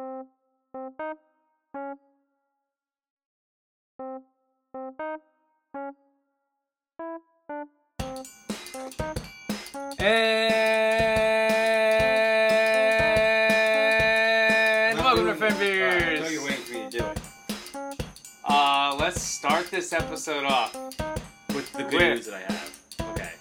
And 0.00 0.28
welcome 14.98 15.26
to 15.26 15.34
Friend 15.34 15.54
I 15.56 16.20
know 16.20 16.28
you're 16.28 16.44
waiting 16.44 16.62
for 16.62 16.72
me 16.74 16.90
to 16.90 16.98
do 16.98 17.04
it. 17.04 17.20
Uh, 18.44 18.96
let's 19.00 19.20
start 19.20 19.68
this 19.72 19.92
episode 19.92 20.44
off. 20.44 20.74
With 21.48 21.72
the 21.72 21.82
good 21.82 21.94
With- 21.94 22.02
news 22.02 22.26
that 22.26 22.34
I 22.34 22.52
have. 22.52 22.80
Okay. 23.10 23.32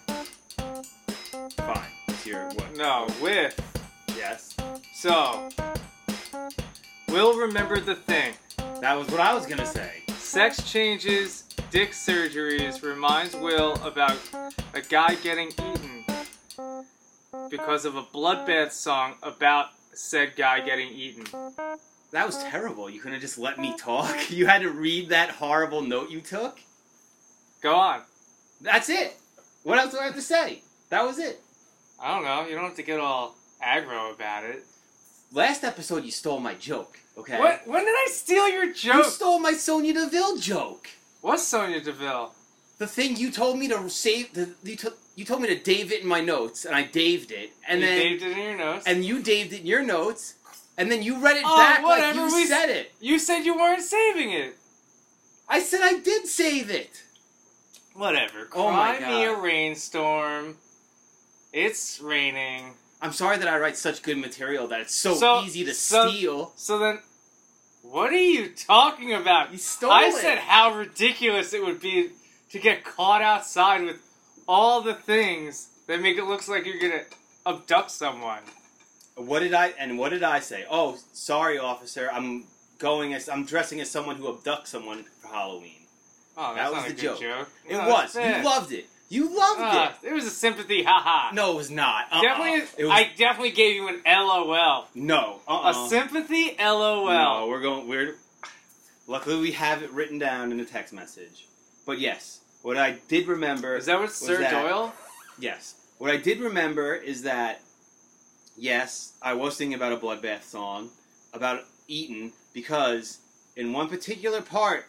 Fine. 1.58 1.92
Let's 2.08 2.24
hear 2.24 2.48
it. 2.48 2.56
What? 2.56 2.76
No, 2.76 3.06
with. 3.22 3.54
Yes. 4.18 4.56
So, 4.96 5.50
we'll 7.10 7.38
remember 7.38 7.80
the 7.80 7.96
thing. 7.96 8.34
That 8.82 8.98
was 8.98 9.08
what 9.10 9.20
I 9.20 9.34
was 9.34 9.46
gonna 9.46 9.66
say. 9.66 10.04
Sex 10.18 10.62
changes, 10.70 11.44
dick 11.72 11.92
surgeries 11.92 12.84
reminds 12.84 13.36
Will 13.36 13.74
about 13.84 14.18
a 14.74 14.82
guy 14.82 15.16
getting 15.16 15.48
eaten 15.48 16.06
because 17.50 17.86
of 17.86 17.96
a 17.96 18.04
bloodbath 18.04 18.72
song 18.72 19.16
about 19.24 19.70
said 19.94 20.36
guy 20.36 20.60
getting 20.60 20.90
eaten. 20.90 21.26
That 22.12 22.26
was 22.26 22.38
terrible. 22.44 22.90
You 22.90 23.00
couldn't 23.00 23.14
have 23.14 23.22
just 23.22 23.38
let 23.38 23.58
me 23.58 23.76
talk. 23.78 24.16
You 24.30 24.46
had 24.46 24.62
to 24.62 24.70
read 24.70 25.10
that 25.10 25.30
horrible 25.30 25.82
note 25.82 26.10
you 26.10 26.22
took. 26.22 26.60
Go 27.62 27.76
on. 27.76 28.02
That's 28.62 28.90
it. 28.90 29.16
What 29.64 29.80
else 29.80 29.92
do 29.92 30.00
I 30.00 30.06
have 30.06 30.16
to 30.16 30.22
say? 30.22 30.62
That 30.90 31.04
was 31.04 31.20
it. 31.20 31.42
I 32.00 32.14
don't 32.14 32.24
know. 32.24 32.48
You 32.48 32.56
don't 32.56 32.66
have 32.66 32.76
to 32.76 32.84
get 32.84 33.00
all 33.00 33.36
aggro 33.64 34.14
about 34.14 34.44
it. 34.44 34.64
Last 35.32 35.64
episode, 35.64 36.04
you 36.06 36.12
stole 36.12 36.40
my 36.40 36.54
joke. 36.56 37.00
Okay. 37.18 37.38
What? 37.40 37.68
When 37.68 37.84
did 37.84 37.94
I 37.96 38.08
steal 38.12 38.48
your 38.50 38.72
joke? 38.74 38.96
You 38.96 39.04
stole 39.06 39.40
my 39.40 39.54
Sonya 39.54 39.94
Deville 39.94 40.38
joke. 40.38 40.88
What's 41.22 41.44
Sonya 41.44 41.82
Deville? 41.82 42.34
The 42.78 42.88
thing 42.88 43.18
you 43.18 43.32
told 43.32 43.58
me 43.58 43.68
to 43.70 43.90
save. 43.90 44.34
The, 44.34 44.54
you, 44.64 44.78
you 45.16 45.26
told 45.26 45.42
me 45.42 45.48
to 45.48 45.58
Dave 45.60 45.92
it 45.92 46.02
in 46.04 46.08
my 46.08 46.22
notes, 46.22 46.64
and 46.66 46.76
I 46.76 46.84
daved 46.84 47.32
it, 47.32 47.52
and 47.68 47.82
you 47.82 47.88
then 47.88 48.00
saved 48.02 48.24
it 48.24 48.32
in 48.38 48.44
your 48.44 48.58
notes. 48.58 48.86
and 48.86 49.04
you 49.04 49.22
daved 49.24 49.52
it 49.54 49.62
in 49.62 49.66
your 49.66 49.84
notes, 49.84 50.36
and 50.78 50.92
then 50.92 51.02
you 51.02 51.20
read 51.20 51.38
it 51.38 51.44
Oh, 51.46 51.58
back 51.58 51.78
like 51.80 51.86
whatever, 51.86 52.28
you 52.28 52.36
we- 52.36 52.46
said 52.46 52.70
it. 52.70 52.92
you 53.02 53.18
said 53.18 53.40
you 53.44 53.56
weren't 53.58 53.82
saving 53.82 54.32
it. 54.32 54.56
I 55.50 55.60
said 55.60 55.82
I 55.82 56.00
did 56.00 56.28
save 56.28 56.70
it. 56.70 57.02
Whatever. 57.96 58.48
Oh 58.54 58.72
my 58.72 58.98
Cry 58.98 59.10
me 59.10 59.24
a 59.26 59.36
rainstorm. 59.36 60.58
It's 61.52 62.00
raining. 62.00 62.74
I'm 63.02 63.14
sorry 63.14 63.38
that 63.38 63.48
I 63.48 63.58
write 63.60 63.78
such 63.78 64.02
good 64.02 64.18
material 64.18 64.68
that 64.70 64.82
it's 64.82 64.96
so, 64.96 65.16
So- 65.16 65.44
easy 65.44 65.64
to 65.66 65.74
so- 65.74 66.10
steal. 66.10 66.54
So 66.56 66.80
then, 66.80 67.00
what 67.84 68.12
are 68.12 68.16
you 68.18 68.50
talking 68.50 69.14
about? 69.14 69.52
You 69.52 69.58
stole 69.58 69.92
I 69.92 70.06
it. 70.06 70.16
said 70.16 70.40
how 70.40 70.74
ridiculous 70.76 71.54
it 71.54 71.64
would 71.64 71.80
be 71.80 72.12
to 72.52 72.60
get 72.60 72.84
caught 72.84 73.22
outside 73.22 73.84
with 73.84 73.98
all 74.48 74.82
the 74.82 74.94
things 74.96 75.68
that 75.88 76.02
make 76.02 76.18
it 76.18 76.24
look 76.26 76.48
like 76.48 76.66
you're 76.66 76.80
gonna 76.80 77.04
abduct 77.46 77.92
someone. 77.92 78.42
What 79.16 79.40
did 79.40 79.54
I 79.54 79.68
and 79.80 79.98
what 79.98 80.10
did 80.10 80.24
I 80.24 80.40
say? 80.40 80.66
Oh, 80.70 80.98
sorry, 81.14 81.58
officer. 81.58 82.10
I'm 82.12 82.46
going 82.80 83.14
as 83.14 83.28
I'm 83.30 83.46
dressing 83.46 83.80
as 83.82 83.90
someone 83.90 84.16
who 84.18 84.32
abducts 84.32 84.68
someone 84.68 85.06
for 85.22 85.28
Halloween. 85.30 85.86
Oh, 86.36 86.54
That 86.56 86.72
was 86.72 86.84
the 86.86 86.94
good 86.94 87.20
joke. 87.20 87.50
It 87.68 87.74
No, 87.74 87.88
was. 87.90 88.16
You 88.16 88.44
loved 88.44 88.72
it. 88.72 88.88
You 89.10 89.24
loved 89.38 89.62
Ah, 89.62 89.96
it. 90.04 90.08
it 90.10 90.14
was 90.14 90.26
a 90.26 90.30
sympathy, 90.30 90.84
haha. 90.84 91.34
No, 91.34 91.54
it 91.54 91.56
was 91.56 91.72
not. 91.72 92.06
Uh-uh. 92.12 92.22
Definitely, 92.22 92.68
It 92.78 92.84
was, 92.86 92.92
I 92.92 93.10
definitely 93.18 93.52
gave 93.52 93.76
you 93.76 93.88
an 93.88 94.02
LOL. 94.06 94.88
no. 94.96 95.40
Uh-uh. 95.48 95.86
A 95.86 95.90
sympathy 95.90 96.56
LOL. 96.60 97.06
No, 97.08 97.48
we're 97.50 97.62
going. 97.62 97.88
We're. 97.88 98.16
Luckily, 99.08 99.40
we 99.40 99.52
have 99.54 99.82
it 99.84 99.92
written 99.92 100.20
down 100.20 100.52
in 100.52 100.60
a 100.60 100.66
text 100.66 100.94
message. 100.94 101.48
But 101.86 102.00
yes, 102.00 102.42
what 102.62 102.76
I 102.78 102.98
did 103.08 103.28
remember 103.28 103.78
Is 103.78 103.86
that 103.86 103.98
what 104.00 104.12
Sir 104.12 104.40
that- 104.40 104.52
Doyle? 104.52 104.94
Yes. 105.40 105.76
What 106.00 106.12
I 106.12 106.18
did 106.18 106.42
remember 106.42 106.94
is 106.94 107.22
that, 107.24 107.62
yes, 108.58 109.14
I 109.22 109.34
was 109.36 109.58
thinking 109.58 109.74
about 109.76 109.94
a 109.94 109.98
bloodbath 109.98 110.44
song 110.44 110.90
about 111.34 111.64
Eaton 111.88 112.34
because 112.54 113.20
in 113.56 113.72
one 113.72 113.88
particular 113.88 114.42
part 114.42 114.86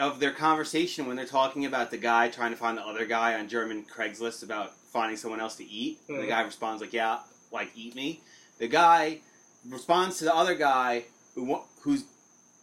of 0.00 0.18
their 0.18 0.32
conversation 0.32 1.06
when 1.06 1.16
they're 1.16 1.26
talking 1.26 1.66
about 1.66 1.90
the 1.90 1.98
guy 1.98 2.28
trying 2.28 2.50
to 2.52 2.56
find 2.56 2.76
the 2.78 2.82
other 2.82 3.04
guy 3.04 3.38
on 3.38 3.48
German 3.48 3.84
Craigslist 3.84 4.42
about 4.42 4.72
finding 4.92 5.16
someone 5.16 5.40
else 5.40 5.56
to 5.56 5.64
eat, 5.64 5.98
and 6.08 6.18
the 6.18 6.22
Mhm. 6.22 6.28
guy 6.28 6.40
responds 6.40 6.80
like, 6.80 6.92
"Yeah, 6.92 7.18
like 7.52 7.70
eat 7.76 7.94
me." 7.94 8.20
The 8.58 8.66
guy 8.68 9.20
responds 9.68 10.18
to 10.18 10.24
the 10.24 10.34
other 10.34 10.54
guy 10.54 11.04
who 11.34 11.60
who's 11.82 12.04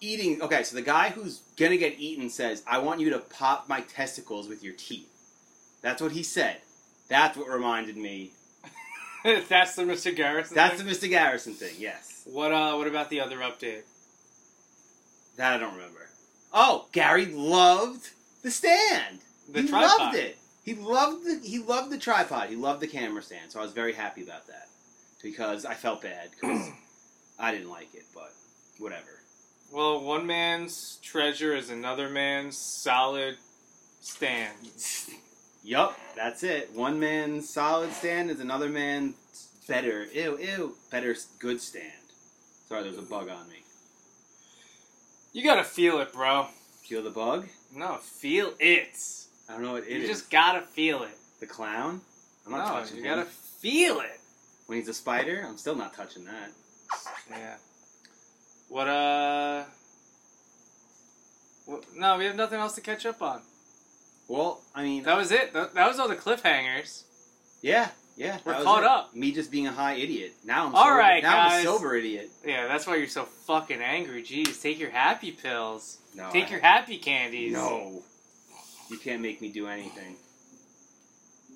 eating. 0.02 0.42
Okay, 0.42 0.64
so 0.64 0.76
the 0.76 0.82
guy 0.82 1.10
who's 1.10 1.40
gonna 1.58 1.78
get 1.78 2.00
eaten 2.00 2.30
says, 2.30 2.64
"I 2.68 2.80
want 2.80 3.00
you 3.00 3.10
to 3.12 3.20
pop 3.20 3.70
my 3.70 3.82
testicles 3.82 4.48
with 4.48 4.64
your 4.64 4.74
teeth." 4.74 5.10
That's 5.82 6.02
what 6.02 6.12
he 6.12 6.24
said. 6.24 6.62
That's 7.08 7.38
what 7.38 7.48
reminded 7.50 7.98
me. 7.98 8.34
That's 9.24 9.76
the 9.76 9.84
Mr. 9.84 10.14
Garrison. 10.16 10.56
That's 10.56 10.78
thing? 10.78 10.86
the 10.88 10.92
Mr. 10.92 11.10
Garrison 11.10 11.54
thing. 11.54 11.76
Yes, 11.78 12.22
What 12.26 12.52
uh? 12.52 12.76
What 12.76 12.88
about 12.88 13.10
the 13.10 13.22
other 13.22 13.38
update? 13.38 13.84
that 15.38 15.54
I 15.54 15.58
don't 15.60 15.76
remember. 15.76 16.10
Oh, 16.54 16.88
Gary 16.92 17.26
loved 17.28 18.10
the 18.44 18.52
stand. 18.52 19.20
The 19.52 19.62
he 19.64 19.68
tripod. 19.68 20.00
loved 20.00 20.16
it. 20.16 20.38
He 20.64 20.74
loved 20.74 21.26
the 21.26 21.40
he 21.44 21.60
loved 21.60 21.92
the 21.92 21.98
tripod. 21.98 22.50
He 22.50 22.56
loved 22.56 22.82
the 22.82 22.88
camera 22.88 23.22
stand. 23.22 23.52
So 23.52 23.60
I 23.60 23.64
was 23.64 23.72
very 23.72 23.94
happy 23.94 24.24
about 24.24 24.48
that 24.48 24.68
because 25.22 25.66
I 25.66 25.74
felt 25.74 26.02
bad 26.02 26.30
because 26.32 26.70
I 27.40 27.52
didn't 27.52 27.70
like 27.70 27.94
it, 27.94 28.06
but 28.14 28.34
whatever. 28.80 29.22
Well, 29.72 30.02
one 30.02 30.26
man's 30.26 30.98
treasure 31.02 31.56
is 31.56 31.70
another 31.70 32.10
man's 32.10 32.58
solid 32.58 33.38
stand. 34.00 34.54
Yup, 35.64 36.00
that's 36.16 36.44
it. 36.44 36.72
One 36.74 37.00
man's 37.00 37.50
solid 37.50 37.92
stand 37.92 38.30
is 38.30 38.40
another 38.40 38.70
man's 38.70 39.16
better. 39.68 40.06
Ew, 40.14 40.38
ew, 40.40 40.76
better 40.90 41.16
good 41.40 41.60
stand. 41.60 41.92
Sorry, 42.70 42.84
there's 42.84 42.98
a 42.98 43.02
bug 43.02 43.30
on 43.30 43.50
me. 43.50 43.64
You 45.34 45.44
gotta 45.44 45.64
feel 45.64 46.00
it, 46.00 46.14
bro. 46.14 46.48
Feel 46.88 47.04
the 47.04 47.10
bug? 47.10 47.48
No, 47.76 47.96
feel 47.98 48.54
it. 48.60 48.98
I 49.50 49.54
don't 49.54 49.62
know 49.64 49.74
what 49.74 49.84
it 49.84 49.90
you 49.92 50.02
is. 50.04 50.08
just 50.10 50.30
gotta 50.32 50.62
feel 50.62 51.04
it. 51.04 51.18
The 51.40 51.46
clown? 51.48 52.02
I'm 52.46 52.52
not 52.52 52.74
no, 52.74 52.80
touching 52.82 52.98
you 52.98 53.04
him. 53.04 53.18
gotta 53.18 53.26
feel 53.30 54.00
it. 54.00 54.20
When 54.68 54.80
he's 54.80 54.88
a 54.88 54.94
spider, 54.94 55.46
I'm 55.48 55.58
still 55.58 55.76
not 55.76 55.94
touching 55.94 56.26
that. 56.26 56.50
Yeah. 57.30 57.56
What 58.70 58.88
uh? 58.88 59.64
What, 61.66 61.84
no, 61.96 62.18
we 62.18 62.26
have 62.26 62.36
nothing 62.36 62.60
else 62.60 62.76
to 62.76 62.82
catch 62.82 63.06
up 63.06 63.22
on. 63.22 63.42
Well, 64.28 64.62
I 64.76 64.84
mean, 64.84 65.04
That 65.04 65.18
was 65.18 65.32
it. 65.32 65.54
That, 65.54 65.74
that 65.74 65.88
was 65.88 66.00
all 66.00 66.08
the 66.08 66.16
cliffhangers. 66.16 67.04
yeah, 67.62 67.90
yeah. 68.18 68.40
We're 68.44 68.62
caught 68.64 68.84
it. 68.84 68.90
up. 68.90 69.16
Me 69.16 69.32
just 69.32 69.50
being 69.52 69.68
a 69.68 69.72
high 69.72 69.94
idiot. 69.94 70.34
Now 70.44 70.66
I'm 70.68 70.76
All 70.76 70.84
sober. 70.86 70.98
right, 70.98 71.24
now 71.24 71.40
I'm 71.48 71.62
a 71.62 71.64
sober 71.64 71.96
idiot. 71.96 72.30
Yeah, 72.46 72.68
that's 72.68 72.86
why 72.86 72.96
you're 72.98 73.08
so 73.08 73.24
fucking 73.24 73.82
angry. 73.82 74.24
Jeez, 74.24 74.62
take 74.62 74.80
your 74.80 74.90
happy 74.90 75.32
pills. 75.32 76.00
No, 76.16 76.30
Take 76.32 76.48
I- 76.48 76.52
your 76.52 76.60
happy 76.60 76.98
candies. 76.98 77.54
No, 77.54 78.02
you 78.90 78.98
can't 78.98 79.22
make 79.22 79.40
me 79.42 79.50
do 79.50 79.68
anything. 79.68 80.16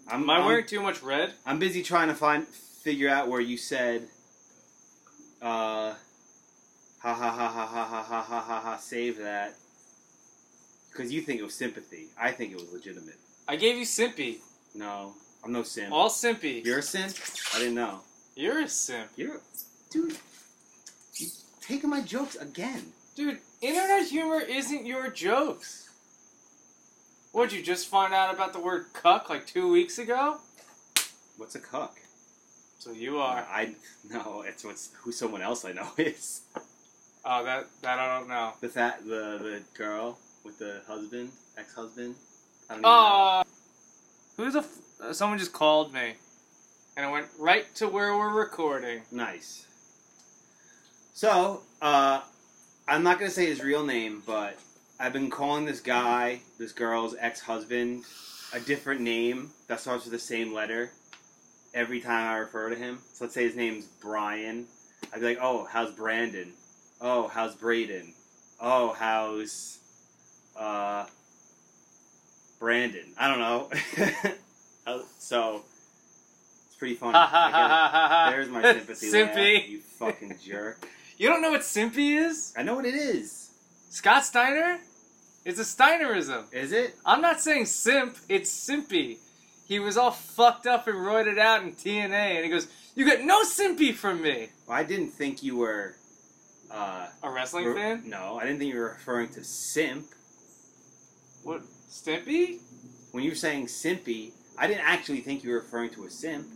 I'm, 0.09 0.23
Am 0.23 0.29
I 0.29 0.35
I'm- 0.37 0.45
wearing 0.45 0.65
too 0.65 0.81
much 0.81 1.01
red? 1.01 1.33
I'm 1.45 1.59
busy 1.59 1.81
trying 1.83 2.07
to 2.09 2.15
find 2.15 2.45
figure 2.47 3.09
out 3.09 3.27
where 3.27 3.41
you 3.41 3.57
said 3.57 4.07
uh 5.41 5.93
ha 6.99 7.13
ha 7.13 7.31
ha 7.31 7.47
ha 7.47 7.65
ha 7.65 7.85
ha 7.85 8.03
ha 8.03 8.21
ha 8.21 8.41
ha 8.41 8.59
ha 8.61 8.77
save 8.77 9.17
that 9.19 9.53
because 10.91 11.11
you 11.11 11.21
think 11.21 11.39
it 11.39 11.43
was 11.43 11.53
sympathy. 11.53 12.07
I 12.19 12.31
think 12.31 12.51
it 12.51 12.57
was 12.59 12.71
legitimate. 12.73 13.15
I 13.47 13.55
gave 13.55 13.77
you 13.77 13.85
Simpy. 13.85 14.37
No, 14.75 15.13
I'm 15.43 15.51
no 15.51 15.63
simp. 15.63 15.91
All 15.91 16.09
Simpy. 16.09 16.63
You're 16.65 16.79
a 16.79 16.83
simp? 16.83 17.15
I 17.55 17.59
didn't 17.59 17.75
know. 17.75 17.99
You're 18.35 18.61
a 18.61 18.67
simp. 18.67 19.09
You're 19.15 19.39
dude. 19.89 20.17
You 21.15 21.27
taking 21.61 21.89
my 21.89 22.01
jokes 22.01 22.35
again? 22.35 22.83
Dude, 23.15 23.39
internet 23.61 24.07
humor 24.07 24.39
isn't 24.39 24.85
your 24.85 25.09
jokes. 25.09 25.89
What'd 27.31 27.53
you 27.53 27.63
just 27.63 27.87
find 27.87 28.13
out 28.13 28.33
about 28.33 28.53
the 28.53 28.59
word 28.59 28.85
cuck 28.93 29.29
like 29.29 29.47
two 29.47 29.71
weeks 29.71 29.97
ago? 29.99 30.37
What's 31.37 31.55
a 31.55 31.59
cuck? 31.59 31.97
So 32.77 32.91
you 32.91 33.17
are. 33.19 33.45
I 33.49 33.75
no, 34.09 34.43
it's 34.45 34.63
what's 34.63 34.89
who 35.01 35.11
someone 35.11 35.41
else 35.41 35.65
I 35.65 35.71
know 35.73 35.87
is 35.97 36.41
Oh, 37.25 37.43
that 37.43 37.67
that 37.81 37.99
I 37.99 38.17
don't 38.19 38.27
know. 38.29 38.53
the 38.61 38.69
fat 38.69 39.03
the 39.05 39.37
the 39.39 39.61
girl 39.77 40.17
with 40.43 40.57
the 40.59 40.81
husband 40.87 41.31
ex 41.57 41.73
husband. 41.73 42.15
I 42.69 42.73
don't 42.73 42.79
even 42.79 42.81
know. 42.83 42.89
Uh, 42.89 43.43
who's 44.37 44.55
a? 44.55 44.59
F- 44.59 44.77
uh, 45.01 45.13
someone 45.13 45.39
just 45.39 45.53
called 45.53 45.93
me, 45.93 46.13
and 46.95 47.05
I 47.05 47.11
went 47.11 47.27
right 47.39 47.73
to 47.75 47.87
where 47.87 48.17
we're 48.17 48.33
recording. 48.33 49.01
Nice. 49.11 49.65
So, 51.13 51.61
uh, 51.81 52.21
I'm 52.87 53.03
not 53.03 53.19
gonna 53.19 53.31
say 53.31 53.47
his 53.47 53.63
real 53.63 53.85
name, 53.85 54.23
but 54.25 54.57
I've 54.99 55.13
been 55.13 55.29
calling 55.29 55.65
this 55.65 55.79
guy, 55.79 56.41
this 56.57 56.71
girl's 56.71 57.15
ex-husband, 57.19 58.03
a 58.53 58.59
different 58.59 59.01
name 59.01 59.51
that 59.67 59.79
starts 59.79 60.05
with 60.05 60.13
the 60.13 60.19
same 60.19 60.53
letter 60.53 60.91
every 61.73 62.01
time 62.01 62.27
I 62.29 62.37
refer 62.37 62.69
to 62.69 62.75
him. 62.75 62.99
So 63.13 63.25
let's 63.25 63.33
say 63.33 63.43
his 63.43 63.55
name's 63.55 63.85
Brian. 64.01 64.67
I'd 65.13 65.19
be 65.19 65.25
like, 65.25 65.39
"Oh, 65.41 65.65
how's 65.65 65.91
Brandon?" 65.91 66.53
Oh, 66.99 67.27
how's 67.27 67.55
Braden? 67.55 68.13
Oh, 68.59 68.93
how's 68.93 69.79
uh 70.55 71.07
Brandon? 72.59 73.13
I 73.17 73.27
don't 73.27 73.39
know. 73.39 73.69
Uh, 74.85 74.99
so 75.19 75.63
it's 76.67 76.75
pretty 76.75 76.95
funny. 76.95 77.17
It. 77.17 78.31
There's 78.31 78.49
my 78.49 78.61
sympathy 78.61 79.11
laugh, 79.23 79.35
Simpy. 79.35 79.69
you 79.69 79.79
fucking 79.79 80.35
jerk. 80.43 80.87
You 81.17 81.29
don't 81.29 81.41
know 81.41 81.51
what 81.51 81.61
Simpy 81.61 82.17
is? 82.17 82.53
I 82.57 82.63
know 82.63 82.75
what 82.75 82.85
it 82.85 82.95
is. 82.95 83.51
Scott 83.89 84.25
Steiner? 84.25 84.79
It's 85.45 85.59
a 85.59 85.63
Steinerism. 85.63 86.51
Is 86.53 86.71
it? 86.71 86.95
I'm 87.05 87.21
not 87.21 87.39
saying 87.41 87.65
simp, 87.65 88.15
it's 88.29 88.49
simpy. 88.51 89.17
He 89.67 89.79
was 89.79 89.97
all 89.97 90.11
fucked 90.11 90.67
up 90.67 90.87
and 90.87 90.97
roided 90.97 91.37
out 91.39 91.63
in 91.63 91.73
TNA, 91.73 92.11
and 92.35 92.43
he 92.45 92.49
goes, 92.51 92.67
You 92.95 93.05
get 93.05 93.23
no 93.23 93.43
simpy 93.43 93.93
from 93.93 94.21
me. 94.21 94.49
Well, 94.67 94.77
I 94.77 94.83
didn't 94.83 95.09
think 95.11 95.41
you 95.43 95.57
were. 95.57 95.95
Uh, 96.69 97.07
A 97.23 97.29
wrestling 97.31 97.65
re- 97.65 97.73
fan? 97.73 98.03
No, 98.09 98.37
I 98.39 98.43
didn't 98.43 98.59
think 98.59 98.73
you 98.73 98.79
were 98.79 98.89
referring 98.89 99.29
to 99.29 99.43
simp. 99.43 100.05
What? 101.43 101.61
Stimpy? 101.89 102.59
When 103.11 103.23
you 103.23 103.31
were 103.31 103.35
saying 103.35 103.65
simpy, 103.67 104.31
I 104.57 104.67
didn't 104.67 104.83
actually 104.85 105.21
think 105.21 105.43
you 105.43 105.51
were 105.51 105.57
referring 105.57 105.89
to 105.91 106.05
a 106.05 106.09
simp. 106.09 106.47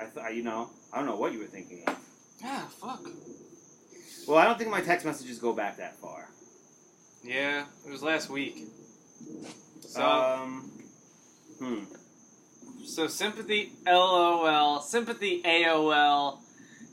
I 0.00 0.04
thought, 0.06 0.34
you 0.34 0.42
know, 0.42 0.70
I 0.92 0.96
don't 0.98 1.06
know 1.06 1.16
what 1.16 1.32
you 1.32 1.38
were 1.38 1.46
thinking 1.46 1.84
of. 1.86 1.96
Ah, 2.44 2.66
fuck. 2.80 3.06
Well, 4.26 4.38
I 4.38 4.44
don't 4.44 4.58
think 4.58 4.70
my 4.70 4.80
text 4.80 5.06
messages 5.06 5.38
go 5.38 5.52
back 5.52 5.76
that 5.76 5.96
far. 5.96 6.28
Yeah, 7.22 7.64
it 7.86 7.90
was 7.90 8.02
last 8.02 8.28
week. 8.28 8.56
So, 9.80 10.02
um, 10.02 10.70
hmm. 11.58 11.84
so 12.84 13.06
sympathy 13.06 13.72
LOL, 13.86 14.80
sympathy 14.80 15.42
AOL, 15.42 16.38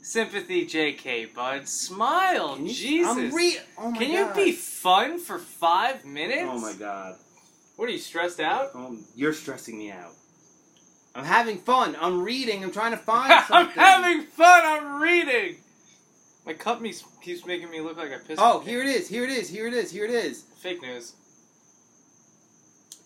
sympathy 0.02 0.66
JK, 0.66 1.34
bud. 1.34 1.68
Smile, 1.68 2.56
Can 2.56 2.66
you- 2.66 2.72
Jesus. 2.74 3.10
I'm 3.10 3.34
re- 3.34 3.58
oh 3.78 3.90
my 3.90 3.98
Can 3.98 4.12
God. 4.28 4.36
you 4.36 4.44
be 4.44 4.52
fun 4.52 5.18
for 5.18 5.38
five 5.38 6.04
minutes? 6.04 6.44
Oh 6.46 6.58
my 6.60 6.74
god. 6.74 7.16
What 7.82 7.88
are 7.88 7.94
you 7.94 7.98
stressed 7.98 8.38
out? 8.38 8.76
Um, 8.76 9.02
you're 9.16 9.32
stressing 9.32 9.76
me 9.76 9.90
out. 9.90 10.12
I'm 11.16 11.24
having 11.24 11.58
fun. 11.58 11.96
I'm 12.00 12.22
reading. 12.22 12.62
I'm 12.62 12.70
trying 12.70 12.92
to 12.92 12.96
find 13.12 13.32
I'm 13.32 13.44
something. 13.44 13.74
having 13.74 14.22
fun. 14.22 14.62
I'm 14.64 15.02
reading. 15.02 15.56
My 16.46 16.52
cup 16.52 16.80
me- 16.80 16.94
keeps 17.22 17.44
making 17.44 17.72
me 17.72 17.80
look 17.80 17.96
like 17.96 18.12
I 18.12 18.18
pissed. 18.18 18.40
Oh, 18.40 18.60
here 18.60 18.82
it 18.82 18.86
is. 18.86 19.08
Here 19.08 19.24
it 19.24 19.30
is. 19.30 19.48
Here 19.50 19.66
it 19.66 19.74
is. 19.74 19.90
Here 19.90 20.04
it 20.04 20.12
is. 20.12 20.42
Fake 20.60 20.80
news. 20.80 21.14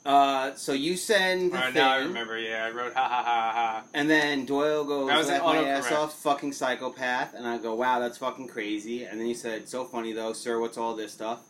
Uh, 0.04 0.54
so 0.56 0.74
you 0.74 0.98
send 0.98 1.52
the 1.52 1.56
Alright, 1.56 1.72
thing, 1.72 1.82
now 1.82 1.92
I 1.92 1.96
remember. 2.00 2.38
Yeah, 2.38 2.66
I 2.66 2.70
wrote 2.70 2.92
ha 2.92 3.08
ha 3.08 3.22
ha 3.22 3.52
ha. 3.54 3.84
and 3.94 4.10
then 4.10 4.44
Doyle 4.44 4.84
goes, 4.84 5.08
That 5.08 5.16
was 5.16 5.28
an 5.30 5.42
"Laugh 5.42 5.44
my 5.56 5.68
ass 5.70 5.86
autocorrect. 5.86 5.96
off, 5.96 6.12
fucking 6.22 6.52
psychopath." 6.52 7.32
And 7.32 7.46
I 7.48 7.56
go, 7.56 7.74
"Wow, 7.74 7.98
that's 8.00 8.18
fucking 8.18 8.48
crazy." 8.48 9.04
And 9.04 9.18
then 9.18 9.26
he 9.26 9.32
said, 9.32 9.70
"So 9.70 9.86
funny 9.86 10.12
though, 10.12 10.34
sir. 10.34 10.60
What's 10.60 10.76
all 10.76 10.94
this 10.94 11.14
stuff?" 11.14 11.40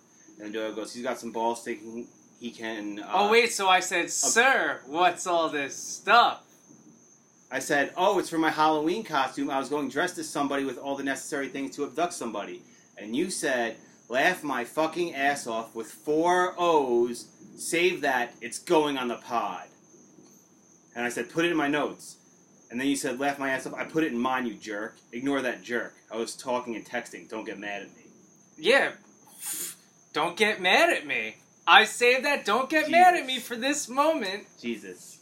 And 0.41 0.53
Doyle 0.53 0.73
goes, 0.73 0.95
"He's 0.95 1.03
got 1.03 1.19
some 1.19 1.33
balls 1.33 1.65
thinking 1.65 2.07
he 2.41 2.51
can." 2.51 3.01
Uh, 3.01 3.11
oh 3.13 3.31
wait, 3.31 3.53
so 3.53 3.69
I 3.69 3.81
said, 3.81 4.11
sir, 4.11 4.81
what's 4.87 5.27
all 5.27 5.49
this 5.49 5.77
stuff? 5.77 6.43
I 7.51 7.61
said, 7.61 7.93
"Oh, 7.97 8.19
it's 8.19 8.29
for 8.29 8.39
my 8.39 8.51
Halloween 8.51 9.05
costume. 9.05 9.51
I 9.51 9.59
was 9.59 9.69
going 9.69 9.89
dressed 9.89 10.19
as 10.19 10.29
somebody 10.29 10.65
with 10.65 10.79
all 10.79 10.97
the 10.97 11.05
necessary 11.05 11.49
things 11.49 11.77
to 11.77 11.85
abduct 11.85 12.13
somebody." 12.13 12.63
And 12.99 13.15
you 13.15 13.31
said, 13.31 13.77
"Laugh 14.09 14.43
my 14.43 14.65
fucking 14.65 15.15
ass 15.15 15.47
off 15.47 15.75
with 15.75 15.87
four 15.87 16.55
O's. 16.59 17.27
Save 17.57 18.01
that. 18.03 18.35
It's 18.41 18.59
going 18.59 18.99
on 18.99 19.09
the 19.09 19.17
pod." 19.17 19.69
And 20.95 21.05
I 21.05 21.09
said, 21.09 21.31
"Put 21.31 21.45
it 21.45 21.53
in 21.53 21.57
my 21.57 21.69
notes." 21.69 22.17
And 22.69 22.81
then 22.81 22.89
you 22.89 22.97
said, 22.97 23.21
"Laugh 23.21 23.39
my 23.39 23.51
ass 23.51 23.67
off." 23.67 23.75
I 23.75 23.85
put 23.85 24.03
it 24.03 24.13
in 24.13 24.19
mine, 24.19 24.47
you 24.47 24.55
jerk. 24.55 24.97
Ignore 25.13 25.43
that 25.43 25.63
jerk. 25.63 25.95
I 26.11 26.17
was 26.17 26.35
talking 26.35 26.75
and 26.75 26.85
texting. 26.85 27.29
Don't 27.29 27.45
get 27.45 27.61
mad 27.61 27.83
at 27.83 27.89
me. 27.89 28.03
Yeah. 28.59 28.93
Don't 30.13 30.37
get 30.37 30.61
mad 30.61 30.91
at 30.91 31.07
me. 31.07 31.37
I 31.67 31.85
saved 31.85 32.25
that. 32.25 32.45
Don't 32.45 32.71
get 32.71 32.91
mad 32.91 33.15
at 33.15 33.27
me 33.27 33.41
for 33.41 33.57
this 33.57 33.89
moment. 33.89 34.47
Jesus. 34.61 35.19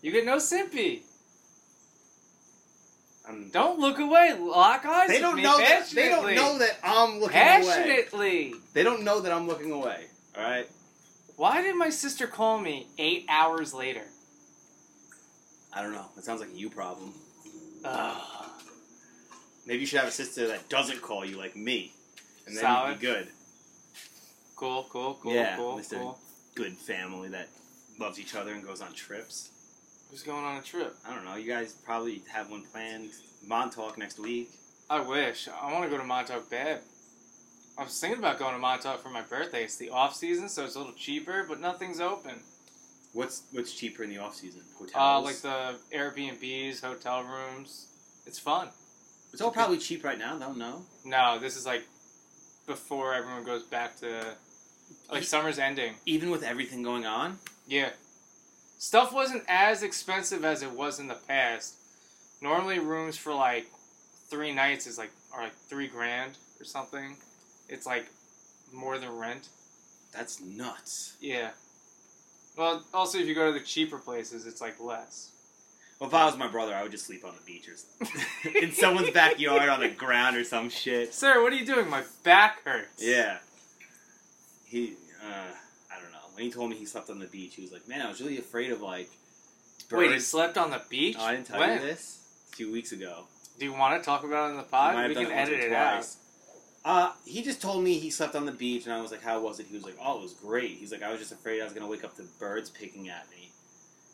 You 0.00 0.12
get 0.12 0.24
no 0.24 0.36
simpy. 0.36 1.00
I'm, 3.28 3.50
Don't 3.50 3.78
look 3.78 3.98
away. 3.98 4.36
Lock 4.38 4.84
eyes 4.84 5.08
they 5.08 5.20
don't 5.20 5.40
know 5.40 5.58
that. 5.58 5.88
They 5.90 6.08
don't 6.08 6.34
know 6.34 6.58
that 6.58 6.78
I'm 6.82 7.20
looking 7.20 7.24
away. 7.24 7.30
Passionately. 7.30 8.54
They 8.72 8.82
don't 8.82 9.02
know 9.04 9.20
that 9.20 9.32
I'm 9.32 9.46
looking 9.46 9.70
away. 9.70 10.06
All 10.36 10.42
right. 10.42 10.68
Why 11.36 11.62
did 11.62 11.76
my 11.76 11.90
sister 11.90 12.26
call 12.26 12.58
me 12.58 12.88
eight 12.98 13.26
hours 13.28 13.72
later? 13.72 14.04
I 15.72 15.82
don't 15.82 15.92
know. 15.92 16.06
It 16.16 16.24
sounds 16.24 16.40
like 16.40 16.50
a 16.50 16.56
you 16.56 16.68
problem. 16.68 17.14
Ugh. 17.84 18.20
Maybe 19.66 19.80
you 19.80 19.86
should 19.86 20.00
have 20.00 20.08
a 20.08 20.12
sister 20.12 20.48
that 20.48 20.68
doesn't 20.68 21.00
call 21.00 21.24
you 21.24 21.36
like 21.36 21.56
me, 21.56 21.92
and 22.46 22.56
then 22.56 22.62
Solid. 22.62 22.90
you'd 22.90 23.00
be 23.00 23.06
good. 23.06 23.28
Cool, 24.62 24.86
cool, 24.90 25.18
cool, 25.20 25.34
Yeah, 25.34 25.56
cool, 25.56 25.76
Mr. 25.76 25.98
cool. 25.98 26.18
Good 26.54 26.74
family 26.74 27.28
that 27.30 27.48
loves 27.98 28.20
each 28.20 28.36
other 28.36 28.52
and 28.52 28.64
goes 28.64 28.80
on 28.80 28.92
trips. 28.92 29.50
Who's 30.08 30.22
going 30.22 30.44
on 30.44 30.56
a 30.56 30.62
trip? 30.62 30.94
I 31.04 31.12
don't 31.12 31.24
know. 31.24 31.34
You 31.34 31.48
guys 31.48 31.72
probably 31.72 32.22
have 32.32 32.48
one 32.48 32.62
planned. 32.70 33.10
Montauk 33.44 33.98
next 33.98 34.20
week. 34.20 34.50
I 34.88 35.00
wish. 35.00 35.48
I 35.48 35.72
want 35.72 35.82
to 35.82 35.90
go 35.90 35.98
to 35.98 36.04
Montauk 36.04 36.48
bad. 36.48 36.78
I 37.76 37.82
was 37.82 37.98
thinking 37.98 38.20
about 38.20 38.38
going 38.38 38.52
to 38.52 38.60
Montauk 38.60 39.02
for 39.02 39.08
my 39.08 39.22
birthday. 39.22 39.64
It's 39.64 39.78
the 39.78 39.90
off 39.90 40.14
season, 40.14 40.48
so 40.48 40.64
it's 40.64 40.76
a 40.76 40.78
little 40.78 40.94
cheaper, 40.94 41.44
but 41.48 41.58
nothing's 41.58 41.98
open. 41.98 42.38
What's 43.14 43.42
what's 43.50 43.74
cheaper 43.74 44.04
in 44.04 44.10
the 44.10 44.18
off 44.18 44.36
season? 44.36 44.60
Hotels. 44.78 44.94
Uh, 44.94 45.20
like 45.22 45.40
the 45.40 45.74
Airbnbs, 45.92 46.82
hotel 46.82 47.24
rooms. 47.24 47.88
It's 48.26 48.38
fun. 48.38 48.68
it's 49.32 49.42
all 49.42 49.50
probably 49.50 49.78
cheap 49.78 50.04
right 50.04 50.18
now. 50.18 50.38
Though 50.38 50.52
no. 50.52 50.82
No, 51.04 51.40
this 51.40 51.56
is 51.56 51.66
like 51.66 51.82
before 52.68 53.12
everyone 53.12 53.42
goes 53.42 53.64
back 53.64 53.96
to 53.96 54.36
like 55.12 55.24
summer's 55.24 55.58
ending. 55.58 55.94
Even 56.06 56.30
with 56.30 56.42
everything 56.42 56.82
going 56.82 57.06
on. 57.06 57.38
Yeah. 57.66 57.90
Stuff 58.78 59.12
wasn't 59.12 59.44
as 59.46 59.82
expensive 59.82 60.44
as 60.44 60.62
it 60.62 60.72
was 60.72 60.98
in 60.98 61.06
the 61.06 61.18
past. 61.28 61.74
Normally 62.40 62.78
rooms 62.78 63.16
for 63.16 63.32
like 63.32 63.66
three 64.28 64.52
nights 64.52 64.86
is 64.86 64.98
like 64.98 65.10
are 65.32 65.44
like 65.44 65.54
three 65.54 65.86
grand 65.86 66.32
or 66.60 66.64
something. 66.64 67.16
It's 67.68 67.86
like 67.86 68.06
more 68.72 68.98
than 68.98 69.16
rent. 69.16 69.48
That's 70.12 70.40
nuts. 70.40 71.16
Yeah. 71.20 71.50
Well, 72.56 72.82
also 72.92 73.18
if 73.18 73.26
you 73.26 73.34
go 73.34 73.52
to 73.52 73.58
the 73.58 73.64
cheaper 73.64 73.98
places, 73.98 74.46
it's 74.46 74.60
like 74.60 74.80
less. 74.80 75.30
Well, 76.00 76.08
if 76.08 76.14
I 76.14 76.24
was 76.24 76.36
my 76.36 76.48
brother, 76.48 76.74
I 76.74 76.82
would 76.82 76.90
just 76.90 77.06
sleep 77.06 77.24
on 77.24 77.32
the 77.36 77.42
beach 77.46 77.68
or 77.68 78.58
in 78.58 78.72
someone's 78.72 79.10
backyard 79.10 79.68
on 79.68 79.80
the 79.80 79.88
ground 79.88 80.36
or 80.36 80.42
some 80.42 80.68
shit. 80.68 81.14
Sir, 81.14 81.40
what 81.42 81.52
are 81.52 81.56
you 81.56 81.64
doing? 81.64 81.88
My 81.88 82.02
back 82.24 82.64
hurts. 82.64 83.00
Yeah. 83.00 83.38
He, 84.64 84.94
uh, 85.22 85.26
I 85.90 86.00
don't 86.00 86.12
know. 86.12 86.18
When 86.34 86.44
he 86.44 86.50
told 86.50 86.70
me 86.70 86.76
he 86.76 86.84
slept 86.86 87.10
on 87.10 87.18
the 87.18 87.26
beach, 87.26 87.54
he 87.54 87.62
was 87.62 87.72
like, 87.72 87.88
"Man, 87.88 88.00
I 88.00 88.08
was 88.08 88.20
really 88.20 88.38
afraid 88.38 88.72
of 88.72 88.80
like 88.80 89.10
Wait, 89.90 90.12
he 90.12 90.18
slept 90.20 90.56
on 90.56 90.70
the 90.70 90.82
beach? 90.88 91.16
Oh, 91.18 91.24
I 91.24 91.32
didn't 91.34 91.46
tell 91.46 91.60
when? 91.60 91.80
you 91.80 91.86
this 91.86 92.18
a 92.52 92.56
few 92.56 92.72
weeks 92.72 92.92
ago. 92.92 93.24
Do 93.58 93.66
you 93.66 93.72
want 93.72 94.00
to 94.00 94.04
talk 94.04 94.24
about 94.24 94.48
it 94.48 94.50
in 94.52 94.56
the 94.56 94.62
I 94.62 94.94
pod? 94.94 95.08
We 95.08 95.14
can 95.14 95.30
edit 95.30 95.60
it 95.60 95.72
out. 95.72 96.06
Uh, 96.84 97.12
he 97.24 97.42
just 97.42 97.62
told 97.62 97.84
me 97.84 97.98
he 97.98 98.10
slept 98.10 98.34
on 98.34 98.44
the 98.44 98.52
beach, 98.52 98.86
and 98.86 98.92
I 98.94 99.00
was 99.00 99.12
like, 99.12 99.22
"How 99.22 99.40
was 99.40 99.60
it?" 99.60 99.66
He 99.68 99.74
was 99.74 99.84
like, 99.84 99.96
"Oh, 100.02 100.18
it 100.18 100.22
was 100.22 100.32
great." 100.32 100.78
He's 100.78 100.90
like, 100.90 101.02
"I 101.02 101.10
was 101.10 101.20
just 101.20 101.30
afraid 101.30 101.60
I 101.60 101.64
was 101.64 101.72
gonna 101.72 101.86
wake 101.86 102.02
up 102.04 102.16
to 102.16 102.24
birds 102.40 102.70
picking 102.70 103.08
at 103.08 103.30
me," 103.30 103.52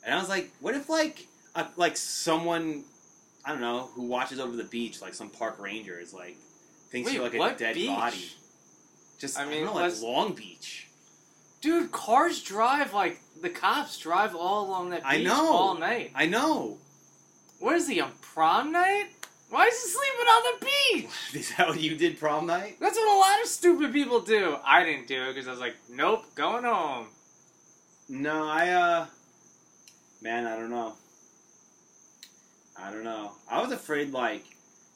and 0.04 0.14
I 0.14 0.18
was 0.18 0.28
like, 0.28 0.50
"What 0.60 0.74
if 0.74 0.90
like, 0.90 1.26
a, 1.54 1.66
like 1.76 1.96
someone, 1.96 2.84
I 3.44 3.52
don't 3.52 3.62
know, 3.62 3.88
who 3.94 4.02
watches 4.02 4.38
over 4.38 4.54
the 4.54 4.64
beach, 4.64 5.00
like 5.00 5.14
some 5.14 5.30
park 5.30 5.58
ranger, 5.58 5.98
is 5.98 6.12
like 6.12 6.36
thinks 6.90 7.06
Wait, 7.08 7.14
you're 7.14 7.24
like 7.24 7.54
a 7.54 7.58
dead 7.58 7.74
beach? 7.74 7.88
body." 7.88 8.28
Just 9.18 9.38
I 9.38 9.42
I, 9.42 9.44
mean, 9.46 9.54
mean, 9.54 9.64
know, 9.64 9.74
like 9.74 10.00
Long 10.02 10.32
Beach. 10.34 10.87
Dude, 11.60 11.90
cars 11.90 12.42
drive 12.42 12.94
like 12.94 13.18
the 13.40 13.50
cops 13.50 13.98
drive 13.98 14.34
all 14.34 14.66
along 14.68 14.90
that 14.90 15.02
beach 15.02 15.20
I 15.20 15.22
know. 15.22 15.52
all 15.52 15.78
night. 15.78 16.12
I 16.14 16.26
know. 16.26 16.78
What 17.58 17.76
is 17.76 17.88
he 17.88 18.00
on 18.00 18.12
prom 18.20 18.70
night? 18.72 19.06
Why 19.50 19.66
is 19.66 19.82
he 19.82 19.88
sleeping 19.90 20.26
on 20.26 20.42
the 20.60 20.66
beach? 20.66 21.10
Is 21.40 21.56
that 21.56 21.68
what 21.68 21.80
you 21.80 21.96
did 21.96 22.20
prom 22.20 22.46
night? 22.46 22.76
That's 22.80 22.98
what 22.98 23.16
a 23.16 23.18
lot 23.18 23.42
of 23.42 23.48
stupid 23.48 23.94
people 23.94 24.20
do. 24.20 24.56
I 24.62 24.84
didn't 24.84 25.06
do 25.08 25.22
it 25.22 25.34
because 25.34 25.48
I 25.48 25.52
was 25.52 25.60
like, 25.60 25.74
nope, 25.90 26.26
going 26.34 26.64
home. 26.64 27.06
No, 28.10 28.46
I 28.46 28.68
uh 28.70 29.06
man, 30.20 30.46
I 30.46 30.54
don't 30.54 30.70
know. 30.70 30.92
I 32.78 32.90
don't 32.90 33.04
know. 33.04 33.32
I 33.50 33.62
was 33.62 33.72
afraid 33.72 34.12
like 34.12 34.44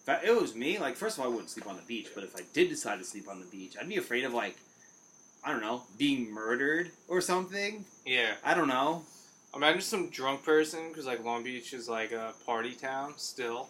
if 0.02 0.09
I, 0.09 0.21
it 0.23 0.38
was 0.38 0.54
me, 0.54 0.78
like 0.78 0.97
first 0.97 1.16
of 1.16 1.25
all 1.25 1.31
I 1.31 1.33
wouldn't 1.33 1.50
sleep 1.50 1.66
on 1.66 1.76
the 1.76 1.83
beach, 1.83 2.09
but 2.14 2.23
if 2.23 2.37
I 2.37 2.40
did 2.52 2.69
decide 2.69 2.99
to 2.99 3.04
sleep 3.04 3.28
on 3.28 3.40
the 3.40 3.47
beach, 3.47 3.76
I'd 3.81 3.88
be 3.88 3.97
afraid 3.97 4.25
of 4.25 4.35
like 4.35 4.57
I 5.44 5.50
don't 5.50 5.61
know, 5.61 5.82
being 5.99 6.32
murdered 6.32 6.90
or 7.08 7.20
something. 7.20 7.84
Yeah. 8.06 8.34
I 8.44 8.54
don't 8.54 8.68
know. 8.68 9.02
Imagine 9.54 9.80
some 9.80 10.08
drunk 10.11 10.44
person 10.44 10.88
because 10.88 11.04
like 11.06 11.25
Long 11.25 11.42
Beach 11.42 11.72
is 11.72 11.88
like 11.88 12.12
a 12.12 12.32
party 12.46 12.72
town 12.72 13.14
still. 13.16 13.68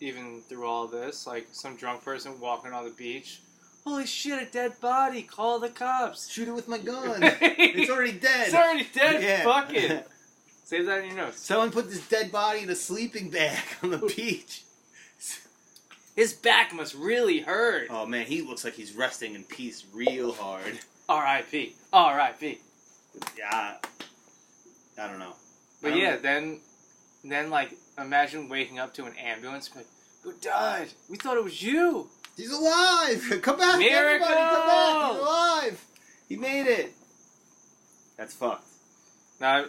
Even 0.00 0.40
through 0.48 0.66
all 0.66 0.88
this, 0.88 1.26
like 1.26 1.46
some 1.52 1.76
drunk 1.76 2.04
person 2.04 2.40
walking 2.40 2.72
on 2.72 2.84
the 2.84 2.90
beach. 2.90 3.40
Holy 3.84 4.06
shit, 4.06 4.42
a 4.48 4.50
dead 4.50 4.80
body! 4.80 5.22
Call 5.22 5.58
the 5.60 5.68
cops. 5.68 6.28
Shoot 6.28 6.48
it 6.48 6.52
with 6.52 6.66
my 6.68 6.78
gun. 6.90 7.18
it's 7.22 7.90
already 7.90 8.12
dead. 8.12 8.46
It's 8.46 8.54
already 8.54 8.88
dead. 8.92 9.22
Yeah. 9.22 9.44
Fuck 9.44 9.72
it. 9.74 10.08
Save 10.64 10.86
that 10.86 11.00
in 11.02 11.08
your 11.08 11.16
notes. 11.16 11.40
Someone 11.44 11.70
put 11.70 11.90
this 11.90 12.06
dead 12.08 12.32
body 12.32 12.60
in 12.60 12.70
a 12.70 12.74
sleeping 12.74 13.30
bag 13.30 13.62
on 13.82 13.90
the 13.90 13.98
beach. 14.16 14.62
His 16.14 16.32
back 16.34 16.74
must 16.74 16.94
really 16.94 17.40
hurt. 17.40 17.88
Oh 17.90 18.04
man, 18.06 18.26
he 18.26 18.42
looks 18.42 18.64
like 18.64 18.74
he's 18.74 18.92
resting 18.94 19.34
in 19.34 19.44
peace 19.44 19.84
real 19.92 20.32
hard. 20.32 20.78
R.I.P. 21.08 21.74
R.I.P. 21.92 22.58
Yeah, 23.38 23.74
I 24.98 25.06
don't 25.08 25.18
know. 25.18 25.30
I 25.30 25.34
But 25.82 25.88
don't 25.90 25.98
yeah, 25.98 26.10
know. 26.14 26.20
then, 26.22 26.60
then 27.24 27.50
like 27.50 27.76
imagine 27.98 28.48
waking 28.48 28.78
up 28.78 28.94
to 28.94 29.04
an 29.04 29.14
ambulance. 29.16 29.70
Like, 29.74 29.86
Who 30.22 30.32
died? 30.34 30.88
We 31.10 31.16
thought 31.16 31.36
it 31.36 31.44
was 31.44 31.62
you. 31.62 32.08
he's 32.36 32.52
alive. 32.52 33.22
Come 33.42 33.58
back, 33.58 33.78
Miracle! 33.78 34.26
everybody! 34.26 34.34
Come 34.54 34.66
back. 34.66 35.12
He's 35.12 35.20
alive. 35.20 35.84
He 36.28 36.36
made 36.36 36.66
it. 36.66 36.92
That's 38.16 38.34
fucked. 38.34 38.66
Now, 39.40 39.64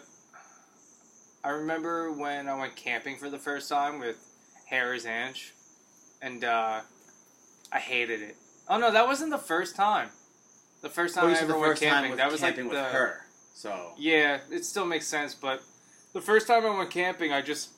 I 1.43 1.49
remember 1.49 2.11
when 2.11 2.47
I 2.47 2.57
went 2.57 2.75
camping 2.75 3.17
for 3.17 3.29
the 3.29 3.39
first 3.39 3.67
time 3.69 3.99
with 3.99 4.15
Harris 4.67 5.05
Ange, 5.05 5.51
and 6.23 6.43
uh, 6.43 6.79
I 7.71 7.79
hated 7.79 8.21
it. 8.21 8.37
Oh 8.69 8.77
no, 8.77 8.91
that 8.91 9.05
wasn't 9.05 9.31
the 9.31 9.37
first 9.37 9.75
time. 9.75 10.09
The 10.81 10.89
first 10.89 11.15
time 11.15 11.29
you 11.29 11.35
I 11.35 11.39
ever 11.39 11.59
went 11.59 11.79
camping, 11.79 12.15
that 12.15 12.31
was 12.31 12.41
like 12.41 12.55
the 12.55 12.63
with 12.63 12.77
her. 12.77 13.25
So 13.53 13.91
yeah. 13.97 14.39
It 14.49 14.65
still 14.65 14.85
makes 14.85 15.05
sense, 15.05 15.35
but 15.35 15.61
the 16.13 16.21
first 16.21 16.47
time 16.47 16.65
I 16.65 16.75
went 16.75 16.89
camping, 16.89 17.31
I 17.33 17.41
just 17.41 17.69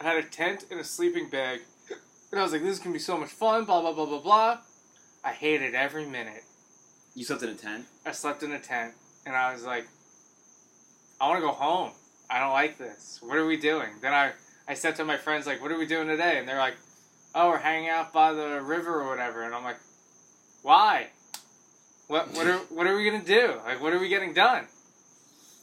had 0.00 0.16
a 0.16 0.22
tent 0.22 0.64
and 0.70 0.80
a 0.80 0.84
sleeping 0.84 1.28
bag, 1.30 1.60
and 2.30 2.40
I 2.40 2.42
was 2.42 2.52
like, 2.52 2.62
"This 2.62 2.72
is 2.72 2.78
gonna 2.78 2.94
be 2.94 2.98
so 2.98 3.16
much 3.18 3.30
fun." 3.30 3.64
Blah 3.64 3.80
blah 3.82 3.92
blah 3.92 4.06
blah 4.06 4.20
blah. 4.20 4.58
I 5.22 5.32
hated 5.32 5.74
every 5.74 6.06
minute. 6.06 6.42
you 7.14 7.24
slept 7.24 7.42
in 7.42 7.50
a 7.50 7.54
tent. 7.54 7.86
I 8.04 8.12
slept 8.12 8.42
in 8.42 8.52
a 8.52 8.58
tent, 8.58 8.92
and 9.24 9.36
I 9.36 9.52
was 9.52 9.64
like, 9.64 9.86
I 11.20 11.28
want 11.28 11.40
to 11.40 11.46
go 11.46 11.52
home. 11.52 11.92
I 12.28 12.40
don't 12.40 12.52
like 12.52 12.76
this. 12.76 13.20
What 13.22 13.38
are 13.38 13.46
we 13.46 13.56
doing? 13.56 13.88
Then 14.02 14.12
I, 14.12 14.32
I 14.66 14.74
said 14.74 14.96
to 14.96 15.04
my 15.04 15.16
friends, 15.16 15.46
like, 15.46 15.62
what 15.62 15.70
are 15.70 15.78
we 15.78 15.86
doing 15.86 16.08
today? 16.08 16.38
And 16.38 16.48
they're 16.48 16.58
like, 16.58 16.74
oh, 17.34 17.50
we're 17.50 17.58
hanging 17.58 17.88
out 17.88 18.12
by 18.12 18.32
the 18.32 18.60
river 18.62 19.00
or 19.02 19.08
whatever. 19.08 19.42
And 19.42 19.54
I'm 19.54 19.64
like, 19.64 19.78
why? 20.62 21.08
What, 22.06 22.32
what, 22.34 22.46
are, 22.46 22.58
what 22.70 22.86
are 22.86 22.96
we 22.96 23.08
going 23.08 23.20
to 23.20 23.26
do? 23.26 23.54
Like, 23.64 23.82
what 23.82 23.92
are 23.92 23.98
we 23.98 24.08
getting 24.08 24.34
done? 24.34 24.66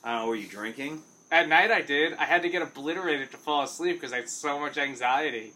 Know. 0.03 0.27
Were 0.27 0.35
you 0.35 0.47
drinking? 0.47 1.01
At 1.31 1.47
night 1.47 1.71
I 1.71 1.81
did. 1.81 2.13
I 2.13 2.25
had 2.25 2.41
to 2.41 2.49
get 2.49 2.61
obliterated 2.61 3.31
to 3.31 3.37
fall 3.37 3.63
asleep 3.63 3.97
because 3.97 4.11
I 4.11 4.17
had 4.17 4.29
so 4.29 4.59
much 4.59 4.77
anxiety. 4.77 5.53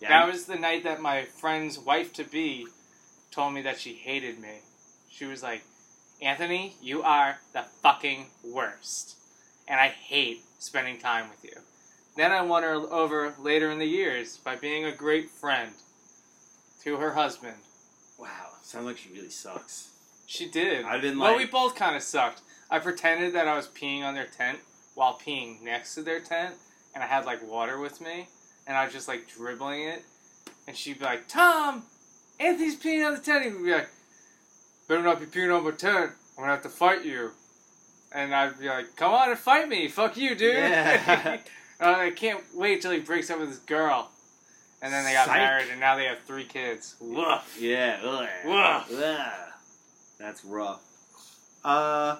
Yeah. 0.00 0.08
That 0.08 0.32
was 0.32 0.46
the 0.46 0.56
night 0.56 0.84
that 0.84 1.00
my 1.00 1.24
friend's 1.24 1.78
wife 1.78 2.12
to 2.14 2.24
be 2.24 2.66
told 3.30 3.54
me 3.54 3.62
that 3.62 3.78
she 3.78 3.92
hated 3.92 4.40
me. 4.40 4.60
She 5.10 5.26
was 5.26 5.42
like, 5.42 5.62
Anthony, 6.20 6.74
you 6.82 7.02
are 7.02 7.38
the 7.52 7.62
fucking 7.62 8.26
worst. 8.44 9.16
And 9.68 9.78
I 9.78 9.88
hate 9.88 10.40
spending 10.58 10.98
time 10.98 11.28
with 11.30 11.44
you. 11.44 11.60
Then 12.16 12.32
I 12.32 12.40
won 12.42 12.62
her 12.62 12.74
over 12.74 13.34
later 13.38 13.70
in 13.70 13.78
the 13.78 13.86
years 13.86 14.38
by 14.38 14.56
being 14.56 14.84
a 14.86 14.92
great 14.92 15.30
friend 15.30 15.72
to 16.82 16.96
her 16.96 17.12
husband. 17.12 17.56
wow. 18.18 18.28
Sounds 18.62 18.86
like 18.86 18.96
she 18.96 19.10
really 19.12 19.28
sucks. 19.30 19.90
She 20.26 20.48
did. 20.48 20.84
I've 20.84 21.02
been 21.02 21.18
well, 21.18 21.36
we 21.36 21.46
both 21.46 21.76
kind 21.76 21.94
of 21.94 22.02
sucked. 22.02 22.40
I 22.68 22.80
pretended 22.80 23.34
that 23.34 23.46
I 23.46 23.54
was 23.54 23.68
peeing 23.68 24.02
on 24.02 24.14
their 24.14 24.26
tent 24.26 24.58
while 24.94 25.14
peeing 25.14 25.62
next 25.62 25.94
to 25.94 26.02
their 26.02 26.18
tent, 26.20 26.54
and 26.94 27.04
I 27.04 27.06
had 27.06 27.26
like 27.26 27.48
water 27.48 27.78
with 27.78 28.00
me, 28.00 28.26
and 28.66 28.76
I 28.76 28.84
was 28.84 28.92
just 28.92 29.06
like 29.06 29.28
dribbling 29.28 29.82
it, 29.82 30.02
and 30.66 30.76
she'd 30.76 30.98
be 30.98 31.04
like, 31.04 31.28
"Tom, 31.28 31.84
Anthony's 32.40 32.74
peeing 32.76 33.06
on 33.06 33.14
the 33.14 33.20
tent." 33.20 33.44
He'd 33.44 33.62
be 33.62 33.72
like, 33.72 33.88
"Better 34.88 35.02
not 35.02 35.20
be 35.20 35.26
peeing 35.26 35.56
on 35.56 35.62
my 35.62 35.70
tent. 35.70 36.10
I'm 36.36 36.42
gonna 36.42 36.52
have 36.52 36.62
to 36.62 36.68
fight 36.70 37.04
you." 37.04 37.30
And 38.10 38.34
I'd 38.34 38.58
be 38.58 38.68
like, 38.68 38.96
"Come 38.96 39.12
on 39.12 39.30
and 39.30 39.38
fight 39.38 39.68
me. 39.68 39.86
Fuck 39.86 40.16
you, 40.16 40.34
dude." 40.34 40.54
Yeah. 40.54 41.38
And 41.80 41.90
I 41.90 42.10
can't 42.10 42.42
wait 42.54 42.82
till 42.82 42.90
he 42.92 43.00
breaks 43.00 43.30
up 43.30 43.38
with 43.38 43.48
his 43.48 43.58
girl. 43.58 44.10
And 44.82 44.92
then 44.92 45.04
they 45.04 45.12
got 45.12 45.26
Psych. 45.26 45.36
married, 45.36 45.68
and 45.70 45.80
now 45.80 45.96
they 45.96 46.04
have 46.04 46.20
three 46.20 46.44
kids. 46.44 46.96
Woof. 47.00 47.56
Yeah. 47.60 47.98
Ugh. 48.04 48.28
Ugh. 48.46 48.84
Ugh. 48.92 49.32
That's 50.18 50.44
rough. 50.44 50.82
Uh, 51.64 52.16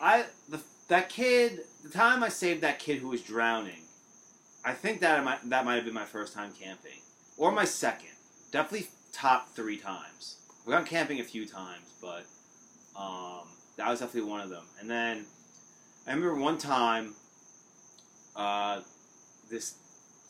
I 0.00 0.24
the 0.48 0.60
that 0.88 1.08
kid. 1.08 1.60
The 1.82 1.90
time 1.90 2.22
I 2.22 2.28
saved 2.28 2.62
that 2.62 2.78
kid 2.78 2.98
who 2.98 3.08
was 3.08 3.22
drowning, 3.22 3.82
I 4.64 4.72
think 4.72 5.00
that 5.00 5.22
might 5.24 5.48
that 5.50 5.64
might 5.64 5.76
have 5.76 5.84
been 5.84 5.94
my 5.94 6.04
first 6.04 6.34
time 6.34 6.52
camping, 6.58 7.00
or 7.36 7.52
my 7.52 7.64
second. 7.64 8.08
Definitely 8.50 8.88
top 9.12 9.50
three 9.54 9.76
times. 9.76 10.36
We 10.66 10.72
gone 10.72 10.84
camping 10.84 11.20
a 11.20 11.24
few 11.24 11.46
times, 11.46 11.86
but 12.00 12.24
um, 12.98 13.46
that 13.76 13.88
was 13.88 14.00
definitely 14.00 14.30
one 14.30 14.40
of 14.40 14.50
them. 14.50 14.64
And 14.80 14.90
then 14.90 15.26
I 16.06 16.12
remember 16.12 16.34
one 16.40 16.58
time, 16.58 17.14
uh, 18.38 18.80
this 19.50 19.74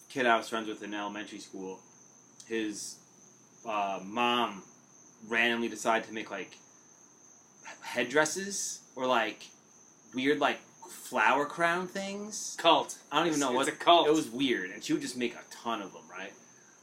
kid 0.08 0.26
I 0.26 0.36
was 0.36 0.48
friends 0.48 0.66
with 0.68 0.82
in 0.82 0.94
elementary 0.94 1.38
school, 1.38 1.78
his 2.48 2.96
uh, 3.68 4.00
mom 4.02 4.62
randomly 5.28 5.68
decided 5.68 6.08
to 6.08 6.14
make 6.14 6.30
like 6.30 6.56
headdresses 7.82 8.80
or 8.96 9.06
like 9.06 9.46
weird 10.14 10.40
like 10.40 10.58
flower 10.88 11.44
crown 11.44 11.86
things. 11.86 12.56
Cult. 12.58 12.96
I 13.12 13.18
don't 13.18 13.28
even 13.28 13.40
know 13.40 13.48
It's 13.50 13.56
what 13.56 13.68
a 13.68 13.72
cult. 13.72 14.08
It 14.08 14.14
was 14.14 14.30
weird, 14.30 14.70
and 14.70 14.82
she 14.82 14.94
would 14.94 15.02
just 15.02 15.16
make 15.16 15.34
a 15.34 15.42
ton 15.50 15.82
of 15.82 15.92
them, 15.92 16.02
right? 16.10 16.32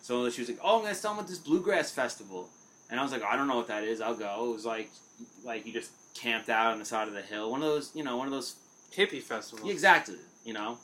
So 0.02 0.30
she 0.30 0.42
was 0.42 0.50
like, 0.50 0.60
"Oh, 0.64 0.78
I'm 0.78 0.84
gonna 0.84 0.94
sell 0.96 1.16
them 1.16 1.24
at 1.24 1.28
this 1.28 1.40
bluegrass 1.40 1.90
festival," 1.90 2.50
and 2.92 3.00
I 3.00 3.04
was 3.04 3.12
like, 3.12 3.24
"I 3.24 3.36
don't 3.36 3.48
know 3.48 3.56
what 3.56 3.68
that 3.68 3.84
is. 3.84 4.00
I'll 4.00 4.16
go." 4.16 4.50
It 4.52 4.54
was 4.54 4.66
like, 4.66 4.92
like 5.44 5.66
you 5.66 5.74
just 5.74 5.90
camped 6.14 6.50
out 6.50 6.72
on 6.72 6.80
the 6.80 6.86
side 6.86 7.08
of 7.08 7.16
the 7.16 7.24
hill, 7.24 7.50
one 7.50 7.64
of 7.64 7.68
those, 7.68 7.92
you 7.96 8.04
know, 8.04 8.16
one 8.16 8.28
of 8.28 8.32
those 8.32 8.56
hippie 8.96 9.22
festivals. 9.22 9.70
exactly. 9.70 10.18
You 10.44 10.54
know. 10.54 10.78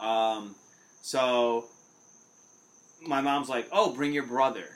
Um, 0.00 0.54
so 1.02 1.66
my 3.06 3.20
mom's 3.20 3.48
like, 3.48 3.68
"Oh, 3.72 3.92
bring 3.92 4.12
your 4.12 4.24
brother." 4.26 4.68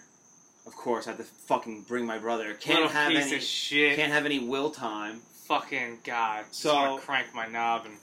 Of 0.67 0.75
course, 0.77 1.07
I 1.07 1.11
have 1.11 1.19
to 1.19 1.25
fucking 1.25 1.83
bring 1.89 2.07
my 2.07 2.19
brother. 2.19 2.55
Can't 2.55 2.81
Little 2.81 2.89
have 2.93 3.11
piece 3.11 3.27
any. 3.27 3.37
of 3.37 3.43
shit. 3.43 3.97
Can't 3.97 4.12
have 4.12 4.27
any 4.27 4.39
will 4.39 4.71
time. 4.71 5.21
Fucking 5.47 6.00
god. 6.05 6.45
Just 6.49 6.61
So- 6.62 6.75
wanna 6.75 7.00
crank 7.03 7.35
my 7.35 7.47
knob 7.47 7.87
and 7.87 7.97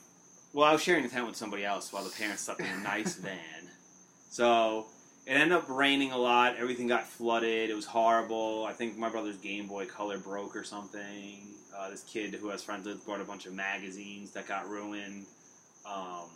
Well, 0.54 0.68
I 0.68 0.74
was 0.74 0.82
sharing 0.82 1.04
the 1.04 1.10
tent 1.10 1.28
with 1.28 1.36
somebody 1.36 1.64
else 1.66 1.94
while 1.94 2.04
the 2.04 2.10
parents 2.10 2.44
slept 2.44 2.62
in 2.62 2.66
a 2.66 2.78
nice 2.80 3.14
van. 3.28 3.70
So 4.30 4.88
it 5.26 5.34
ended 5.34 5.52
up 5.52 5.70
raining 5.70 6.12
a 6.12 6.18
lot. 6.18 6.56
Everything 6.58 6.88
got 6.88 7.08
flooded. 7.08 7.70
It 7.70 7.76
was 7.76 7.86
horrible. 7.86 8.66
I 8.66 8.74
think 8.74 8.98
my 8.98 9.08
brother's 9.10 9.38
Game 9.38 9.68
Boy 9.68 9.86
Color 9.86 10.18
broke 10.18 10.56
or 10.56 10.64
something. 10.64 11.54
Uh, 11.78 11.90
this 11.92 12.04
kid 12.04 12.34
who 12.34 12.50
has 12.50 12.64
friends 12.64 12.88
with 12.88 13.06
brought 13.06 13.22
a 13.22 13.26
bunch 13.26 13.46
of 13.46 13.54
magazines 13.54 14.32
that 14.32 14.48
got 14.48 14.68
ruined. 14.68 15.26
Um, 15.86 16.30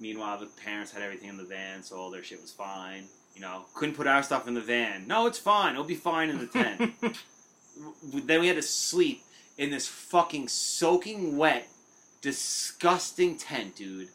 meanwhile, 0.00 0.38
the 0.38 0.46
parents 0.46 0.92
had 0.92 1.02
everything 1.02 1.28
in 1.28 1.36
the 1.36 1.44
van, 1.44 1.82
so 1.82 1.96
all 1.96 2.10
their 2.10 2.22
shit 2.22 2.40
was 2.40 2.52
fine. 2.52 3.04
You 3.34 3.40
know, 3.40 3.64
couldn't 3.74 3.96
put 3.96 4.06
our 4.06 4.22
stuff 4.22 4.46
in 4.46 4.54
the 4.54 4.60
van. 4.60 5.06
No, 5.08 5.26
it's 5.26 5.38
fine. 5.38 5.72
It'll 5.72 5.84
be 5.84 5.94
fine 5.96 6.30
in 6.30 6.38
the 6.38 6.46
tent. 6.46 6.92
Then 8.12 8.40
we 8.40 8.46
had 8.46 8.54
to 8.54 8.62
sleep 8.62 9.22
in 9.58 9.70
this 9.70 9.88
fucking 9.88 10.46
soaking 10.46 11.36
wet, 11.36 11.66
disgusting 12.20 13.36
tent, 13.36 13.76
dude. 13.76 14.08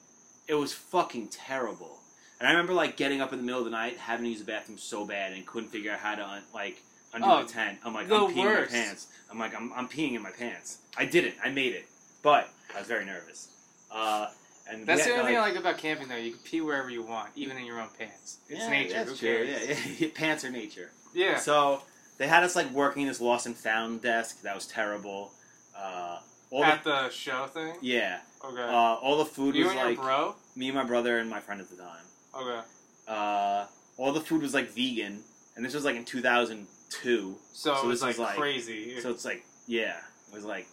It 0.47 0.55
was 0.55 0.73
fucking 0.73 1.27
terrible. 1.27 1.99
And 2.39 2.47
I 2.47 2.51
remember 2.51 2.73
like 2.73 2.95
getting 2.97 3.21
up 3.21 3.33
in 3.33 3.39
the 3.39 3.45
middle 3.45 3.59
of 3.59 3.65
the 3.65 3.71
night, 3.71 3.97
having 3.97 4.23
to 4.25 4.29
use 4.29 4.39
the 4.39 4.45
bathroom 4.45 4.77
so 4.77 5.05
bad, 5.05 5.33
and 5.33 5.45
couldn't 5.45 5.69
figure 5.69 5.91
out 5.91 5.99
how 5.99 6.15
to 6.15 6.25
un- 6.25 6.43
like 6.53 6.81
undo 7.13 7.27
Oh, 7.29 7.43
the 7.43 7.49
tent. 7.51 7.79
I'm 7.83 7.93
like, 7.93 8.09
I'm 8.09 8.31
peeing 8.33 8.37
worst. 8.37 8.71
in 8.73 8.79
my 8.79 8.83
pants. 8.85 9.07
I'm 9.29 9.39
like, 9.39 9.55
I'm, 9.55 9.73
I'm 9.73 9.87
peeing 9.89 10.13
in 10.15 10.21
my 10.21 10.31
pants. 10.31 10.77
I 10.97 11.05
did 11.05 11.25
it. 11.25 11.33
I 11.43 11.49
made 11.49 11.73
it, 11.73 11.85
but 12.23 12.49
I 12.75 12.79
was 12.79 12.87
very 12.87 13.05
nervous. 13.05 13.49
Uh, 13.91 14.27
and 14.71 14.85
That's 14.85 15.05
the 15.05 15.11
only 15.13 15.25
thing 15.27 15.37
I 15.37 15.41
like 15.41 15.55
about 15.55 15.77
camping 15.77 16.07
though. 16.07 16.15
You 16.15 16.31
can 16.31 16.39
pee 16.41 16.61
wherever 16.61 16.89
you 16.89 17.03
want, 17.03 17.29
even 17.35 17.57
in 17.57 17.65
your 17.65 17.79
own 17.79 17.89
pants. 17.97 18.37
It's 18.49 18.59
yeah, 18.61 18.69
nature. 18.69 18.93
That's 18.93 19.09
Who 19.11 19.15
true. 19.15 19.45
cares? 19.45 19.69
Yeah, 19.69 20.07
yeah. 20.07 20.07
pants 20.15 20.45
are 20.45 20.49
nature. 20.51 20.91
Yeah. 21.13 21.37
So 21.37 21.81
they 22.17 22.27
had 22.27 22.43
us 22.43 22.55
like 22.55 22.71
working 22.71 23.07
this 23.07 23.19
lost 23.21 23.45
and 23.45 23.55
found 23.55 24.01
desk. 24.01 24.41
That 24.43 24.55
was 24.55 24.67
terrible. 24.67 25.31
Uh, 25.77 26.19
all 26.51 26.63
At 26.63 26.83
the, 26.83 26.89
the 26.89 27.09
show 27.09 27.45
thing. 27.47 27.75
yeah, 27.81 28.19
Okay. 28.43 28.61
uh, 28.61 28.67
all 28.67 29.17
the 29.19 29.25
food 29.25 29.55
you 29.55 29.65
was 29.65 29.75
like 29.75 29.97
bro. 29.97 30.35
me 30.55 30.67
and 30.69 30.75
my 30.75 30.83
brother 30.83 31.19
and 31.19 31.29
my 31.29 31.39
friend 31.39 31.61
at 31.61 31.69
the 31.69 31.75
time. 31.75 32.03
Okay. 32.35 32.59
Uh, 33.07 33.65
all 33.97 34.11
the 34.11 34.19
food 34.21 34.41
was 34.41 34.53
like 34.53 34.69
vegan, 34.71 35.19
and 35.55 35.63
this 35.63 35.73
was 35.75 35.85
like 35.85 35.95
in 35.95 36.05
2002. 36.05 37.37
So, 37.53 37.75
So 37.75 37.83
it 37.83 37.87
was 37.87 38.01
like, 38.01 38.11
is 38.13 38.19
like- 38.19 38.35
crazy. 38.35 38.99
So 38.99 39.09
it's 39.11 39.25
like, 39.25 39.43
yeah, 39.67 39.97
it 40.27 40.33
was 40.33 40.43
like, 40.43 40.67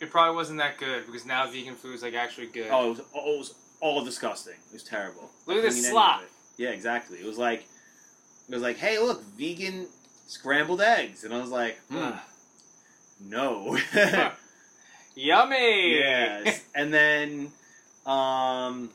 it 0.00 0.10
probably 0.10 0.36
wasn't 0.36 0.58
that 0.58 0.78
good 0.78 1.06
because 1.06 1.26
now 1.26 1.50
vegan 1.50 1.74
food 1.74 1.94
is 1.94 2.02
like 2.02 2.14
actually 2.14 2.46
good. 2.46 2.68
oh, 2.70 2.86
it 2.86 2.88
was, 2.90 3.00
oh, 3.14 3.34
it 3.34 3.38
was 3.38 3.54
all 3.80 4.04
disgusting. 4.04 4.54
It 4.70 4.72
was 4.72 4.84
terrible. 4.84 5.30
Look 5.46 5.56
at 5.58 5.62
this 5.62 5.74
couldn't 5.74 5.78
eat 5.78 5.86
any 5.86 5.92
slop. 5.92 6.22
Yeah, 6.56 6.70
exactly. 6.70 7.18
It 7.18 7.26
was 7.26 7.38
like, 7.38 7.60
it 7.60 8.54
was 8.54 8.62
like, 8.62 8.76
hey, 8.76 8.98
look, 8.98 9.22
vegan 9.36 9.86
scrambled 10.26 10.80
eggs, 10.80 11.24
and 11.24 11.32
I 11.32 11.40
was 11.40 11.50
like, 11.50 11.78
hmm, 11.90 12.10
no. 13.20 13.78
Yummy. 15.14 15.98
yes. 15.98 16.64
and 16.74 16.92
then, 16.92 17.52
um, 18.06 18.90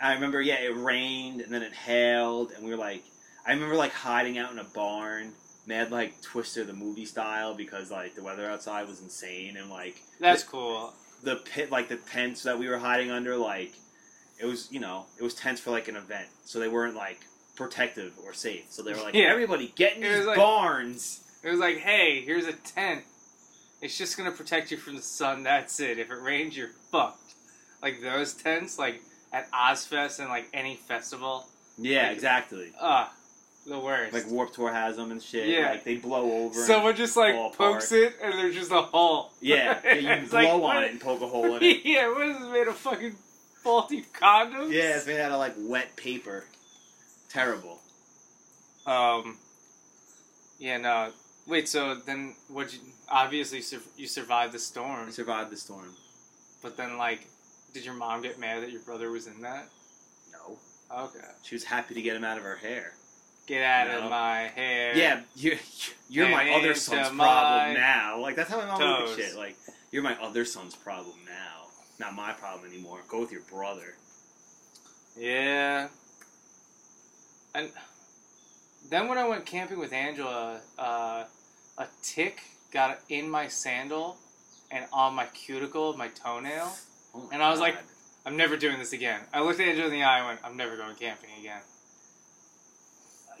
I 0.00 0.14
remember, 0.14 0.40
yeah, 0.40 0.60
it 0.60 0.76
rained 0.76 1.40
and 1.40 1.52
then 1.52 1.62
it 1.62 1.72
hailed, 1.72 2.52
and 2.52 2.64
we 2.64 2.70
were 2.70 2.76
like, 2.76 3.02
I 3.46 3.52
remember 3.52 3.76
like 3.76 3.92
hiding 3.92 4.38
out 4.38 4.52
in 4.52 4.58
a 4.58 4.64
barn, 4.64 5.32
mad 5.66 5.90
like 5.90 6.20
Twister 6.22 6.64
the 6.64 6.72
movie 6.72 7.04
style, 7.04 7.54
because 7.54 7.90
like 7.90 8.14
the 8.14 8.22
weather 8.22 8.48
outside 8.50 8.88
was 8.88 9.00
insane, 9.00 9.56
and 9.56 9.70
like 9.70 9.96
That's 10.20 10.42
cool. 10.42 10.92
the 11.22 11.36
pit, 11.36 11.70
like 11.70 11.88
the 11.88 11.96
tents 11.96 12.42
that 12.44 12.58
we 12.58 12.68
were 12.68 12.78
hiding 12.78 13.10
under, 13.10 13.36
like 13.36 13.72
it 14.40 14.46
was 14.46 14.68
you 14.72 14.80
know 14.80 15.06
it 15.18 15.22
was 15.22 15.34
tense 15.34 15.60
for 15.60 15.70
like 15.70 15.88
an 15.88 15.96
event, 15.96 16.28
so 16.44 16.58
they 16.58 16.68
weren't 16.68 16.96
like 16.96 17.20
protective 17.54 18.12
or 18.24 18.32
safe. 18.32 18.64
So 18.70 18.82
they 18.82 18.92
were 18.94 19.00
like, 19.02 19.14
Yeah. 19.14 19.26
everybody 19.26 19.72
get 19.76 19.96
in 19.96 20.02
It 20.02 20.16
these 20.18 20.26
like- 20.26 20.36
barns. 20.36 21.20
It 21.44 21.50
was 21.50 21.58
like, 21.58 21.78
hey, 21.78 22.22
here's 22.24 22.46
a 22.46 22.52
tent. 22.52 23.02
It's 23.80 23.98
just 23.98 24.16
gonna 24.16 24.30
protect 24.30 24.70
you 24.70 24.76
from 24.76 24.94
the 24.96 25.02
sun. 25.02 25.42
That's 25.42 25.80
it. 25.80 25.98
If 25.98 26.10
it 26.10 26.20
rains, 26.22 26.56
you're 26.56 26.70
fucked. 26.92 27.34
Like 27.82 28.00
those 28.00 28.32
tents, 28.34 28.78
like 28.78 29.02
at 29.32 29.50
Ozzfest 29.50 30.20
and 30.20 30.28
like 30.28 30.46
any 30.54 30.76
festival. 30.76 31.46
Yeah, 31.78 32.02
Like- 32.08 32.12
exactly. 32.12 32.72
Ah, 32.80 33.12
the 33.66 33.78
worst. 33.78 34.12
Like 34.12 34.28
Warp 34.28 34.52
Tour 34.52 34.72
has 34.72 34.96
them 34.96 35.10
and 35.12 35.22
shit. 35.22 35.48
Yeah. 35.48 35.70
like 35.70 35.84
they 35.84 35.96
blow 35.96 36.30
over. 36.32 36.54
and- 36.58 36.66
Someone 36.66 36.96
just 36.96 37.16
like 37.16 37.34
pokes 37.54 37.90
apart. 37.92 37.92
it 37.92 38.14
and 38.22 38.32
there's 38.34 38.54
just 38.54 38.70
a 38.72 38.82
hole. 38.82 39.32
yeah, 39.40 39.78
yeah, 39.84 40.18
you 40.20 40.26
blow 40.28 40.38
like, 40.40 40.48
on 40.52 40.60
what- 40.60 40.82
it 40.82 40.90
and 40.92 41.00
poke 41.00 41.20
a 41.22 41.26
hole 41.28 41.56
in 41.56 41.62
it. 41.62 41.80
yeah, 41.84 42.08
what 42.08 42.26
is 42.26 42.38
this 42.38 42.48
made 42.48 42.66
of 42.66 42.76
fucking 42.76 43.14
faulty 43.62 44.04
condoms? 44.18 44.72
Yeah, 44.72 44.96
it's 44.96 45.06
made 45.06 45.20
out 45.20 45.32
of 45.32 45.38
like 45.38 45.54
wet 45.58 45.94
paper. 45.96 46.44
Terrible. 47.28 47.78
Um. 48.86 49.38
Yeah. 50.58 50.78
No. 50.78 51.10
Wait. 51.46 51.68
So 51.68 51.94
then, 51.94 52.34
what? 52.48 52.72
You 52.72 52.80
obviously 53.10 53.60
sur- 53.60 53.80
you 53.96 54.06
survived 54.06 54.52
the 54.52 54.58
storm, 54.58 55.06
I 55.06 55.10
survived 55.10 55.50
the 55.50 55.56
storm. 55.56 55.94
but 56.62 56.76
then 56.76 56.96
like, 56.98 57.26
did 57.74 57.84
your 57.84 57.94
mom 57.94 58.22
get 58.22 58.38
mad 58.38 58.62
that 58.62 58.70
your 58.72 58.80
brother 58.82 59.10
was 59.10 59.26
in 59.26 59.40
that? 59.42 59.66
No, 60.32 60.58
Okay. 61.04 61.18
she 61.42 61.54
was 61.54 61.64
happy 61.64 61.94
to 61.94 62.02
get 62.02 62.16
him 62.16 62.24
out 62.24 62.38
of 62.38 62.44
her 62.44 62.56
hair. 62.56 62.92
Get 63.46 63.62
out 63.62 63.90
of 63.90 64.08
my 64.10 64.50
hair. 64.54 64.96
Yeah, 64.96 65.20
you're, 65.34 65.56
you're 66.08 66.28
my 66.30 66.50
other 66.54 66.74
son's 66.74 67.08
problem 67.08 67.74
now. 67.74 68.18
Like 68.20 68.36
that's 68.36 68.48
how 68.50 68.58
my 68.58 68.66
mom 68.66 68.78
toes. 68.78 69.18
at 69.18 69.24
shit. 69.24 69.36
Like 69.36 69.56
you're 69.90 70.02
my 70.02 70.16
other 70.22 70.44
son's 70.44 70.74
problem 70.76 71.16
now, 71.26 71.66
not 71.98 72.14
my 72.14 72.32
problem 72.32 72.70
anymore. 72.70 73.00
Go 73.08 73.20
with 73.20 73.32
your 73.32 73.42
brother. 73.42 73.94
Yeah. 75.18 75.88
And 77.54 77.68
then 78.90 79.08
when 79.08 79.18
I 79.18 79.28
went 79.28 79.44
camping 79.44 79.78
with 79.78 79.92
Angela, 79.92 80.60
uh, 80.78 81.24
a 81.78 81.86
tick 82.02 82.40
got 82.72 83.00
in 83.08 83.28
my 83.28 83.48
sandal 83.48 84.16
and 84.70 84.86
on 84.92 85.14
my 85.14 85.26
cuticle, 85.26 85.94
my 85.96 86.08
toenail. 86.08 86.72
Oh 87.14 87.18
my 87.20 87.34
And 87.34 87.42
I 87.42 87.50
was 87.50 87.60
like- 87.60 87.76
I'm 88.24 88.36
never 88.36 88.56
doing 88.56 88.78
this 88.78 88.92
again. 88.92 89.20
I 89.34 89.42
looked 89.42 89.58
at 89.58 89.66
Angela 89.66 89.86
in 89.88 89.92
the 89.92 90.04
eye 90.04 90.18
and 90.18 90.26
went, 90.28 90.40
I'm 90.44 90.56
never 90.56 90.76
going 90.76 90.94
camping 90.94 91.30
again. 91.40 91.60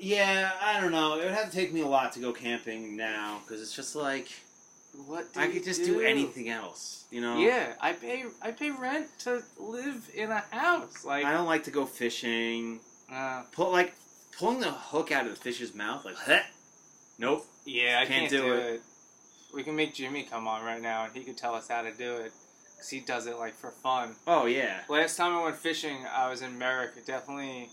Yeah, 0.02 0.50
I 0.60 0.80
don't 0.80 0.90
know. 0.90 1.14
It 1.18 1.24
would 1.24 1.32
have 1.34 1.50
to 1.50 1.56
take 1.56 1.72
me 1.72 1.80
a 1.82 1.86
lot 1.86 2.12
to 2.12 2.20
go 2.20 2.32
camping 2.32 2.96
now 2.96 3.40
because 3.44 3.62
it's 3.62 3.74
just 3.74 3.94
like 3.96 4.28
What 5.06 5.32
do 5.32 5.40
I 5.40 5.46
could 5.46 5.62
just 5.64 5.80
do? 5.84 5.94
do 5.94 6.00
anything 6.00 6.48
else. 6.48 7.04
You 7.10 7.20
know? 7.20 7.38
Yeah, 7.38 7.74
I 7.80 7.92
pay 7.92 8.24
I 8.42 8.50
pay 8.50 8.70
rent 8.70 9.06
to 9.20 9.42
live 9.58 10.10
in 10.14 10.30
a 10.30 10.40
house. 10.50 11.04
Like, 11.04 11.24
I 11.24 11.32
don't 11.32 11.46
like 11.46 11.64
to 11.64 11.70
go 11.70 11.86
fishing. 11.86 12.80
uh, 13.12 13.42
Pull 13.52 13.70
like 13.70 13.94
pulling 14.38 14.60
the 14.60 14.70
hook 14.72 15.12
out 15.12 15.26
of 15.26 15.30
the 15.34 15.40
fish's 15.40 15.74
mouth. 15.74 16.04
Like, 16.04 16.16
huh? 16.16 16.40
nope. 17.18 17.46
yeah, 17.64 17.98
I 18.02 18.06
Can't 18.06 18.28
can't, 18.28 18.30
do 18.30 18.42
do, 18.42 18.52
it. 18.54 18.58
it. 18.74 18.80
We 19.54 19.62
can 19.62 19.76
make 19.76 19.94
Jimmy 19.94 20.22
come 20.24 20.48
on 20.48 20.64
right 20.64 20.80
now, 20.80 21.04
and 21.04 21.14
he 21.14 21.22
could 21.24 21.36
tell 21.36 21.54
us 21.54 21.68
how 21.68 21.82
to 21.82 21.92
do 21.92 22.16
it, 22.16 22.32
cause 22.78 22.88
he 22.88 23.00
does 23.00 23.26
it 23.26 23.36
like 23.38 23.54
for 23.54 23.70
fun. 23.70 24.16
Oh 24.26 24.46
yeah. 24.46 24.80
Last 24.88 25.16
time 25.16 25.32
I 25.34 25.44
went 25.44 25.56
fishing, 25.56 25.98
I 26.10 26.28
was 26.30 26.40
in 26.42 26.58
Merrick. 26.58 27.04
Definitely 27.06 27.68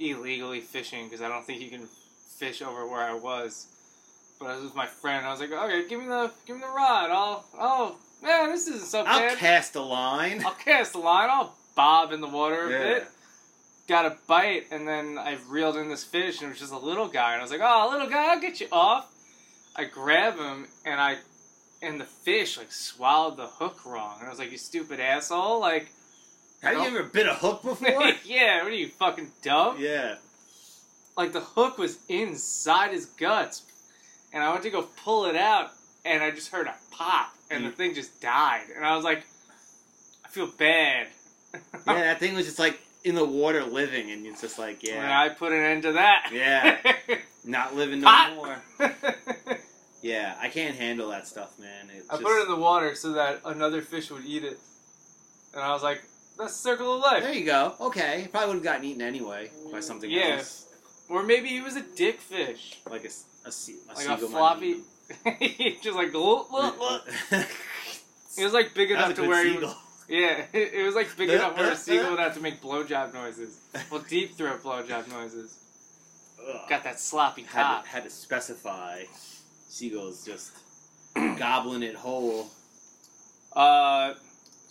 illegally 0.00 0.60
fishing 0.60 1.04
because 1.04 1.20
I 1.22 1.28
don't 1.28 1.44
think 1.46 1.60
you 1.60 1.70
can 1.70 1.86
fish 2.38 2.62
over 2.62 2.86
where 2.86 3.02
I 3.02 3.14
was. 3.14 3.66
But 4.38 4.48
I 4.48 4.54
was 4.56 4.64
with 4.64 4.74
my 4.74 4.86
friend. 4.86 5.26
I 5.26 5.30
was 5.30 5.40
like, 5.40 5.52
okay, 5.52 5.86
give 5.86 6.00
me 6.00 6.06
the 6.06 6.30
give 6.46 6.56
me 6.56 6.62
the 6.62 6.68
rod. 6.68 7.10
I'll 7.10 7.44
oh 7.58 7.96
man, 8.22 8.50
this 8.50 8.66
isn't 8.68 8.86
so 8.86 9.04
bad. 9.04 9.32
I'll 9.32 9.36
cast 9.36 9.74
a 9.76 9.82
line. 9.82 10.42
I'll 10.44 10.52
cast 10.54 10.94
a 10.94 10.98
line. 10.98 11.28
I'll 11.30 11.54
bob 11.76 12.12
in 12.12 12.20
the 12.20 12.28
water 12.28 12.66
a 12.66 12.70
Yeah. 12.70 12.78
bit. 12.78 13.08
Got 13.86 14.06
a 14.06 14.16
bite, 14.28 14.66
and 14.70 14.86
then 14.86 15.18
I 15.18 15.36
reeled 15.48 15.76
in 15.76 15.88
this 15.88 16.04
fish, 16.04 16.38
and 16.40 16.46
it 16.46 16.50
was 16.50 16.60
just 16.60 16.72
a 16.72 16.78
little 16.78 17.08
guy. 17.08 17.32
And 17.32 17.40
I 17.40 17.42
was 17.42 17.50
like, 17.50 17.60
"Oh, 17.62 17.88
little 17.90 18.08
guy, 18.08 18.32
I'll 18.32 18.40
get 18.40 18.60
you 18.60 18.68
off." 18.72 19.12
I 19.76 19.84
grab 19.84 20.38
him, 20.38 20.68
and 20.86 21.00
I, 21.00 21.16
and 21.82 22.00
the 22.00 22.04
fish 22.04 22.56
like 22.56 22.70
swallowed 22.72 23.36
the 23.36 23.46
hook 23.48 23.84
wrong. 23.84 24.16
And 24.20 24.26
I 24.28 24.30
was 24.30 24.38
like, 24.38 24.52
"You 24.52 24.58
stupid 24.58 25.00
asshole!" 25.00 25.58
Like, 25.60 25.88
Have 26.62 26.74
you 26.76 26.82
ever 26.98 27.02
bit 27.04 27.26
a 27.26 27.34
hook 27.34 27.62
before? 27.64 28.12
yeah, 28.24 28.62
what 28.62 28.72
are 28.72 28.74
you 28.74 28.88
fucking 28.88 29.30
dumb? 29.42 29.76
yeah. 29.80 30.16
Like 31.16 31.32
the 31.32 31.40
hook 31.40 31.76
was 31.76 31.98
inside 32.08 32.92
his 32.92 33.06
guts, 33.06 33.62
and 34.32 34.42
I 34.42 34.50
went 34.50 34.62
to 34.62 34.70
go 34.70 34.86
pull 35.04 35.26
it 35.26 35.36
out, 35.36 35.70
and 36.04 36.22
I 36.22 36.30
just 36.30 36.50
heard 36.50 36.66
a 36.66 36.74
pop, 36.92 37.34
and 37.50 37.64
the 37.64 37.70
Mm. 37.70 37.74
thing 37.74 37.94
just 37.94 38.20
died. 38.22 38.64
And 38.74 38.84
I 38.86 38.94
was 38.96 39.04
like, 39.04 39.24
I 40.24 40.28
feel 40.28 40.46
bad. 40.58 41.08
Yeah, 41.86 41.94
that 42.04 42.20
thing 42.20 42.34
was 42.36 42.46
just 42.46 42.60
like 42.60 42.78
in 43.02 43.16
the 43.16 43.24
water 43.24 43.64
living, 43.64 44.10
and 44.12 44.24
it's 44.24 44.40
just 44.40 44.56
like, 44.58 44.84
And 44.84 44.94
yeah, 44.94 45.20
I 45.20 45.30
put 45.30 45.50
an 45.52 45.58
end 45.62 45.82
to 45.82 45.92
that. 45.92 46.30
Yeah. 46.32 46.78
not 47.44 47.74
living 47.74 48.00
no 48.00 48.06
Pot. 48.06 48.34
more. 48.36 48.62
Yeah, 50.02 50.34
I 50.40 50.48
can't 50.48 50.76
handle 50.76 51.08
that 51.10 51.26
stuff, 51.26 51.58
man. 51.58 51.90
It 51.94 52.04
I 52.08 52.14
just, 52.14 52.22
put 52.22 52.38
it 52.38 52.42
in 52.44 52.48
the 52.54 52.56
water 52.60 52.94
so 52.94 53.12
that 53.14 53.40
another 53.44 53.82
fish 53.82 54.10
would 54.10 54.24
eat 54.24 54.44
it. 54.44 54.58
And 55.52 55.62
I 55.62 55.72
was 55.72 55.82
like, 55.82 56.02
that's 56.40 56.54
the 56.56 56.68
circle 56.70 56.94
of 56.94 57.00
life. 57.00 57.22
There 57.22 57.32
you 57.32 57.44
go. 57.44 57.74
Okay, 57.80 58.28
probably 58.30 58.48
would 58.48 58.54
have 58.56 58.64
gotten 58.64 58.84
eaten 58.84 59.02
anyway 59.02 59.50
by 59.72 59.80
something 59.80 60.10
Yeah. 60.10 60.36
else, 60.38 60.66
Or 61.08 61.22
maybe 61.22 61.48
he 61.48 61.60
was 61.60 61.76
a 61.76 61.82
dick 61.82 62.20
fish. 62.20 62.78
like 62.88 63.02
a, 63.04 63.06
s- 63.06 63.24
a, 63.44 63.52
sea, 63.52 63.76
a 63.84 63.94
Like 63.94 63.98
a 63.98 64.00
seagull 64.00 64.28
might 64.30 64.38
floppy. 64.38 64.76
Just 65.82 65.96
like, 65.96 66.12
look, 66.12 66.50
look, 66.52 66.78
look. 66.78 67.06
them. 67.30 67.44
It 68.38 68.44
was 68.44 68.52
like 68.52 68.74
big 68.74 68.90
That 68.90 68.96
was 68.96 69.04
enough 69.06 69.10
a 69.10 69.14
to 69.14 69.20
good 69.22 69.28
where 69.28 69.44
he 69.44 69.54
seagull. 69.54 69.68
was, 69.68 69.76
Yeah, 70.08 70.44
it, 70.52 70.74
it 70.74 70.84
was 70.84 70.94
like 70.94 71.16
big 71.16 71.30
enough 71.38 71.56
where 71.56 71.72
a 71.72 71.76
seagull 71.76 72.10
would 72.12 72.20
have 72.20 72.34
to 72.34 72.40
make 72.40 72.60
blowjob 72.62 73.12
noises. 73.12 73.58
Well, 73.90 74.04
deep 74.08 74.36
throat 74.36 74.62
blowjob 74.62 75.08
noises. 75.08 75.56
Ugh. 76.48 76.60
Got 76.68 76.84
that 76.84 76.98
sloppy 77.00 77.42
had 77.42 77.82
to, 77.82 77.88
had 77.88 78.04
to 78.04 78.10
specify. 78.10 79.02
Seagulls 79.68 80.24
just 80.24 80.52
gobbling 81.38 81.82
it 81.82 81.94
whole. 81.96 82.48
Uh, 83.54 84.14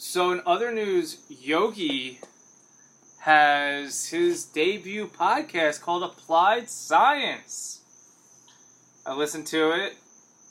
so 0.01 0.31
in 0.31 0.41
other 0.45 0.71
news, 0.71 1.17
Yogi 1.27 2.21
has 3.19 4.05
his 4.07 4.45
debut 4.45 5.07
podcast 5.07 5.81
called 5.81 6.03
Applied 6.03 6.69
Science. 6.69 7.81
I 9.05 9.13
listened 9.13 9.45
to 9.47 9.71
it, 9.71 9.97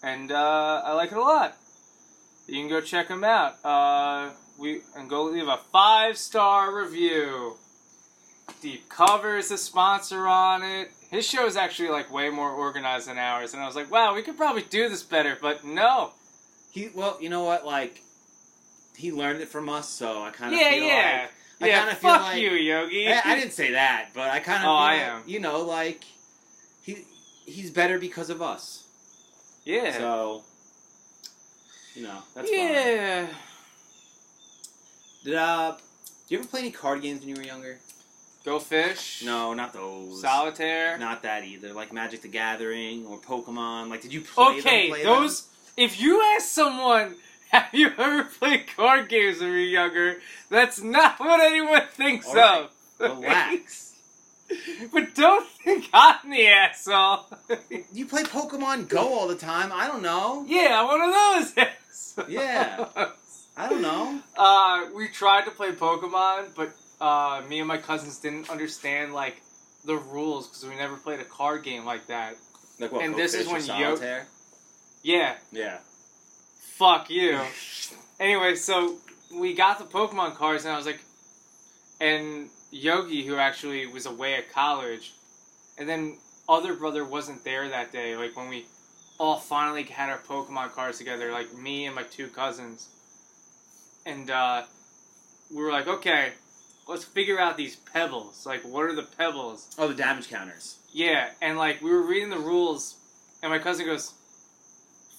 and 0.02 0.30
uh, 0.30 0.82
I 0.84 0.92
like 0.92 1.12
it 1.12 1.16
a 1.16 1.22
lot. 1.22 1.56
You 2.46 2.56
can 2.56 2.68
go 2.68 2.82
check 2.82 3.08
him 3.08 3.24
out. 3.24 3.54
Uh, 3.64 4.32
we 4.58 4.82
and 4.94 5.08
go 5.08 5.24
leave 5.24 5.48
a 5.48 5.60
five 5.72 6.18
star 6.18 6.76
review. 6.76 7.56
Deep 8.60 8.86
Cover 8.90 9.38
is 9.38 9.48
the 9.48 9.56
sponsor 9.56 10.26
on 10.26 10.62
it. 10.62 10.90
His 11.10 11.26
show 11.26 11.46
is 11.46 11.56
actually 11.56 11.88
like 11.88 12.12
way 12.12 12.28
more 12.28 12.50
organized 12.50 13.08
than 13.08 13.16
ours, 13.16 13.54
and 13.54 13.62
I 13.62 13.66
was 13.66 13.76
like, 13.76 13.90
wow, 13.90 14.14
we 14.14 14.20
could 14.20 14.36
probably 14.36 14.64
do 14.68 14.90
this 14.90 15.02
better, 15.02 15.38
but 15.40 15.64
no. 15.64 16.10
He 16.70 16.90
well, 16.94 17.16
you 17.18 17.30
know 17.30 17.44
what? 17.44 17.64
Like 17.64 18.02
he 18.98 19.12
learned 19.12 19.40
it 19.40 19.48
from 19.48 19.68
us, 19.68 19.88
so 19.88 20.22
I 20.22 20.30
kind 20.30 20.52
of 20.54 20.60
Yeah, 20.60 20.70
feel 20.70 20.82
yeah. 20.84 21.26
I 21.60 21.66
yeah, 21.68 21.78
kinda 21.80 21.94
feel 21.96 22.10
fuck 22.10 22.22
like- 22.22 22.40
you, 22.42 22.50
Yogi. 22.50 23.08
I, 23.08 23.20
I 23.24 23.34
didn't 23.36 23.52
say 23.52 23.72
that, 23.72 24.10
but 24.14 24.30
I 24.30 24.38
kind 24.40 24.58
of 24.62 24.68
Oh, 24.68 24.72
feel 24.72 24.76
I 24.76 24.92
like, 24.96 25.02
am. 25.06 25.22
You 25.26 25.40
know, 25.40 25.62
like 25.62 26.04
he 26.82 27.04
he's 27.46 27.70
better 27.70 27.98
because 27.98 28.28
of 28.30 28.42
us. 28.42 28.84
Yeah. 29.64 29.96
So 29.96 30.42
you 31.94 32.02
know 32.04 32.18
that's 32.34 32.48
fine. 32.50 32.58
yeah. 32.58 33.26
Did 35.24 35.34
uh, 35.34 35.72
do 36.28 36.34
you 36.34 36.38
ever 36.38 36.48
play 36.48 36.60
any 36.60 36.70
card 36.70 37.02
games 37.02 37.20
when 37.20 37.28
you 37.30 37.34
were 37.36 37.42
younger? 37.42 37.78
Go 38.44 38.58
fish. 38.60 39.22
No, 39.24 39.52
not 39.52 39.72
those. 39.72 40.20
Solitaire. 40.22 40.96
Not 40.98 41.22
that 41.24 41.44
either. 41.44 41.72
Like 41.72 41.92
Magic 41.92 42.22
the 42.22 42.28
Gathering 42.28 43.04
or 43.06 43.18
Pokemon. 43.18 43.90
Like, 43.90 44.00
did 44.00 44.12
you 44.12 44.20
play 44.22 44.44
them? 44.50 44.58
okay, 44.60 44.88
play 44.88 45.02
those. 45.04 45.48
If 45.76 46.00
you 46.00 46.22
ask 46.34 46.46
someone, 46.48 47.16
have 47.50 47.68
you 47.72 47.88
ever 47.98 48.24
played 48.24 48.66
card 48.76 49.08
games 49.08 49.40
when 49.40 49.48
you 49.50 49.54
were 49.54 49.60
younger? 49.60 50.16
That's 50.50 50.80
not 50.82 51.18
what 51.20 51.40
anyone 51.40 51.82
thinks 51.92 52.26
All 52.28 52.34
right, 52.36 52.60
of. 52.64 52.70
Relax. 53.22 53.94
but 54.92 55.14
don't 55.14 55.46
think 55.46 55.88
I'm 55.92 56.30
the 56.30 56.46
asshole. 56.48 57.26
you 57.92 58.06
play 58.06 58.22
Pokemon 58.22 58.88
Go 58.88 59.12
all 59.18 59.28
the 59.28 59.34
time. 59.36 59.70
I 59.72 59.86
don't 59.86 60.02
know. 60.02 60.44
yeah, 60.48 60.80
I'm 60.80 60.86
one 60.86 61.00
of 61.02 61.12
those 61.14 61.56
assholes. 62.16 62.30
Yeah. 62.30 62.86
I 63.56 63.68
don't 63.68 63.82
know. 63.82 64.20
Uh, 64.36 64.86
we 64.94 65.08
tried 65.08 65.44
to 65.44 65.50
play 65.50 65.72
Pokemon, 65.72 66.54
but 66.56 66.70
uh, 67.04 67.42
me 67.48 67.58
and 67.58 67.68
my 67.68 67.76
cousins 67.78 68.18
didn't 68.18 68.48
understand 68.50 69.12
like 69.14 69.42
the 69.84 69.96
rules 69.96 70.46
because 70.48 70.64
we 70.66 70.76
never 70.76 70.96
played 70.96 71.20
a 71.20 71.24
card 71.24 71.62
game 71.62 71.84
like 71.84 72.06
that. 72.06 72.36
Like 72.80 72.92
what? 72.92 73.04
And 73.04 73.14
this 73.16 73.34
is 73.34 73.46
when 73.48 73.64
Yo- 73.64 73.96
Yeah, 75.02 75.34
Yeah. 75.52 75.78
Fuck 76.78 77.10
you. 77.10 77.40
anyway, 78.20 78.54
so 78.54 78.96
we 79.34 79.52
got 79.52 79.78
the 79.78 79.84
Pokemon 79.84 80.36
cards, 80.36 80.64
and 80.64 80.72
I 80.72 80.76
was 80.76 80.86
like, 80.86 81.00
and 82.00 82.48
Yogi, 82.70 83.26
who 83.26 83.36
actually 83.36 83.86
was 83.88 84.06
away 84.06 84.34
at 84.34 84.52
college, 84.52 85.12
and 85.76 85.88
then 85.88 86.18
other 86.48 86.74
brother 86.74 87.04
wasn't 87.04 87.42
there 87.44 87.68
that 87.68 87.90
day. 87.90 88.16
Like 88.16 88.36
when 88.36 88.48
we 88.48 88.66
all 89.18 89.36
finally 89.36 89.82
had 89.82 90.08
our 90.08 90.18
Pokemon 90.18 90.70
cards 90.70 90.98
together, 90.98 91.32
like 91.32 91.52
me 91.52 91.86
and 91.86 91.96
my 91.96 92.04
two 92.04 92.28
cousins, 92.28 92.88
and 94.06 94.30
uh, 94.30 94.62
we 95.50 95.60
were 95.60 95.72
like, 95.72 95.88
okay, 95.88 96.30
let's 96.86 97.04
figure 97.04 97.40
out 97.40 97.56
these 97.56 97.74
pebbles. 97.74 98.46
Like, 98.46 98.62
what 98.62 98.84
are 98.84 98.94
the 98.94 99.02
pebbles? 99.02 99.74
Oh, 99.78 99.88
the 99.88 99.94
damage 99.94 100.28
counters. 100.28 100.78
Yeah, 100.92 101.30
and 101.42 101.58
like 101.58 101.82
we 101.82 101.90
were 101.90 102.06
reading 102.06 102.30
the 102.30 102.38
rules, 102.38 102.94
and 103.42 103.50
my 103.50 103.58
cousin 103.58 103.84
goes, 103.84 104.14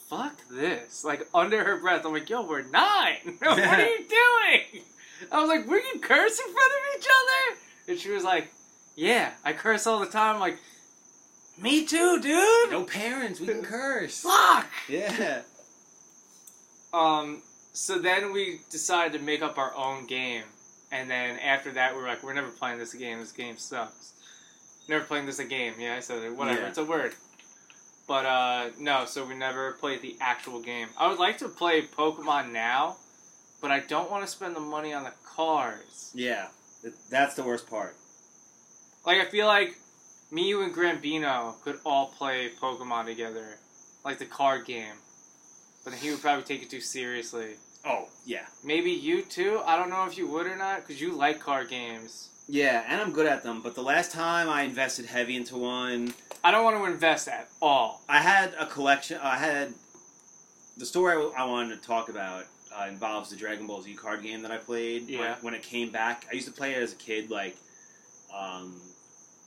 "Fuck 0.10 0.36
this!" 0.50 1.04
Like 1.04 1.28
under 1.34 1.64
her 1.64 1.78
breath, 1.78 2.06
I'm 2.06 2.14
like, 2.14 2.30
"Yo, 2.30 2.42
we're 2.42 2.64
nine. 2.64 3.18
what 3.40 3.60
are 3.60 3.86
you 3.86 3.98
doing?" 3.98 4.84
I 5.32 5.40
was 5.40 5.50
like, 5.50 5.68
"Were 5.68 5.78
you 5.80 6.00
curse 6.02 6.40
in 6.40 6.54
front 6.54 6.72
of 6.74 7.00
each 7.00 7.08
other?" 7.08 7.60
And 7.90 8.00
she 8.00 8.12
was 8.12 8.24
like, 8.24 8.52
"Yeah, 8.96 9.32
I 9.44 9.54
curse 9.54 9.86
all 9.88 10.00
the 10.00 10.06
time." 10.06 10.36
I'm 10.36 10.42
like, 10.42 10.58
"Me 11.62 11.86
too, 11.86 12.20
dude." 12.22 12.72
No 12.72 12.84
parents, 12.84 13.40
we 13.40 13.48
can 13.48 13.64
curse. 13.64 14.22
Fuck. 14.24 14.68
Yeah. 14.88 15.42
Um. 16.94 17.42
So 17.74 18.00
then 18.00 18.34
we 18.34 18.62
decided 18.70 19.18
to 19.18 19.24
make 19.24 19.42
up 19.42 19.58
our 19.58 19.76
own 19.76 20.08
game, 20.08 20.44
and 20.92 21.10
then 21.10 21.38
after 21.40 21.72
that, 21.74 21.96
we 21.96 22.02
were 22.02 22.08
like, 22.08 22.24
"We're 22.24 22.34
never 22.34 22.50
playing 22.50 22.80
this 22.80 22.94
game. 22.94 23.20
This 23.20 23.32
game 23.32 23.58
sucks." 23.58 24.14
Never 24.88 25.04
playing 25.06 25.28
this 25.28 25.38
a 25.38 25.46
game. 25.46 25.76
Yeah, 25.80 25.96
I 25.96 26.00
said 26.00 26.24
it. 26.24 26.36
Whatever. 26.36 26.62
Yeah. 26.62 26.68
It's 26.68 26.80
a 26.80 26.84
word. 26.84 27.14
But 28.10 28.26
uh, 28.26 28.70
no, 28.80 29.06
so 29.06 29.24
we 29.24 29.36
never 29.36 29.74
played 29.74 30.02
the 30.02 30.18
actual 30.20 30.60
game. 30.60 30.88
I 30.98 31.08
would 31.08 31.20
like 31.20 31.38
to 31.38 31.48
play 31.48 31.84
Pokemon 31.84 32.52
now, 32.52 32.98
but 33.62 33.70
I 33.70 33.82
don't 33.82 34.10
want 34.10 34.26
to 34.26 34.32
spend 34.32 34.56
the 34.56 34.60
money 34.60 34.94
on 34.94 35.04
the 35.04 35.14
cars. 35.24 36.12
Yeah. 36.16 36.48
That's 37.12 37.36
the 37.36 37.44
worst 37.44 37.70
part. 37.70 37.96
Like 39.06 39.20
I 39.20 39.26
feel 39.26 39.46
like 39.46 39.78
me, 40.32 40.50
you, 40.50 40.64
and 40.64 40.74
Grambino 40.74 41.62
could 41.62 41.78
all 41.86 42.08
play 42.08 42.50
Pokemon 42.60 43.06
together, 43.06 43.60
like 44.04 44.18
the 44.18 44.26
card 44.26 44.66
game. 44.66 44.96
But 45.86 45.94
he 45.94 46.10
would 46.10 46.22
probably 46.22 46.44
take 46.44 46.64
it 46.64 46.72
too 46.72 46.82
seriously. 46.82 47.58
Oh, 47.86 48.08
yeah. 48.26 48.48
Maybe 48.64 48.90
you 48.90 49.22
too. 49.22 49.62
I 49.68 49.78
don't 49.78 49.92
know 49.92 50.08
if 50.08 50.18
you 50.18 50.28
would 50.30 50.48
or 50.48 50.56
not, 50.56 50.80
because 50.80 51.00
you 51.00 51.12
like 51.12 51.40
card 51.40 51.70
games. 51.70 52.30
Yeah, 52.52 52.84
and 52.88 53.00
I'm 53.00 53.12
good 53.12 53.28
at 53.28 53.44
them, 53.44 53.62
but 53.62 53.76
the 53.76 53.84
last 53.84 54.12
time 54.12 54.50
I 54.50 54.64
invested 54.64 55.06
heavy 55.06 55.36
into 55.36 55.56
one, 55.56 56.16
I 56.44 56.50
don't 56.50 56.64
want 56.64 56.78
to 56.78 56.86
invest 56.92 57.28
at 57.28 57.48
all. 57.62 58.02
I 58.10 58.18
had 58.18 58.56
a 58.60 58.66
collection. 58.66 59.20
I 59.22 59.36
had 59.38 59.72
the 60.76 60.86
story 60.86 61.16
I, 61.38 61.46
wanted 61.46 61.80
to 61.80 61.88
talk 61.88 62.10
about 62.10 62.46
uh, 62.76 62.88
involves 62.88 63.30
the 63.30 63.36
Dragon 63.36 63.68
Ball 63.68 63.84
Z 63.84 63.94
card 63.94 64.24
game 64.24 64.42
that 64.42 64.50
I 64.50 64.58
played 64.58 65.04
when, 65.04 65.14
Yeah. 65.14 65.36
when 65.42 65.54
it 65.54 65.62
came 65.62 65.92
back. 65.92 66.26
I 66.32 66.34
used 66.34 66.48
to 66.48 66.54
play 66.54 66.74
it 66.74 66.82
as 66.82 66.92
a 66.92 66.96
kid, 66.96 67.30
like 67.30 67.56
um, 68.36 68.82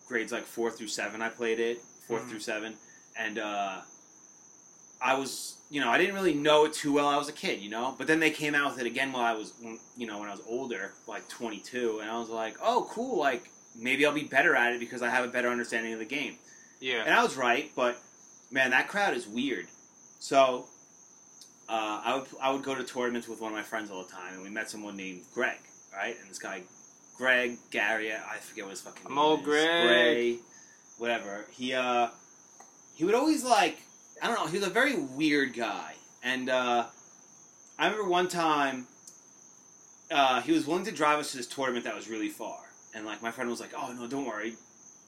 grades 0.07 0.31
like 0.31 0.45
four 0.45 0.71
through 0.71 0.89
seven. 0.89 1.23
I 1.23 1.29
played 1.29 1.59
it 1.59 1.79
4th 2.09 2.21
Mhm. 2.23 2.29
through 2.31 2.41
seven, 2.41 2.75
and 3.19 3.39
uh, 3.39 3.81
I 5.03 5.15
was, 5.15 5.57
you 5.71 5.81
know, 5.81 5.91
I 5.91 5.99
didn't 5.99 6.15
really 6.15 6.35
know 6.35 6.65
it 6.65 6.73
too 6.73 6.93
well. 6.93 7.09
I 7.09 7.17
was 7.17 7.29
a 7.29 7.33
kid, 7.33 7.61
you 7.61 7.71
know. 7.71 7.95
But 7.99 8.07
then 8.07 8.21
they 8.21 8.31
came 8.31 8.55
out 8.55 8.73
with 8.73 8.81
it 8.81 8.87
again 8.87 9.13
while 9.13 9.25
I 9.25 9.33
was, 9.33 9.53
you 9.97 10.07
know, 10.07 10.21
when 10.21 10.29
I 10.29 10.33
was 10.33 10.43
older, 10.47 10.93
like 11.07 11.29
22, 11.29 11.99
and 12.01 12.11
I 12.11 12.19
was 12.19 12.29
like, 12.29 12.57
oh, 12.63 12.87
cool, 12.91 13.19
like. 13.19 13.49
Maybe 13.75 14.05
I'll 14.05 14.13
be 14.13 14.25
better 14.25 14.55
at 14.55 14.75
it 14.75 14.81
because 14.81 15.01
I 15.01 15.09
have 15.09 15.25
a 15.25 15.29
better 15.29 15.49
understanding 15.49 15.95
of 15.95 15.99
the 15.99 16.05
game. 16.05 16.37
Yeah. 16.79 17.05
And 17.07 17.15
I 17.15 17.23
was 17.23 17.39
right, 17.39 17.71
but 17.75 17.97
man, 18.51 18.71
that 18.73 18.87
crowd 18.87 19.15
is 19.17 19.27
weird. 19.27 19.67
So 20.19 20.67
uh, 21.71 22.03
I 22.05 22.17
would 22.17 22.27
I 22.43 22.53
would 22.53 22.63
go 22.63 22.75
to 22.75 22.85
tournaments 22.85 23.29
with 23.29 23.41
one 23.41 23.51
of 23.51 23.57
my 23.57 23.63
friends 23.63 23.91
all 23.91 24.05
the 24.05 24.13
time, 24.13 24.35
and 24.35 24.43
we 24.43 24.51
met 24.51 24.69
someone 24.69 24.95
named 24.95 25.23
Greg, 25.33 25.57
right? 25.95 26.15
And 26.21 26.29
this 26.29 26.39
guy, 26.39 26.65
Greg 27.17 27.57
Gary, 27.71 28.13
I 28.13 28.37
forget 28.37 28.65
what 28.65 28.73
his 28.73 28.83
fucking 28.83 29.07
I'm 29.07 29.13
name 29.15 29.19
old 29.19 29.41
is. 29.41 29.47
Greg. 29.47 29.87
Gray, 29.87 30.39
whatever. 30.99 31.47
He 31.51 31.73
uh 31.73 32.09
he 32.95 33.07
would 33.07 33.15
always 33.15 33.43
like 33.43 33.79
I 34.23 34.29
don't 34.29 34.37
know. 34.37 34.47
He 34.47 34.57
was 34.57 34.67
a 34.67 34.71
very 34.71 34.97
weird 34.97 35.53
guy, 35.53 35.95
and 36.23 36.49
uh, 36.49 36.87
I 37.79 37.87
remember 37.87 38.09
one 38.09 38.29
time. 38.29 38.87
Uh, 40.11 40.43
he 40.43 40.53
was 40.53 40.67
willing 40.67 40.85
to 40.85 40.93
drive 40.93 41.19
us 41.19 41.31
to 41.31 41.39
this 41.39 41.47
tournament 41.47 41.87
that 41.87 41.97
was 41.97 42.09
really 42.09 42.29
far, 42.29 42.59
and 42.95 43.05
like 43.07 43.23
my 43.23 43.31
friend 43.31 43.49
was 43.51 43.61
like, 43.61 43.73
"Oh 43.75 43.93
no, 43.99 44.07
don't 44.07 44.27
worry, 44.27 44.55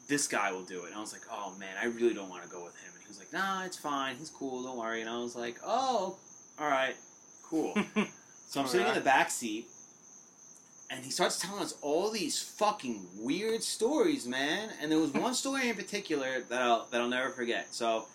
this 0.09 0.27
guy 0.27 0.53
will 0.53 0.63
do 0.63 0.85
it. 0.85 0.89
And 0.89 0.95
I 0.95 1.01
was 1.01 1.13
like, 1.13 1.23
oh 1.31 1.55
man, 1.59 1.75
I 1.81 1.87
really 1.87 2.15
don't 2.15 2.29
want 2.29 2.43
to 2.43 2.49
go 2.49 2.65
with 2.65 2.77
him. 2.77 2.91
And 2.95 3.03
he 3.03 3.09
was 3.09 3.19
like, 3.19 3.33
nah, 3.33 3.65
it's 3.65 3.77
fine. 3.77 4.17
He's 4.17 4.31
cool. 4.31 4.63
Don't 4.63 4.79
worry. 4.79 5.01
And 5.01 5.11
I 5.11 5.19
was 5.19 5.37
like, 5.37 5.59
oh, 5.65 6.17
all 6.59 6.69
right, 6.69 6.95
cool. 7.43 7.75
so 8.49 8.61
I'm 8.61 8.67
sitting 8.67 8.87
in 8.87 8.95
the 8.95 9.01
back 9.01 9.31
seat, 9.31 9.67
and 10.91 11.05
he 11.05 11.11
starts 11.11 11.41
telling 11.41 11.63
us 11.63 11.75
all 11.83 12.11
these 12.11 12.41
fucking 12.41 13.07
weird 13.19 13.63
stories, 13.63 14.27
man. 14.27 14.71
And 14.81 14.93
there 14.93 14.99
was 14.99 15.13
one 15.13 15.35
story 15.35 15.69
in 15.69 15.75
particular 15.75 16.41
that 16.49 16.63
I'll 16.63 16.87
that 16.91 17.01
I'll 17.01 17.09
never 17.09 17.31
forget. 17.31 17.75
So 17.75 18.07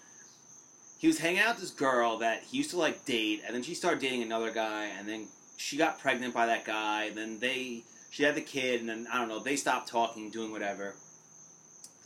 he 1.00 1.08
was 1.08 1.18
hanging 1.18 1.40
out 1.40 1.56
with 1.56 1.62
this 1.62 1.72
girl 1.72 2.18
that 2.18 2.44
he 2.44 2.58
used 2.58 2.70
to 2.72 2.78
like 2.78 3.06
date, 3.06 3.42
and 3.46 3.56
then 3.56 3.64
she 3.64 3.74
started 3.74 4.00
dating 4.00 4.22
another 4.22 4.52
guy, 4.52 4.92
and 4.98 5.08
then 5.08 5.28
she 5.58 5.78
got 5.78 6.00
pregnant 6.00 6.34
by 6.34 6.46
that 6.46 6.66
guy. 6.66 7.06
and 7.06 7.18
Then 7.18 7.40
they 7.40 7.84
she 8.12 8.24
had 8.24 8.36
the 8.36 8.42
kid, 8.42 8.82
and 8.82 8.90
then 8.90 9.08
I 9.12 9.18
don't 9.18 9.30
know. 9.30 9.40
They 9.40 9.56
stopped 9.56 9.88
talking, 9.88 10.30
doing 10.30 10.52
whatever. 10.52 10.94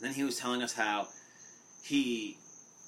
Then 0.00 0.14
he 0.14 0.24
was 0.24 0.38
telling 0.38 0.62
us 0.62 0.72
how 0.72 1.08
he 1.82 2.38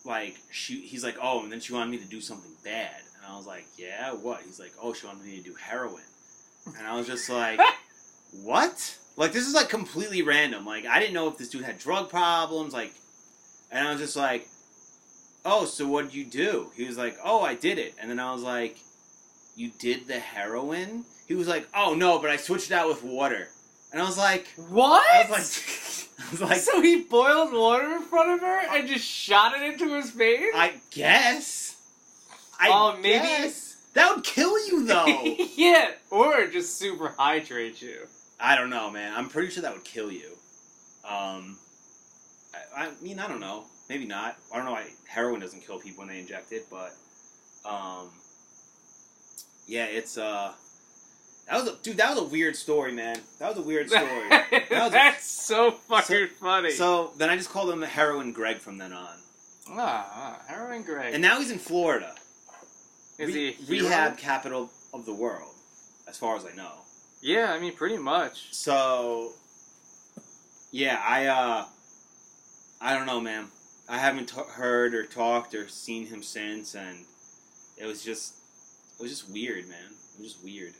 like 0.07 0.37
she 0.51 0.81
he's 0.81 1.05
like 1.05 1.17
oh 1.21 1.43
and 1.43 1.53
then 1.53 1.61
she 1.61 1.73
wanted 1.73 1.91
me 1.91 1.99
to 1.99 2.07
do 2.07 2.21
something 2.21 2.53
bad 2.65 2.95
and 3.17 3.27
I 3.31 3.37
was 3.37 3.47
like 3.47 3.67
yeah 3.77 4.13
what 4.13 4.41
he's 4.43 4.61
like 4.61 4.73
oh 4.81 4.93
she 4.93 5.07
wanted 5.07 5.25
me 5.25 5.37
to 5.37 5.43
do 5.43 5.55
heroin 5.55 6.05
and 6.79 6.87
I 6.87 6.97
was 6.97 7.07
just 7.07 7.29
like 7.29 7.61
what 8.43 8.97
like 9.17 9.33
this 9.33 9.47
is 9.47 9.55
like 9.55 9.69
completely 9.69 10.23
random 10.23 10.65
like 10.65 10.87
I 10.87 11.01
didn't 11.01 11.15
know 11.15 11.29
if 11.29 11.37
this 11.37 11.49
dude 11.51 11.65
had 11.65 11.79
drug 11.79 12.09
problems 12.09 12.73
like 12.73 12.95
and 13.71 13.87
I 13.87 13.91
was 13.91 14.01
just 14.01 14.17
like 14.17 14.49
oh 15.47 15.65
so 15.65 15.87
what 15.87 16.05
did 16.07 16.15
you 16.15 16.25
do 16.25 16.71
he 16.77 16.85
was 16.85 16.97
like 16.99 17.17
oh 17.25 17.43
I 17.43 17.55
did 17.55 17.79
it 17.79 17.95
and 18.01 18.11
then 18.11 18.19
I 18.21 18.33
was 18.33 18.43
like 18.43 18.77
you 19.55 19.71
did 19.79 20.07
the 20.07 20.19
heroin 20.19 21.05
he 21.27 21.35
was 21.35 21.49
like 21.49 21.67
oh 21.75 21.95
no 21.95 22.19
but 22.19 22.31
I 22.31 22.37
switched 22.37 22.73
out 22.73 22.89
with 22.89 23.03
water 23.03 23.49
and 23.93 24.03
I 24.03 24.05
was 24.05 24.19
like 24.19 24.47
what? 24.69 25.03
I 25.15 25.31
was 25.31 25.31
like 25.31 26.19
I 26.29 26.31
was 26.31 26.41
like 26.43 26.59
so 26.61 26.81
he 26.81 27.03
boiled 27.03 27.53
water 27.53 27.87
in 27.97 28.03
front 28.03 28.31
of 28.31 28.41
her 28.41 28.61
and 28.77 28.89
just 28.89 29.05
shot 29.05 29.55
it 29.55 29.63
into 29.63 29.95
his 29.95 30.11
face? 30.11 30.51
I 30.55 30.75
guess. 30.91 31.77
I 32.59 32.71
Oh, 32.73 32.97
maybe- 32.97 33.19
guess. 33.25 33.77
that 33.95 34.15
would 34.15 34.25
kill 34.25 34.59
you 34.67 34.85
though. 34.87 35.07
yeah, 35.57 35.91
or 36.11 36.47
just 36.47 36.79
super 36.79 37.09
hydrate 37.19 37.81
you. 37.83 37.99
I 38.41 38.57
don't 38.57 38.71
know, 38.71 38.91
man. 38.91 39.13
I'm 39.15 39.29
pretty 39.29 39.51
sure 39.51 39.63
that 39.63 39.73
would 39.75 39.85
kill 39.85 40.11
you. 40.11 40.31
Um, 41.09 41.59
I, 42.75 42.85
I 42.87 42.89
mean, 43.03 43.19
I 43.19 43.29
don't 43.29 43.41
know. 43.41 43.65
Maybe 43.89 44.05
not. 44.05 44.37
I 44.53 44.57
don't 44.57 44.65
know 44.67 44.73
why 44.73 44.87
heroin 45.09 45.41
doesn't 45.41 45.61
kill 45.67 45.79
people 45.79 46.01
when 46.05 46.09
they 46.09 46.19
inject 46.19 46.53
it, 46.53 46.67
but 46.71 46.93
um, 47.65 48.11
yeah, 49.67 49.85
it's 49.85 50.19
uh, 50.19 50.53
that 51.49 51.61
was 51.63 51.69
a, 51.73 51.77
dude. 51.83 51.97
That 51.99 52.11
was 52.11 52.19
a 52.19 52.25
weird 52.25 52.57
story, 52.57 52.93
man. 52.93 53.19
That 53.39 53.49
was 53.55 53.65
a 53.65 53.67
weird 53.67 53.89
story. 53.91 54.29
was- 54.29 54.93
That's 54.93 55.25
so 55.25 55.71
fucking 55.71 56.29
funny. 56.41 56.71
so 56.71 57.13
then 57.17 57.31
I 57.31 57.37
just 57.37 57.51
called 57.51 57.71
him 57.71 57.83
Heroin 57.83 58.33
Greg 58.33 58.59
from 58.59 58.79
then 58.79 58.93
on, 58.93 59.09
ah, 59.71 59.77
ah, 59.79 60.43
heroin 60.49 60.83
Greg. 60.83 61.15
and 61.15 61.23
now 61.23 61.39
he's 61.39 61.51
in 61.51 61.59
Florida. 61.59 62.15
Is 63.19 63.33
Re- 63.35 63.53
he 63.53 63.79
a 63.79 63.83
rehab 63.85 64.19
capital 64.19 64.69
of 64.93 65.07
the 65.07 65.15
world, 65.15 65.55
as 66.09 66.19
far 66.19 66.37
as 66.37 66.45
I 66.45 66.55
know. 66.55 66.73
Yeah, 67.23 67.53
I 67.53 67.59
mean, 67.59 67.73
pretty 67.75 67.97
much. 67.97 68.53
So, 68.53 69.33
yeah, 70.71 71.01
I 71.05 71.27
uh, 71.27 71.65
I 72.81 72.95
don't 72.95 73.07
know, 73.07 73.21
man. 73.21 73.47
I 73.89 73.99
haven't 73.99 74.29
t- 74.29 74.41
heard 74.53 74.95
or 74.95 75.05
talked 75.05 75.55
or 75.55 75.69
seen 75.69 76.07
him 76.07 76.23
since, 76.23 76.75
and 76.75 77.05
it 77.77 77.87
was 77.87 78.03
just, 78.05 78.35
it 78.99 79.03
was 79.03 79.11
just 79.11 79.31
weird, 79.31 79.69
man. 79.69 79.79
It 80.17 80.23
was 80.23 80.33
just 80.33 80.45
weird. 80.45 80.73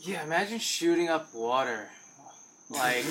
Yeah, 0.00 0.22
imagine 0.24 0.58
shooting 0.58 1.08
up 1.08 1.34
water. 1.34 1.88
Like, 2.68 3.04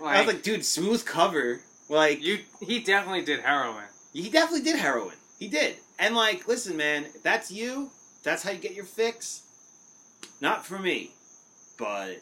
like 0.00 0.16
I 0.16 0.18
was 0.18 0.34
like, 0.34 0.42
dude, 0.42 0.64
smooth 0.64 1.04
cover. 1.04 1.60
Like, 1.88 2.22
you. 2.22 2.40
He 2.60 2.80
definitely 2.80 3.24
did 3.24 3.40
heroin. 3.40 3.84
he 4.12 4.28
definitely 4.28 4.64
did 4.64 4.78
heroin. 4.78 5.14
He 5.38 5.48
did. 5.48 5.76
And 5.98 6.16
like, 6.16 6.48
listen, 6.48 6.76
man, 6.76 7.04
if 7.04 7.22
that's 7.22 7.50
you, 7.50 7.90
that's 8.24 8.42
how 8.42 8.50
you 8.50 8.58
get 8.58 8.74
your 8.74 8.84
fix. 8.84 9.42
Not 10.40 10.66
for 10.66 10.78
me, 10.78 11.12
but 11.78 12.20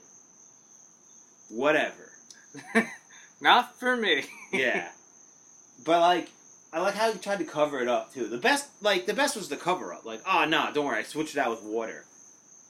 whatever. 1.49 2.11
Not 3.41 3.79
for 3.79 3.97
me. 3.97 4.25
yeah. 4.53 4.89
But 5.85 6.01
like, 6.01 6.29
I 6.73 6.81
like 6.81 6.95
how 6.95 7.11
he 7.13 7.19
tried 7.19 7.39
to 7.39 7.45
cover 7.45 7.81
it 7.81 7.89
up 7.89 8.13
too. 8.13 8.27
The 8.29 8.39
best, 8.39 8.69
like, 8.83 9.07
the 9.07 9.15
best 9.15 9.37
was 9.37 9.49
the 9.49 9.57
cover 9.57 9.93
up. 9.95 10.05
Like, 10.05 10.21
oh 10.27 10.45
no, 10.45 10.71
don't 10.75 10.87
worry, 10.87 10.99
I 10.99 11.03
switched 11.03 11.35
it 11.37 11.41
out 11.41 11.51
with 11.51 11.63
water. 11.63 12.05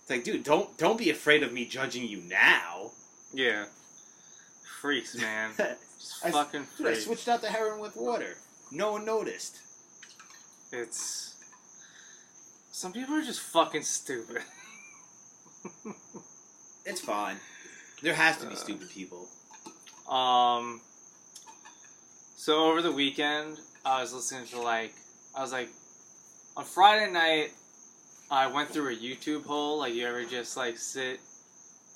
It's 0.02 0.10
like, 0.10 0.24
dude, 0.24 0.44
don't 0.44 0.76
don't 0.78 0.96
be 0.98 1.10
afraid 1.10 1.42
of 1.42 1.52
me 1.52 1.64
judging 1.66 2.06
you 2.08 2.22
now. 2.28 2.90
yeah. 3.32 3.64
Freaks, 4.80 5.14
man. 5.16 5.50
Just 5.58 6.24
I- 6.24 6.30
fucking 6.30 6.66
Dude, 6.78 6.86
I 6.86 6.94
switched 6.94 7.28
out 7.28 7.42
the 7.42 7.48
heroin 7.48 7.80
with 7.80 7.94
water. 7.96 8.36
No 8.72 8.92
one 8.92 9.04
noticed. 9.04 9.58
It's. 10.72 11.34
Some 12.72 12.92
people 12.94 13.16
are 13.16 13.22
just 13.22 13.40
fucking 13.40 13.82
stupid. 13.82 14.42
It's 16.86 17.00
fine. 17.02 17.36
There 18.02 18.14
has 18.14 18.38
to 18.38 18.46
be 18.46 18.54
Uh. 18.54 18.56
stupid 18.56 18.88
people. 18.90 19.28
Um. 20.10 20.80
So 22.36 22.64
over 22.70 22.80
the 22.82 22.92
weekend, 22.92 23.58
I 23.84 24.00
was 24.00 24.14
listening 24.14 24.46
to 24.46 24.60
like, 24.60 24.94
I 25.36 25.42
was 25.42 25.52
like, 25.52 25.68
on 26.56 26.64
Friday 26.64 27.12
night, 27.12 27.50
I 28.30 28.46
went 28.46 28.70
through 28.70 28.92
a 28.92 28.96
YouTube 28.96 29.44
hole. 29.44 29.78
Like 29.78 29.94
you 29.94 30.06
ever 30.06 30.24
just 30.24 30.56
like 30.56 30.78
sit 30.78 31.20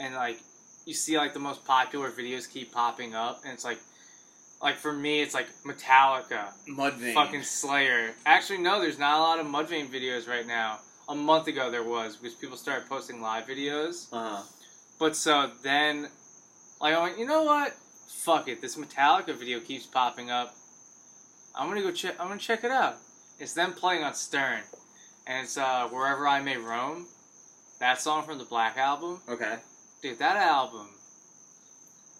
and 0.00 0.14
like 0.14 0.38
you 0.87 0.94
see 0.94 1.16
like 1.16 1.33
the 1.33 1.40
most 1.40 1.64
popular 1.64 2.11
videos 2.11 2.50
keep 2.50 2.72
popping 2.72 3.14
up, 3.14 3.40
and 3.44 3.53
it's 3.53 3.64
like, 3.64 3.79
like 4.62 4.77
for 4.77 4.92
me, 4.92 5.22
it's 5.22 5.35
like 5.35 5.48
Metallica, 5.64 6.53
Mudvayne. 6.68 7.14
fucking 7.14 7.42
Slayer. 7.42 8.12
Actually, 8.27 8.59
no, 8.59 8.81
there's 8.81 8.98
not 8.98 9.18
a 9.18 9.20
lot 9.20 9.38
of 9.38 9.46
Mudvayne 9.46 9.87
videos 9.88 10.29
right 10.29 10.46
now. 10.46 10.79
A 11.09 11.14
month 11.14 11.48
ago 11.48 11.70
there 11.70 11.83
was 11.83 12.16
because 12.16 12.35
people 12.35 12.57
started 12.57 12.88
posting 12.88 13.20
live 13.20 13.46
videos. 13.46 14.09
Uh-huh. 14.12 14.42
But 14.98 15.16
so 15.16 15.50
then, 15.62 16.09
like 16.81 16.94
I 16.94 17.03
went, 17.03 17.18
you 17.18 17.27
know 17.27 17.42
what? 17.42 17.74
Fuck 18.09 18.49
it. 18.49 18.61
This 18.61 18.77
Metallica 18.77 19.37
video 19.37 19.61
keeps 19.61 19.87
popping 19.87 20.31
up. 20.31 20.55
I'm 21.55 21.69
gonna 21.69 21.83
go 21.83 21.93
check. 21.93 22.19
I'm 22.21 22.29
gonna 22.29 22.40
check 22.40 22.64
it 22.64 22.71
out. 22.71 22.97
It's 23.38 23.53
them 23.53 23.73
playing 23.73 24.03
on 24.03 24.14
Stern, 24.14 24.61
and 25.27 25.45
it's 25.45 25.57
uh, 25.57 25.88
"Wherever 25.88 26.27
I 26.27 26.40
May 26.40 26.57
Roam." 26.57 27.07
That 27.81 28.01
song 28.01 28.25
from 28.25 28.38
the 28.38 28.45
Black 28.45 28.77
album, 28.79 29.21
okay. 29.29 29.57
dude. 30.01 30.19
That 30.19 30.37
album. 30.37 30.88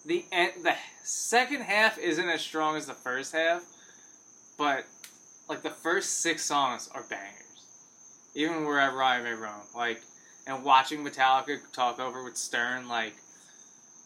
The 0.05 0.25
end, 0.31 0.51
the 0.63 0.75
second 1.03 1.61
half 1.61 1.97
isn't 1.97 2.29
as 2.29 2.41
strong 2.41 2.75
as 2.75 2.85
the 2.85 2.93
first 2.93 3.33
half, 3.33 3.63
but 4.57 4.85
like 5.49 5.63
the 5.63 5.69
first 5.69 6.21
six 6.21 6.45
songs 6.45 6.89
are 6.93 7.03
bangers. 7.09 7.41
Even 8.35 8.65
wherever 8.65 9.01
I 9.01 9.21
may 9.21 9.33
roam, 9.33 9.61
like 9.75 10.01
and 10.45 10.63
watching 10.63 11.03
Metallica 11.03 11.59
talk 11.71 11.99
over 11.99 12.23
with 12.23 12.37
Stern, 12.37 12.87
like 12.87 13.15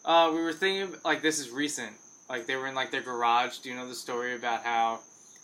uh, 0.10 0.32
we 0.34 0.42
were 0.42 0.52
thinking 0.52 0.96
like 1.06 1.22
this 1.22 1.40
is 1.40 1.52
recent. 1.52 1.94
Like 2.28 2.48
they 2.48 2.56
were 2.56 2.68
in 2.68 2.74
like 2.76 2.90
their 2.92 3.02
garage. 3.02 3.60
Do 3.60 3.70
you 3.70 3.76
know 3.76 3.88
the 3.88 3.94
story 3.96 4.36
about 4.36 4.64
how 4.64 5.00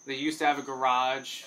they 0.08 0.15
used 0.15 0.39
to 0.39 0.45
have 0.45 0.58
a 0.58 0.63
garage, 0.63 1.43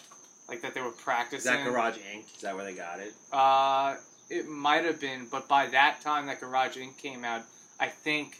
like 0.48 0.62
that 0.62 0.72
they 0.72 0.80
were 0.80 0.88
Is 0.88 0.94
practicing? 1.02 1.52
that 1.52 1.64
Garage 1.64 1.96
Inc? 1.96 2.34
Is 2.36 2.42
that 2.42 2.54
where 2.54 2.64
they 2.64 2.74
got 2.74 3.00
it? 3.00 3.12
Uh, 3.32 3.96
it 4.30 4.48
might 4.48 4.84
have 4.84 5.00
been, 5.00 5.26
but 5.30 5.48
by 5.48 5.66
that 5.66 6.00
time 6.00 6.26
that 6.26 6.40
Garage 6.40 6.76
Inc. 6.76 6.96
came 6.96 7.24
out, 7.24 7.42
I 7.80 7.88
think 7.88 8.38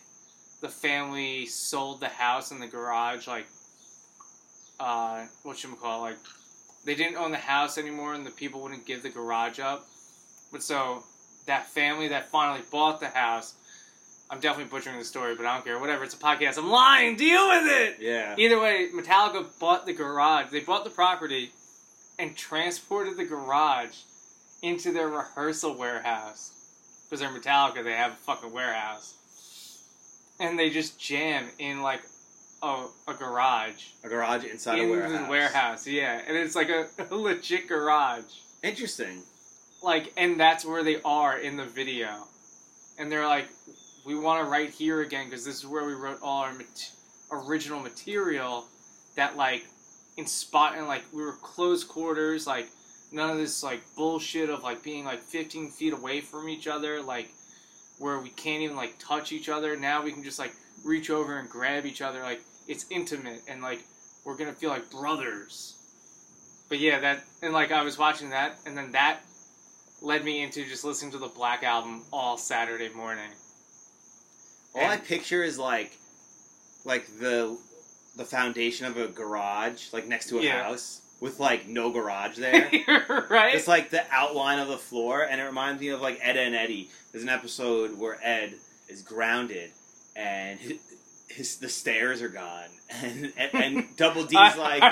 the 0.61 0.69
family 0.69 1.47
sold 1.47 2.01
the 2.01 2.09
house 2.09 2.53
and 2.53 2.63
the 2.63 2.67
garage. 2.67 3.27
Like, 3.27 3.47
uh, 4.79 5.25
what 5.43 5.57
should 5.59 5.71
we 5.71 5.77
call 5.77 6.07
it? 6.07 6.11
Like, 6.11 6.19
they 6.85 6.95
didn't 6.95 7.17
own 7.17 7.33
the 7.33 7.37
house 7.37 7.79
anymore, 7.79 8.15
and 8.15 8.25
the 8.25 8.31
people 8.31 8.63
wouldn't 8.63 8.87
give 8.87 9.03
the 9.03 9.11
garage 9.11 9.59
up. 9.59 9.87
But 10.53 10.63
so 10.63 11.03
that 11.47 11.67
family 11.67 12.09
that 12.09 12.31
finally 12.31 12.63
bought 12.71 13.01
the 13.01 13.09
house. 13.09 13.55
I'm 14.31 14.41
definitely 14.41 14.71
butchering 14.71 14.99
the 14.99 15.05
story, 15.05 15.35
but 15.35 15.47
I 15.47 15.55
don't 15.55 15.65
care. 15.65 15.79
Whatever, 15.79 16.05
it's 16.05 16.15
a 16.15 16.19
podcast. 16.19 16.59
I'm 16.59 16.71
lying. 16.71 17.17
Deal 17.17 17.49
with 17.49 17.65
it. 17.67 17.97
Yeah. 18.01 18.35
Either 18.37 18.61
way, 18.61 18.89
Metallica 18.95 19.47
bought 19.59 19.87
the 19.87 19.95
garage. 19.95 20.51
They 20.51 20.61
bought 20.61 20.85
the 20.85 20.91
property 20.91 21.51
and 22.19 22.37
transported 22.37 23.17
the 23.17 23.25
garage 23.25 23.97
into 24.63 24.93
their 24.93 25.09
rehearsal 25.09 25.77
warehouse. 25.77 26.53
Because 27.09 27.21
they're 27.21 27.31
Metallica, 27.31 27.83
they 27.83 27.93
have 27.93 28.13
a 28.13 28.17
fucking 28.17 28.53
warehouse. 28.53 29.15
And 30.41 30.59
they 30.59 30.69
just 30.69 31.01
jam 31.01 31.47
in 31.59 31.83
like 31.83 32.03
a, 32.63 32.85
a 33.09 33.15
garage. 33.15 33.87
A 34.05 34.09
garage 34.09 34.45
inside 34.45 34.79
in 34.79 34.89
a 34.89 34.91
warehouse. 34.91 35.23
the 35.23 35.31
warehouse, 35.31 35.87
yeah. 35.87 36.21
And 36.27 36.37
it's 36.37 36.55
like 36.55 36.69
a, 36.69 36.87
a 37.11 37.15
legit 37.15 37.67
garage. 37.67 38.25
Interesting. 38.63 39.23
Like, 39.83 40.13
and 40.17 40.39
that's 40.39 40.67
where 40.67 40.83
they 40.85 41.01
are 41.03 41.39
in 41.39 41.57
the 41.57 41.65
video. 41.65 42.09
And 42.99 43.11
they're 43.11 43.27
like, 43.27 43.47
we 44.09 44.19
want 44.19 44.43
to 44.43 44.51
write 44.51 44.71
here 44.71 45.03
again 45.03 45.27
because 45.27 45.45
this 45.45 45.59
is 45.59 45.67
where 45.67 45.85
we 45.85 45.93
wrote 45.93 46.19
all 46.23 46.43
our 46.43 46.55
mat- 46.55 46.91
original 47.31 47.79
material 47.79 48.65
that 49.17 49.37
like 49.37 49.67
inspired 50.17 50.79
and 50.79 50.89
like 50.89 51.03
we 51.13 51.23
were 51.23 51.35
close 51.43 51.85
quarters 51.85 52.47
like 52.47 52.69
none 53.13 53.29
of 53.29 53.37
this 53.37 53.63
like 53.63 53.83
bullshit 53.97 54.49
of 54.49 54.63
like 54.63 54.83
being 54.83 55.05
like 55.05 55.21
15 55.21 55.71
feet 55.71 55.93
away 55.93 56.23
from 56.23 56.49
each 56.49 56.67
other 56.67 57.03
like 57.03 57.29
where 57.99 58.19
we 58.19 58.31
can't 58.31 58.63
even 58.63 58.77
like 58.77 58.99
touch 58.99 59.31
each 59.31 59.51
other. 59.51 59.77
Now 59.77 60.03
we 60.03 60.11
can 60.11 60.23
just 60.23 60.39
like 60.39 60.55
reach 60.87 61.11
over 61.11 61.39
and 61.39 61.49
grab 61.49 61.85
each 61.85 62.01
other 62.01 62.23
like 62.23 62.41
it's 62.67 62.87
intimate 62.91 63.43
and 63.47 63.61
like 63.61 63.83
we're 64.25 64.37
gonna 64.37 64.55
feel 64.55 64.71
like 64.71 64.91
brothers. 64.91 65.75
But 66.71 66.79
yeah 66.79 66.99
that 67.01 67.25
and 67.43 67.53
like 67.53 67.73
i 67.73 67.83
was 67.83 67.99
watching 67.99 68.31
that 68.31 68.57
and 68.65 68.77
then 68.77 68.93
that 68.93 69.21
led 70.01 70.25
me 70.25 70.43
into 70.43 70.65
just 70.65 70.85
listening 70.85 71.11
to 71.13 71.19
the 71.19 71.29
black 71.29 71.63
album 71.63 72.05
all 72.13 72.37
saturday 72.37 72.91
morning 72.91 73.31
All 74.75 74.85
I 74.85 74.97
picture 74.97 75.43
is 75.43 75.59
like, 75.59 75.93
like 76.85 77.07
the, 77.19 77.57
the 78.17 78.25
foundation 78.25 78.87
of 78.87 78.97
a 78.97 79.09
garage, 79.09 79.93
like 79.93 80.07
next 80.07 80.29
to 80.29 80.39
a 80.39 80.43
Yeah. 80.43 80.63
house 80.65 81.01
with 81.21 81.41
like 81.41 81.67
no 81.67 81.91
garage 81.91 82.37
there. 82.39 82.71
right 83.31 83.55
It's 83.55 83.67
like 83.69 83.91
the 83.91 84.05
outline 84.11 84.59
of 84.61 84.69
the 84.69 84.79
floor, 84.79 85.23
and 85.23 85.41
it 85.41 85.45
reminds 85.45 85.81
me 85.81 85.89
of 85.89 86.01
like 86.01 86.19
Ed 86.23 86.37
and 86.37 86.55
Eddie. 86.55 86.91
There's 87.13 87.25
an 87.25 87.29
episode 87.31 87.99
where 87.99 88.19
Ed 88.23 88.55
is 88.89 89.03
grounded, 89.03 89.71
and 90.15 90.59
his, 90.61 90.79
his 91.29 91.57
the 91.57 91.69
stairs 91.69 92.23
are 92.23 92.29
gone, 92.29 92.69
and 92.91 93.33
and, 93.37 93.55
and 93.55 93.97
Double 93.97 94.23
D's 94.25 94.33
like, 94.57 94.83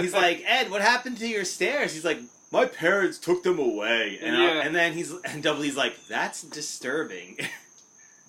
he's 0.00 0.14
like, 0.14 0.42
Ed, 0.46 0.70
what 0.70 0.80
happened 0.80 1.18
to 1.18 1.28
your 1.28 1.44
stairs? 1.44 1.92
He's 1.92 2.04
like, 2.04 2.20
my 2.50 2.64
parents 2.64 3.18
took 3.18 3.42
them 3.42 3.58
away, 3.58 4.18
and 4.22 4.34
I- 4.36 4.64
and 4.64 4.74
then 4.74 4.92
he's 4.94 5.12
and 5.26 5.42
Double 5.42 5.62
D's 5.62 5.76
like, 5.76 5.94
that's 6.08 6.42
disturbing. 6.42 7.36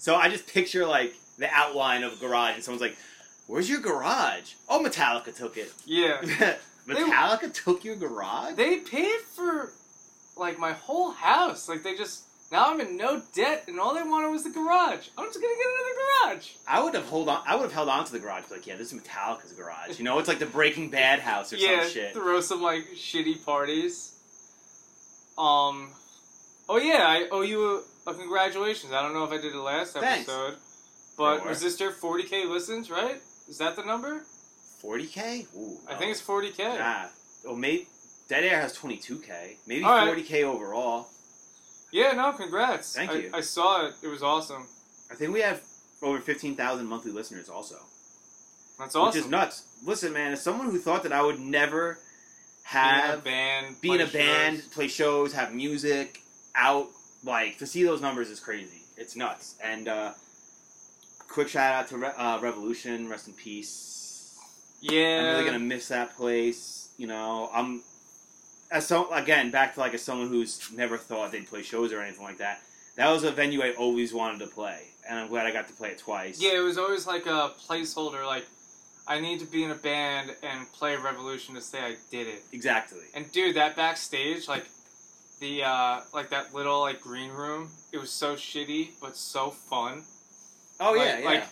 So 0.01 0.15
I 0.15 0.29
just 0.29 0.47
picture 0.47 0.85
like 0.85 1.13
the 1.37 1.47
outline 1.53 2.03
of 2.03 2.13
a 2.13 2.15
garage, 2.17 2.55
and 2.55 2.63
someone's 2.63 2.81
like, 2.81 2.97
where's 3.47 3.69
your 3.69 3.79
garage? 3.81 4.53
Oh, 4.67 4.83
Metallica 4.83 5.35
took 5.35 5.57
it. 5.57 5.71
yeah 5.85 6.21
Metallica 6.87 7.53
took 7.53 7.83
your 7.83 7.95
garage. 7.95 8.55
they 8.55 8.77
paid 8.77 9.19
for 9.35 9.71
like 10.35 10.57
my 10.57 10.71
whole 10.73 11.11
house 11.11 11.69
like 11.69 11.83
they 11.83 11.95
just 11.95 12.23
now 12.51 12.71
i'm 12.71 12.79
in 12.81 12.97
no 12.97 13.21
debt 13.35 13.65
and 13.67 13.79
all 13.79 13.93
they 13.93 14.01
wanted 14.01 14.29
was 14.29 14.43
the 14.43 14.49
garage 14.49 15.09
i'm 15.17 15.25
just 15.25 15.39
gonna 15.39 15.53
get 15.53 15.67
another 15.67 15.95
garage 16.35 16.47
I 16.67 16.81
would 16.83 16.93
have 16.95 17.05
hold 17.05 17.27
on. 17.29 17.43
I 17.45 17.55
would 17.55 17.63
have 17.63 17.73
held 17.73 17.89
on 17.89 18.05
to 18.05 18.11
the 18.11 18.19
garage. 18.19 18.43
Like, 18.49 18.65
yeah, 18.65 18.75
this 18.77 18.93
is 18.93 18.99
Metallica's 19.01 19.51
garage. 19.51 19.97
You 19.99 20.05
know, 20.05 20.17
it's 20.19 20.27
like 20.27 20.39
the 20.39 20.45
Breaking 20.45 20.89
Bad 20.89 21.19
house 21.19 21.51
or 21.51 21.57
yeah 21.57 21.81
some 21.81 21.89
shit. 21.91 22.13
throw 22.13 22.39
some 22.41 22.61
like 22.61 22.85
shitty 22.95 23.43
parties 23.45 24.13
um 25.37 25.89
oh 26.69 26.77
yeah 26.77 27.03
i 27.07 27.27
owe 27.31 27.41
you 27.41 27.83
a, 28.07 28.09
a 28.09 28.13
congratulations 28.13 28.91
i 28.93 29.01
don't 29.01 29.13
know 29.13 29.23
if 29.23 29.31
i 29.31 29.37
did 29.37 29.53
it 29.53 29.57
last 29.57 29.93
Thanks. 29.93 30.27
episode 30.29 30.55
but 31.17 31.37
Don't 31.37 31.47
was 31.47 31.59
worry. 31.59 31.69
this 31.69 31.77
their 31.77 31.91
40k 31.91 32.49
listens 32.49 32.89
right 32.89 33.21
is 33.49 33.57
that 33.57 33.75
the 33.75 33.83
number 33.83 34.23
Forty 34.81 35.05
k. 35.05 35.45
Ooh, 35.55 35.77
i 35.87 35.93
no. 35.93 35.99
think 35.99 36.11
it's 36.11 36.21
40k 36.23 36.79
Nah. 36.79 37.05
Oh, 37.47 37.55
maybe 37.55 37.87
Dead 38.29 38.43
Air 38.43 38.61
has 38.61 38.73
twenty 38.73 38.97
two 38.97 39.19
k. 39.19 39.57
Maybe 39.67 39.83
All 39.83 39.91
right. 39.91 40.07
forty 40.07 40.23
k 40.23 40.43
overall. 40.43 41.07
yeah 41.91 42.13
no 42.13 42.31
congrats 42.31 42.95
Thank 42.95 43.11
I, 43.11 43.15
you. 43.17 43.29
I 43.33 43.41
saw 43.41 43.85
it 43.85 43.93
it 44.01 44.07
was 44.07 44.23
awesome 44.23 44.65
I 45.11 45.15
think 45.15 45.33
we 45.33 45.41
have 45.41 45.61
over 46.01 46.19
fifteen 46.19 46.55
thousand 46.55 46.87
monthly 46.87 47.11
listeners 47.11 47.47
also, 47.49 47.75
that's 48.79 48.95
awesome 48.95 49.07
which 49.07 49.15
is 49.25 49.29
nuts. 49.29 49.65
Listen, 49.85 50.13
man, 50.13 50.31
as 50.31 50.41
someone 50.41 50.69
who 50.71 50.79
thought 50.79 51.03
that 51.03 51.11
I 51.11 51.21
would 51.21 51.39
never 51.39 51.99
Being 52.73 52.83
in 52.85 52.89
a 52.89 53.01
have 53.01 53.23
band 53.23 53.75
be 53.81 53.91
in 53.91 54.01
a 54.01 54.07
play 54.07 54.19
band, 54.25 54.63
play 54.71 54.87
shows, 54.87 55.33
have 55.33 55.53
music 55.53 56.21
out, 56.55 56.87
like 57.23 57.57
to 57.59 57.65
see 57.65 57.83
those 57.83 58.01
numbers 58.01 58.29
is 58.29 58.39
crazy. 58.39 58.81
It's 58.97 59.15
nuts. 59.15 59.55
And 59.63 59.87
uh, 59.87 60.11
quick 61.27 61.47
shout 61.47 61.73
out 61.73 61.87
to 61.89 61.97
Re- 61.97 62.11
uh, 62.17 62.39
Revolution, 62.41 63.07
rest 63.09 63.27
in 63.27 63.33
peace. 63.33 64.37
yeah 64.81 65.19
I'm 65.19 65.25
really 65.35 65.45
gonna 65.45 65.59
miss 65.59 65.87
that 65.89 66.15
place. 66.15 66.89
You 66.97 67.07
know, 67.07 67.49
I'm 67.53 67.81
as 68.71 68.87
so 68.87 69.11
again 69.13 69.51
back 69.51 69.73
to 69.75 69.79
like 69.79 69.93
as 69.93 70.01
someone 70.01 70.27
who's 70.29 70.71
never 70.73 70.97
thought 70.97 71.31
they'd 71.31 71.47
play 71.47 71.61
shows 71.63 71.91
or 71.91 72.01
anything 72.01 72.23
like 72.23 72.37
that. 72.37 72.61
That 72.97 73.09
was 73.09 73.23
a 73.23 73.31
venue 73.31 73.63
I 73.63 73.71
always 73.71 74.13
wanted 74.13 74.39
to 74.39 74.47
play, 74.47 74.81
and 75.09 75.17
I'm 75.17 75.29
glad 75.29 75.45
I 75.45 75.51
got 75.51 75.67
to 75.69 75.73
play 75.73 75.89
it 75.89 75.97
twice. 75.99 76.41
Yeah, 76.41 76.57
it 76.57 76.63
was 76.63 76.77
always 76.77 77.07
like 77.07 77.25
a 77.25 77.51
placeholder. 77.67 78.25
Like, 78.25 78.45
I 79.07 79.19
need 79.21 79.39
to 79.39 79.45
be 79.45 79.63
in 79.63 79.71
a 79.71 79.75
band 79.75 80.35
and 80.43 80.71
play 80.73 80.97
Revolution 80.97 81.55
to 81.55 81.61
say 81.61 81.79
I 81.79 81.95
did 82.11 82.27
it. 82.27 82.43
exactly. 82.51 82.99
And 83.15 83.31
dude, 83.31 83.55
that 83.55 83.77
backstage, 83.77 84.47
like 84.49 84.65
the 85.41 85.63
uh, 85.63 86.01
like 86.13 86.29
that 86.29 86.53
little 86.53 86.79
like 86.79 87.01
green 87.01 87.31
room, 87.31 87.69
it 87.91 87.97
was 87.97 88.09
so 88.11 88.35
shitty 88.35 88.91
but 89.01 89.17
so 89.17 89.49
fun. 89.51 90.03
Oh 90.79 90.93
Like- 90.93 91.05
yeah, 91.07 91.19
yeah. 91.19 91.25
like- 91.25 91.47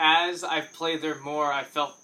As 0.00 0.42
I've 0.44 0.72
played 0.72 1.02
there 1.02 1.16
more, 1.20 1.52
I 1.52 1.62
felt 1.62 1.94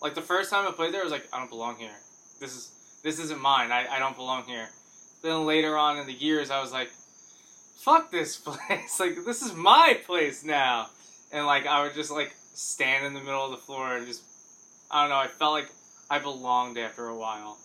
like 0.00 0.14
the 0.14 0.22
first 0.22 0.48
time 0.50 0.66
I 0.66 0.70
played 0.72 0.94
there, 0.94 1.02
I 1.02 1.04
was 1.04 1.12
like, 1.12 1.28
I 1.32 1.38
don't 1.38 1.50
belong 1.50 1.76
here. 1.76 1.94
This 2.40 2.56
is 2.56 2.70
this 3.04 3.18
isn't 3.18 3.40
mine. 3.40 3.70
I, 3.72 3.86
I 3.88 3.98
don't 3.98 4.16
belong 4.16 4.44
here. 4.44 4.68
Then 5.22 5.44
later 5.44 5.76
on 5.76 5.98
in 5.98 6.06
the 6.06 6.12
years, 6.14 6.50
I 6.50 6.60
was 6.62 6.72
like, 6.72 6.88
fuck 7.76 8.10
this 8.10 8.36
place. 8.46 8.98
like 9.00 9.16
this 9.26 9.42
is 9.42 9.52
my 9.54 10.00
place 10.06 10.44
now. 10.44 10.88
And 11.32 11.44
like 11.46 11.66
I 11.66 11.82
would 11.82 11.94
just 11.94 12.10
like 12.10 12.34
stand 12.54 13.04
in 13.06 13.12
the 13.14 13.20
middle 13.20 13.44
of 13.44 13.50
the 13.50 13.56
floor 13.58 13.96
and 13.96 14.06
just 14.06 14.22
I 14.90 15.02
don't 15.02 15.10
know. 15.10 15.16
I 15.16 15.26
felt 15.28 15.52
like 15.52 15.70
I 16.10 16.18
belonged 16.20 16.78
after 16.78 17.06
a 17.06 17.16
while. 17.16 17.58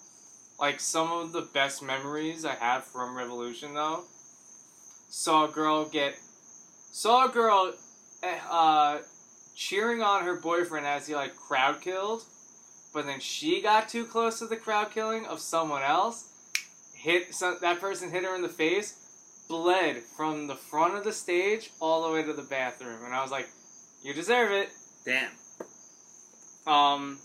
Like 0.60 0.80
some 0.80 1.12
of 1.12 1.34
the 1.34 1.41
best 1.41 1.84
memories 1.84 2.43
I 2.43 2.56
have 2.56 2.84
from 2.84 3.15
Revolution 3.15 3.74
though. 3.74 4.04
Saw 5.10 5.46
a 5.46 5.52
girl 5.52 5.86
get 5.86 6.15
saw 6.91 7.30
a 7.30 7.32
girl 7.32 7.74
eh, 8.24 8.39
uh, 8.50 9.00
cheering 9.56 10.02
on 10.02 10.24
her 10.24 10.36
boyfriend 10.36 10.88
as 10.88 11.08
he 11.08 11.15
like 11.15 11.36
crowd 11.36 11.80
killed, 11.82 12.24
but 12.93 13.06
then 13.06 13.20
she 13.20 13.62
got 13.62 13.88
too 13.88 14.06
close 14.06 14.39
to 14.39 14.48
the 14.48 14.58
crowd 14.58 14.91
killing 14.91 15.26
of 15.26 15.39
someone 15.39 15.84
else. 15.84 16.26
Hit 16.96 17.36
some, 17.36 17.58
that 17.62 17.80
person 17.80 18.10
hit 18.10 18.24
her 18.24 18.36
in 18.36 18.41
the 18.41 18.50
face, 18.50 19.46
bled 19.48 19.98
from 20.15 20.48
the 20.48 20.56
front 20.56 20.96
of 20.96 21.04
the 21.04 21.13
stage 21.13 21.70
all 21.80 22.08
the 22.08 22.13
way 22.13 22.24
to 22.24 22.34
the 22.34 22.41
bathroom, 22.41 23.06
and 23.06 23.13
I 23.13 23.22
was 23.22 23.32
like, 23.32 23.48
"You 24.04 24.13
deserve 24.13 24.52
it." 24.52 24.70
Damn. 25.06 25.32
Um, 26.65 27.20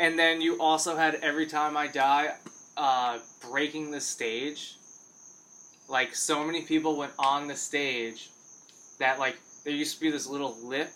and 0.00 0.18
then 0.18 0.40
you 0.40 0.58
also 0.60 0.96
had 0.96 1.16
every 1.16 1.46
time 1.46 1.76
I 1.76 1.86
die, 1.86 2.32
uh, 2.76 3.18
breaking 3.48 3.90
the 3.90 4.00
stage. 4.00 4.76
Like 5.88 6.14
so 6.14 6.42
many 6.44 6.62
people 6.62 6.96
went 6.96 7.12
on 7.18 7.46
the 7.48 7.54
stage 7.56 8.30
that 8.98 9.18
like 9.18 9.36
there 9.64 9.74
used 9.74 9.96
to 9.96 10.00
be 10.00 10.10
this 10.10 10.26
little 10.26 10.56
lip. 10.64 10.88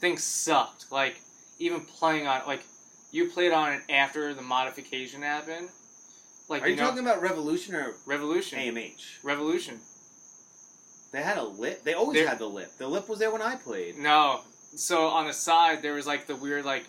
Things 0.00 0.22
sucked. 0.22 0.92
Like 0.92 1.20
even 1.58 1.80
playing 1.80 2.26
on 2.26 2.42
like 2.46 2.62
you 3.10 3.30
played 3.30 3.52
on 3.52 3.72
it 3.72 3.82
after 3.88 4.34
the 4.34 4.42
modification 4.42 5.22
happened. 5.22 5.70
Like 6.50 6.62
Are 6.62 6.68
you 6.68 6.76
know, 6.76 6.84
talking 6.84 7.00
about 7.00 7.22
Revolution 7.22 7.74
or 7.74 7.94
Revolution? 8.06 8.58
AMH? 8.58 9.22
Revolution. 9.22 9.78
They 11.12 11.22
had 11.22 11.38
a 11.38 11.44
lip. 11.44 11.82
They 11.84 11.94
always 11.94 12.18
There- 12.18 12.28
had 12.28 12.38
the 12.38 12.46
lip. 12.48 12.72
The 12.76 12.88
lip 12.88 13.08
was 13.08 13.18
there 13.18 13.30
when 13.30 13.40
I 13.42 13.54
played. 13.56 13.96
No. 13.98 14.40
So 14.76 15.06
on 15.06 15.26
the 15.26 15.32
side 15.32 15.80
there 15.80 15.94
was 15.94 16.06
like 16.06 16.26
the 16.26 16.36
weird 16.36 16.64
like 16.66 16.84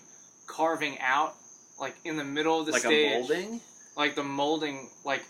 carving 0.49 0.97
out 0.99 1.35
like 1.79 1.95
in 2.03 2.17
the 2.17 2.23
middle 2.23 2.59
of 2.59 2.65
the 2.65 2.71
like 2.73 2.81
stage. 2.81 3.11
a 3.13 3.19
molding. 3.19 3.61
like 3.95 4.15
the 4.15 4.23
molding 4.23 4.89
like 5.05 5.23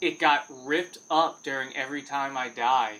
it 0.00 0.18
got 0.18 0.46
ripped 0.64 0.98
up 1.10 1.42
during 1.42 1.76
every 1.76 2.02
time 2.02 2.36
I 2.36 2.48
die 2.48 2.94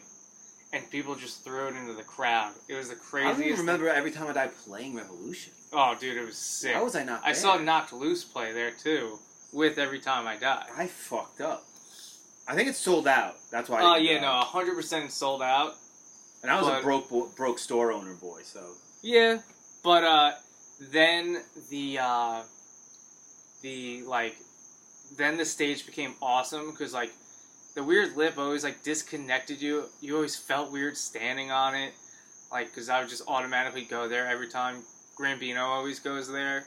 and 0.73 0.89
people 0.91 1.15
just 1.15 1.43
threw 1.45 1.69
it 1.69 1.75
into 1.77 1.95
the 1.95 2.03
crowd. 2.03 2.53
It 2.69 2.75
was 2.75 2.89
the 2.91 2.97
I 2.97 2.99
craziest 2.99 3.39
don't 3.39 3.47
even 3.49 3.61
remember 3.61 3.89
every 3.89 4.11
time 4.11 4.29
I 4.29 4.33
died 4.35 4.51
playing 4.67 4.95
Revolution. 4.97 5.53
Oh 5.73 5.97
dude, 5.99 6.17
it 6.19 6.25
was 6.27 6.37
sick. 6.37 6.75
How 6.75 6.85
was 6.85 6.95
I 6.95 7.05
not? 7.05 7.23
I 7.25 7.29
there? 7.29 7.35
saw 7.35 7.57
Knocked 7.57 7.93
Loose 7.95 8.25
play 8.25 8.53
there 8.53 8.71
too 8.71 9.19
with 9.53 9.79
every 9.79 10.01
time 10.01 10.27
I 10.27 10.37
die. 10.37 10.67
I 10.77 10.87
fucked 10.87 11.41
up. 11.41 11.65
I 12.47 12.55
think 12.55 12.69
it's 12.69 12.79
sold 12.79 13.09
out. 13.09 13.37
That's 13.51 13.69
why. 13.69 13.81
Oh 13.83 13.93
I 13.93 13.99
didn't 14.01 14.23
yeah, 14.23 14.41
no, 14.43 14.43
100% 14.45 15.11
sold 15.11 15.43
out. 15.43 15.75
And 16.43 16.51
I 16.53 16.59
was 16.61 16.69
but- 16.69 16.81
a 16.81 16.83
broke 16.83 17.09
bo- 17.09 17.31
broke 17.37 17.59
store 17.59 17.91
owner 17.91 18.15
boy, 18.15 18.41
so 18.45 18.61
Yeah, 19.03 19.39
but 19.83 20.05
uh, 20.05 20.33
then 20.81 21.43
the 21.71 21.99
uh, 21.99 22.43
the 23.62 24.03
like, 24.03 24.37
then 25.17 25.37
the 25.37 25.45
stage 25.45 25.87
became 25.87 26.14
awesome 26.23 26.71
because 26.71 26.95
like, 26.95 27.12
the 27.75 27.83
weird 27.85 28.17
lip 28.17 28.38
always 28.38 28.64
like 28.64 28.83
disconnected 28.83 29.61
you. 29.61 29.85
You 30.01 30.17
always 30.17 30.37
felt 30.37 30.71
weird 30.73 30.97
standing 30.97 31.51
on 31.51 31.75
it, 31.75 31.93
like 32.53 32.69
because 32.69 32.88
I 32.88 33.01
would 33.01 33.09
just 33.09 33.23
automatically 33.29 33.85
go 33.85 34.09
there 34.09 34.27
every 34.27 34.49
time. 34.49 34.83
Grambino 35.19 35.62
always 35.64 35.99
goes 35.99 36.31
there. 36.31 36.64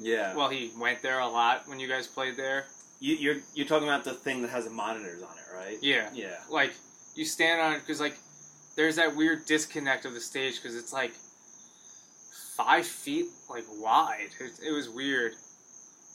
yeah. 0.00 0.34
Well, 0.34 0.48
he 0.48 0.70
went 0.78 1.02
there 1.02 1.18
a 1.20 1.28
lot 1.28 1.68
when 1.68 1.78
you 1.78 1.88
guys 1.88 2.06
played 2.06 2.36
there. 2.38 2.64
you, 3.00 3.16
you're 3.16 3.36
you're 3.54 3.66
talking 3.66 3.86
about 3.88 4.04
the 4.04 4.14
thing 4.14 4.40
that 4.42 4.50
has 4.50 4.64
the 4.64 4.70
monitors 4.70 5.22
on 5.22 5.28
it, 5.36 5.54
right? 5.56 5.76
Yeah, 5.82 6.08
Yeah. 6.14 6.36
like 6.50 6.72
you 7.14 7.26
stand 7.26 7.60
on 7.60 7.74
it 7.74 7.80
because 7.80 8.00
like 8.00 8.16
there's 8.76 8.96
that 8.96 9.14
weird 9.14 9.44
disconnect 9.44 10.06
of 10.06 10.14
the 10.14 10.20
stage 10.20 10.56
because 10.62 10.74
it's 10.74 10.92
like 10.92 11.12
five 12.64 12.86
feet 12.86 13.26
like 13.48 13.64
wide. 13.78 14.28
It, 14.40 14.52
it 14.68 14.72
was 14.72 14.88
weird. 14.88 15.34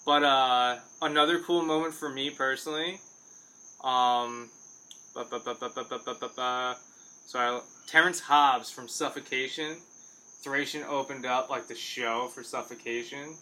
But 0.06 0.24
uh, 0.24 0.78
another 1.02 1.40
cool 1.40 1.64
moment 1.64 1.94
for 1.94 2.10
me 2.10 2.30
personally. 2.30 3.00
Um, 3.84 4.50
so 7.26 7.64
Terrance 7.88 8.20
Hobbs 8.20 8.72
from 8.72 8.88
Suffocation. 8.88 9.78
Thracian 10.44 10.84
opened 10.84 11.26
up 11.26 11.50
like 11.50 11.68
the 11.68 11.76
show 11.76 12.28
for 12.34 12.44
Suffocation, 12.44 13.36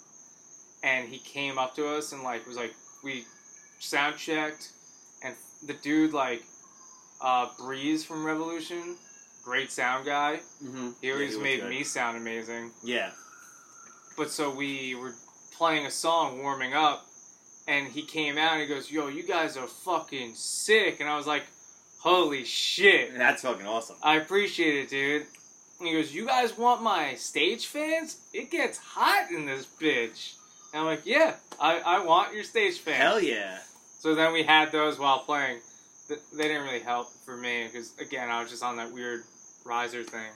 and 0.84 1.08
he 1.08 1.20
came 1.20 1.60
up 1.60 1.76
to 1.76 1.88
us 1.88 2.14
and 2.14 2.24
like 2.24 2.48
was 2.48 2.58
like 2.58 2.74
we 3.04 3.26
sound 3.80 4.18
checked, 4.18 4.72
and 5.24 5.36
the 5.68 5.74
dude 5.74 6.14
like 6.14 6.44
uh, 7.22 7.50
Breeze 7.60 8.04
from 8.04 8.26
Revolution 8.26 8.96
great 9.46 9.72
sound 9.72 10.06
guy. 10.06 10.40
Mm-hmm. 10.64 10.90
He 11.02 11.12
always 11.12 11.38
made 11.38 11.64
me 11.70 11.84
sound 11.84 12.18
amazing. 12.18 12.72
Yeah. 12.84 13.12
But 14.18 14.32
so 14.32 14.54
we 14.54 14.96
were 14.96 15.14
playing 15.56 15.86
a 15.86 15.92
song, 15.92 16.42
warming 16.42 16.74
up, 16.74 17.06
and 17.68 17.88
he 17.88 18.02
came 18.02 18.38
out 18.38 18.54
and 18.54 18.62
he 18.62 18.68
goes, 18.68 18.92
"Yo, 18.92 19.08
you 19.08 19.24
guys 19.24 19.56
are 19.56 19.68
fucking 19.68 20.34
sick," 20.36 21.00
and 21.00 21.08
I 21.08 21.16
was 21.16 21.28
like, 21.28 21.44
"Holy 22.00 22.44
shit!" 22.44 23.16
That's 23.18 23.44
fucking 23.44 23.68
awesome. 23.68 23.98
I 24.02 24.16
appreciate 24.16 24.76
it, 24.76 24.90
dude. 24.90 25.28
And 25.80 25.88
he 25.88 25.94
goes, 25.94 26.14
"You 26.14 26.26
guys 26.26 26.58
want 26.58 26.82
my 26.82 27.14
stage 27.16 27.68
fans? 27.68 28.18
It 28.34 28.50
gets 28.50 28.78
hot 28.78 29.32
in 29.32 29.46
this 29.46 29.66
bitch." 29.80 30.36
And 30.74 30.82
I'm 30.82 30.86
like, 30.86 31.06
"Yeah, 31.06 31.36
I, 31.60 31.80
I 31.80 32.00
want 32.04 32.34
your 32.34 32.44
stage 32.44 32.80
fans." 32.80 32.98
Hell 32.98 33.22
yeah. 33.22 33.60
So 34.00 34.16
then 34.16 34.34
we 34.34 34.44
had 34.44 34.72
those 34.72 34.98
while 34.98 35.20
playing. 35.20 35.60
Th- 36.08 36.20
They 36.34 36.48
didn't 36.48 36.64
really 36.64 36.80
help 36.82 37.12
for 37.26 37.36
me 37.38 37.66
because 37.66 37.94
again 38.00 38.30
I 38.30 38.42
was 38.42 38.50
just 38.52 38.64
on 38.64 38.78
that 38.78 38.92
weird 38.94 39.24
riser 39.66 40.04
thing. 40.04 40.32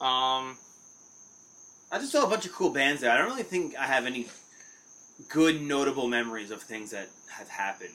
Um, 0.00 0.56
I 1.90 1.98
just 1.98 2.12
saw 2.12 2.24
a 2.24 2.28
bunch 2.28 2.46
of 2.46 2.52
cool 2.52 2.70
bands 2.70 3.00
there. 3.00 3.10
I 3.10 3.16
don't 3.18 3.28
really 3.28 3.42
think 3.42 3.76
I 3.76 3.86
have 3.86 4.06
any 4.06 4.28
good 5.28 5.62
notable 5.62 6.08
memories 6.08 6.50
of 6.50 6.62
things 6.62 6.90
that 6.90 7.08
have 7.30 7.48
happened. 7.48 7.90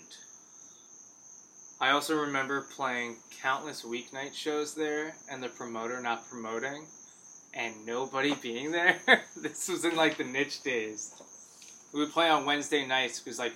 I 1.79 1.91
also 1.91 2.15
remember 2.15 2.61
playing 2.75 3.17
countless 3.41 3.83
weeknight 3.83 4.33
shows 4.33 4.73
there 4.75 5.15
and 5.29 5.41
the 5.41 5.49
promoter 5.49 5.99
not 5.99 6.27
promoting 6.29 6.85
and 7.53 7.85
nobody 7.85 8.33
being 8.41 8.71
there. 8.71 8.99
this 9.37 9.67
was 9.67 9.85
in 9.85 9.95
like 9.95 10.17
the 10.17 10.23
niche 10.23 10.63
days. 10.63 11.13
We 11.93 11.99
would 11.99 12.11
play 12.11 12.29
on 12.29 12.45
Wednesday 12.45 12.85
nights 12.85 13.19
because 13.19 13.39
like 13.39 13.53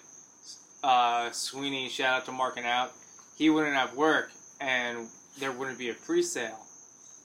uh, 0.85 1.31
Sweeney, 1.31 1.89
shout 1.89 2.13
out 2.13 2.25
to 2.25 2.31
Marking 2.31 2.65
Out, 2.65 2.93
he 3.37 3.49
wouldn't 3.49 3.75
have 3.75 3.95
work 3.95 4.31
and 4.61 5.07
there 5.39 5.51
wouldn't 5.51 5.79
be 5.79 5.89
a 5.89 5.93
pre-sale. 5.93 6.59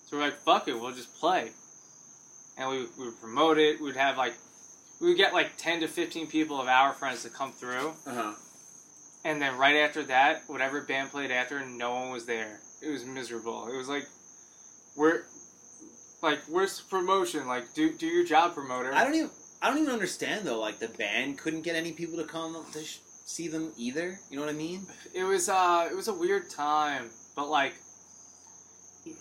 So 0.06 0.16
we're 0.16 0.24
like, 0.24 0.38
fuck 0.38 0.66
it, 0.66 0.80
we'll 0.80 0.92
just 0.92 1.14
play. 1.20 1.50
And 2.56 2.70
we, 2.70 2.86
we 2.98 3.06
would 3.06 3.20
promote 3.20 3.58
it. 3.58 3.80
We'd 3.80 3.96
have 3.96 4.16
like, 4.16 4.34
we 5.00 5.08
would 5.08 5.16
get 5.16 5.34
like 5.34 5.56
10 5.58 5.80
to 5.80 5.88
15 5.88 6.26
people 6.26 6.60
of 6.60 6.68
our 6.68 6.94
friends 6.94 7.22
to 7.22 7.28
come 7.28 7.52
through. 7.52 7.92
Uh 8.06 8.14
huh. 8.14 8.32
And 9.24 9.40
then 9.40 9.58
right 9.58 9.76
after 9.76 10.02
that, 10.04 10.42
whatever 10.46 10.80
band 10.80 11.10
played 11.10 11.30
after, 11.30 11.64
no 11.64 11.92
one 11.92 12.10
was 12.10 12.24
there. 12.24 12.60
It 12.82 12.90
was 12.90 13.04
miserable. 13.04 13.68
It 13.68 13.76
was 13.76 13.88
like, 13.88 14.06
where, 14.96 15.24
like, 16.22 16.38
where's 16.48 16.78
the 16.78 16.84
promotion? 16.88 17.46
Like, 17.46 17.74
do 17.74 17.92
do 17.92 18.06
your 18.06 18.24
job, 18.24 18.54
promoter. 18.54 18.94
I 18.94 19.04
don't 19.04 19.14
even. 19.14 19.30
I 19.62 19.68
don't 19.68 19.78
even 19.78 19.92
understand 19.92 20.46
though. 20.46 20.58
Like 20.58 20.78
the 20.78 20.88
band 20.88 21.36
couldn't 21.38 21.62
get 21.62 21.76
any 21.76 21.92
people 21.92 22.16
to 22.16 22.24
come 22.24 22.56
to 22.72 22.82
sh- 22.82 23.00
see 23.24 23.48
them 23.48 23.72
either. 23.76 24.18
You 24.30 24.36
know 24.36 24.42
what 24.44 24.50
I 24.54 24.56
mean? 24.56 24.86
It 25.14 25.24
was 25.24 25.48
uh, 25.48 25.88
it 25.90 25.94
was 25.96 26.08
a 26.08 26.14
weird 26.14 26.50
time, 26.50 27.10
but 27.36 27.48
like, 27.48 27.74
yeah. 29.04 29.14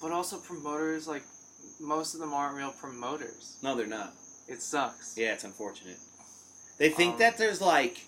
but 0.00 0.12
also 0.12 0.38
promoters 0.38 1.06
like, 1.08 1.22
most 1.80 2.14
of 2.14 2.20
them 2.20 2.32
aren't 2.32 2.56
real 2.56 2.72
promoters. 2.72 3.56
No, 3.62 3.74
they're 3.74 3.86
not. 3.86 4.12
It 4.48 4.62
sucks. 4.62 5.16
Yeah, 5.16 5.32
it's 5.32 5.44
unfortunate. 5.44 5.98
They 6.78 6.90
think 6.90 7.14
Um, 7.14 7.18
that 7.20 7.38
there's 7.38 7.60
like, 7.60 8.02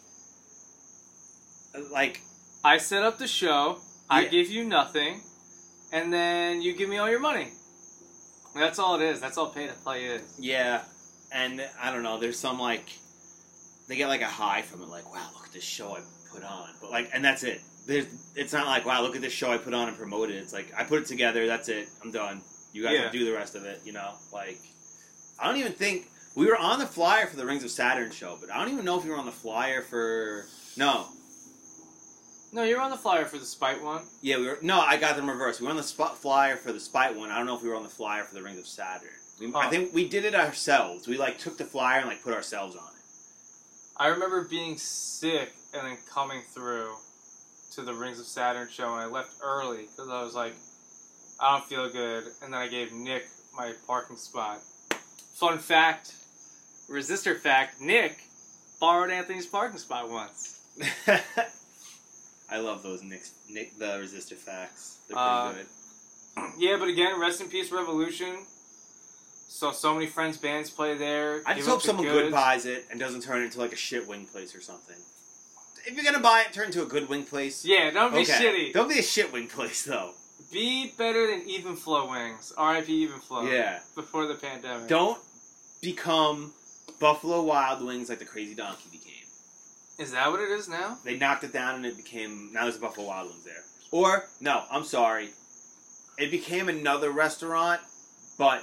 like 1.90 2.20
I 2.64 2.78
set 2.78 3.02
up 3.02 3.18
the 3.18 3.26
show. 3.26 3.78
I 4.10 4.24
give 4.24 4.48
you 4.48 4.64
nothing, 4.64 5.20
and 5.92 6.12
then 6.12 6.62
you 6.62 6.74
give 6.74 6.88
me 6.88 6.96
all 6.98 7.10
your 7.10 7.20
money. 7.20 7.48
That's 8.54 8.78
all 8.78 8.94
it 8.94 9.02
is. 9.02 9.20
That's 9.20 9.36
all 9.36 9.50
pay 9.50 9.66
to 9.66 9.72
play 9.74 10.06
is. 10.06 10.22
yeah, 10.38 10.82
and 11.30 11.62
I 11.80 11.92
don't 11.92 12.02
know. 12.02 12.18
There's 12.18 12.38
some 12.38 12.58
like, 12.58 12.88
they 13.88 13.96
get 13.96 14.08
like 14.08 14.22
a 14.22 14.26
high 14.26 14.62
from 14.62 14.82
it. 14.82 14.88
Like, 14.88 15.10
wow, 15.12 15.28
look 15.34 15.46
at 15.46 15.52
this 15.52 15.64
show 15.64 15.92
I 15.96 16.00
put 16.32 16.44
on. 16.44 16.68
But 16.80 16.90
like, 16.90 17.10
and 17.12 17.24
that's 17.24 17.42
it. 17.42 17.60
There's, 17.86 18.06
it's 18.36 18.52
not 18.52 18.66
like, 18.66 18.84
wow, 18.84 19.00
look 19.02 19.16
at 19.16 19.22
this 19.22 19.32
show 19.32 19.50
I 19.50 19.56
put 19.58 19.72
on 19.74 19.88
and 19.88 19.96
promoted. 19.96 20.36
It's 20.36 20.52
like 20.52 20.72
I 20.76 20.84
put 20.84 21.00
it 21.02 21.06
together. 21.06 21.46
That's 21.46 21.68
it. 21.68 21.88
I'm 22.04 22.12
done. 22.12 22.42
You 22.72 22.82
guys 22.82 22.92
Yeah. 22.94 23.10
do 23.10 23.24
the 23.24 23.32
rest 23.32 23.54
of 23.54 23.64
it. 23.64 23.80
You 23.84 23.92
know, 23.94 24.12
like, 24.32 24.58
I 25.40 25.46
don't 25.48 25.56
even 25.56 25.72
think 25.72 26.06
we 26.36 26.46
were 26.46 26.56
on 26.58 26.78
the 26.78 26.86
flyer 26.86 27.26
for 27.26 27.36
the 27.36 27.46
Rings 27.46 27.64
of 27.64 27.70
Saturn 27.70 28.10
show, 28.10 28.36
but 28.40 28.50
I 28.52 28.62
don't 28.62 28.72
even 28.72 28.84
know 28.84 28.98
if 28.98 29.04
we 29.04 29.10
were 29.10 29.16
on 29.16 29.26
the 29.26 29.32
flyer 29.32 29.80
for 29.82 30.44
no. 30.76 31.06
No, 32.52 32.62
you're 32.62 32.80
on 32.80 32.90
the 32.90 32.96
flyer 32.96 33.26
for 33.26 33.36
the 33.38 33.44
Spite 33.44 33.82
one. 33.82 34.02
Yeah, 34.22 34.38
we 34.38 34.46
were. 34.46 34.58
No, 34.62 34.80
I 34.80 34.96
got 34.96 35.16
them 35.16 35.28
reversed. 35.28 35.60
We 35.60 35.64
were 35.66 35.70
on 35.70 35.76
the 35.76 35.82
spot 35.82 36.16
flyer 36.16 36.56
for 36.56 36.72
the 36.72 36.80
Spite 36.80 37.14
one. 37.16 37.30
I 37.30 37.36
don't 37.36 37.46
know 37.46 37.56
if 37.56 37.62
we 37.62 37.68
were 37.68 37.76
on 37.76 37.82
the 37.82 37.88
flyer 37.90 38.24
for 38.24 38.34
the 38.34 38.42
Rings 38.42 38.58
of 38.58 38.66
Saturn. 38.66 39.08
We, 39.38 39.52
I 39.54 39.68
think 39.68 39.92
we 39.94 40.08
did 40.08 40.24
it 40.24 40.34
ourselves. 40.34 41.06
We 41.06 41.18
like 41.18 41.38
took 41.38 41.58
the 41.58 41.64
flyer 41.64 41.98
and 42.00 42.08
like 42.08 42.22
put 42.22 42.32
ourselves 42.34 42.74
on 42.74 42.82
it. 42.82 42.97
I 43.98 44.08
remember 44.08 44.44
being 44.44 44.76
sick 44.78 45.52
and 45.74 45.86
then 45.86 45.96
coming 46.08 46.42
through 46.54 46.92
to 47.72 47.82
the 47.82 47.92
Rings 47.92 48.20
of 48.20 48.26
Saturn 48.26 48.68
show, 48.70 48.92
and 48.92 49.00
I 49.00 49.06
left 49.06 49.32
early 49.42 49.82
because 49.82 50.08
I 50.08 50.22
was 50.22 50.34
like, 50.34 50.54
I 51.40 51.52
don't 51.58 51.64
feel 51.68 51.88
good, 51.90 52.24
and 52.42 52.52
then 52.52 52.60
I 52.60 52.68
gave 52.68 52.92
Nick 52.92 53.24
my 53.56 53.72
parking 53.86 54.16
spot. 54.16 54.58
Fun 55.34 55.58
fact, 55.58 56.14
resistor 56.90 57.36
fact: 57.38 57.80
Nick 57.80 58.18
borrowed 58.80 59.10
Anthony's 59.10 59.46
parking 59.46 59.78
spot 59.78 60.08
once. 60.10 60.60
I 62.50 62.58
love 62.60 62.82
those 62.82 63.02
Nick, 63.02 63.22
Nick 63.50 63.78
the 63.78 63.84
resistor 63.86 64.34
facts. 64.34 64.98
They're 65.08 65.16
pretty 65.16 65.30
Uh, 65.30 65.52
good. 65.52 65.66
Yeah, 66.58 66.76
but 66.78 66.88
again, 66.88 67.18
rest 67.20 67.40
in 67.40 67.48
peace, 67.48 67.70
Revolution. 67.72 68.46
So 69.50 69.72
so 69.72 69.94
many 69.94 70.06
friends 70.06 70.36
bands 70.36 70.70
play 70.70 70.96
there. 70.96 71.42
I 71.46 71.54
just 71.54 71.68
hope 71.68 71.82
someone 71.82 72.06
good 72.06 72.30
buys 72.30 72.66
it 72.66 72.84
and 72.90 73.00
doesn't 73.00 73.22
turn 73.22 73.40
it 73.42 73.46
into 73.46 73.58
like 73.58 73.72
a 73.72 73.76
shit 73.76 74.06
wing 74.06 74.26
place 74.26 74.54
or 74.54 74.60
something. 74.60 74.96
if 75.86 75.94
you're 75.94 76.04
gonna 76.04 76.20
buy 76.20 76.42
it, 76.46 76.52
turn 76.52 76.68
it 76.68 76.72
to 76.72 76.82
a 76.82 76.86
good 76.86 77.08
wing 77.08 77.24
place. 77.24 77.64
Yeah, 77.64 77.90
don't 77.90 78.12
be 78.12 78.18
Okay. 78.20 78.32
shitty. 78.32 78.72
Don't 78.74 78.88
be 78.88 78.98
a 78.98 79.02
shit 79.02 79.32
wing 79.32 79.48
place 79.48 79.82
though. 79.84 80.12
Be 80.52 80.92
better 80.98 81.26
than 81.26 81.48
Even 81.48 81.76
Flow 81.76 82.10
Wings. 82.10 82.52
R.I.P. 82.56 82.92
Even 82.92 83.20
Flow. 83.20 83.42
Yeah. 83.42 83.80
Before 83.94 84.26
the 84.26 84.34
pandemic. 84.34 84.86
Don't 84.88 85.18
become 85.80 86.52
Buffalo 87.00 87.42
Wild 87.42 87.82
Wings 87.84 88.08
like 88.08 88.18
the 88.18 88.24
Crazy 88.24 88.54
Donkey 88.54 88.88
became. 88.90 89.14
Is 89.98 90.12
that 90.12 90.30
what 90.30 90.40
it 90.40 90.50
is 90.50 90.68
now? 90.68 90.98
They 91.04 91.16
knocked 91.16 91.44
it 91.44 91.52
down 91.52 91.74
and 91.76 91.86
it 91.86 91.96
became 91.96 92.52
now 92.52 92.62
there's 92.64 92.76
a 92.76 92.80
Buffalo 92.80 93.06
Wild 93.06 93.30
Wings 93.30 93.44
there. 93.44 93.64
Or 93.90 94.26
no, 94.40 94.64
I'm 94.70 94.84
sorry, 94.84 95.30
it 96.18 96.30
became 96.30 96.68
another 96.68 97.10
restaurant, 97.10 97.80
but 98.36 98.62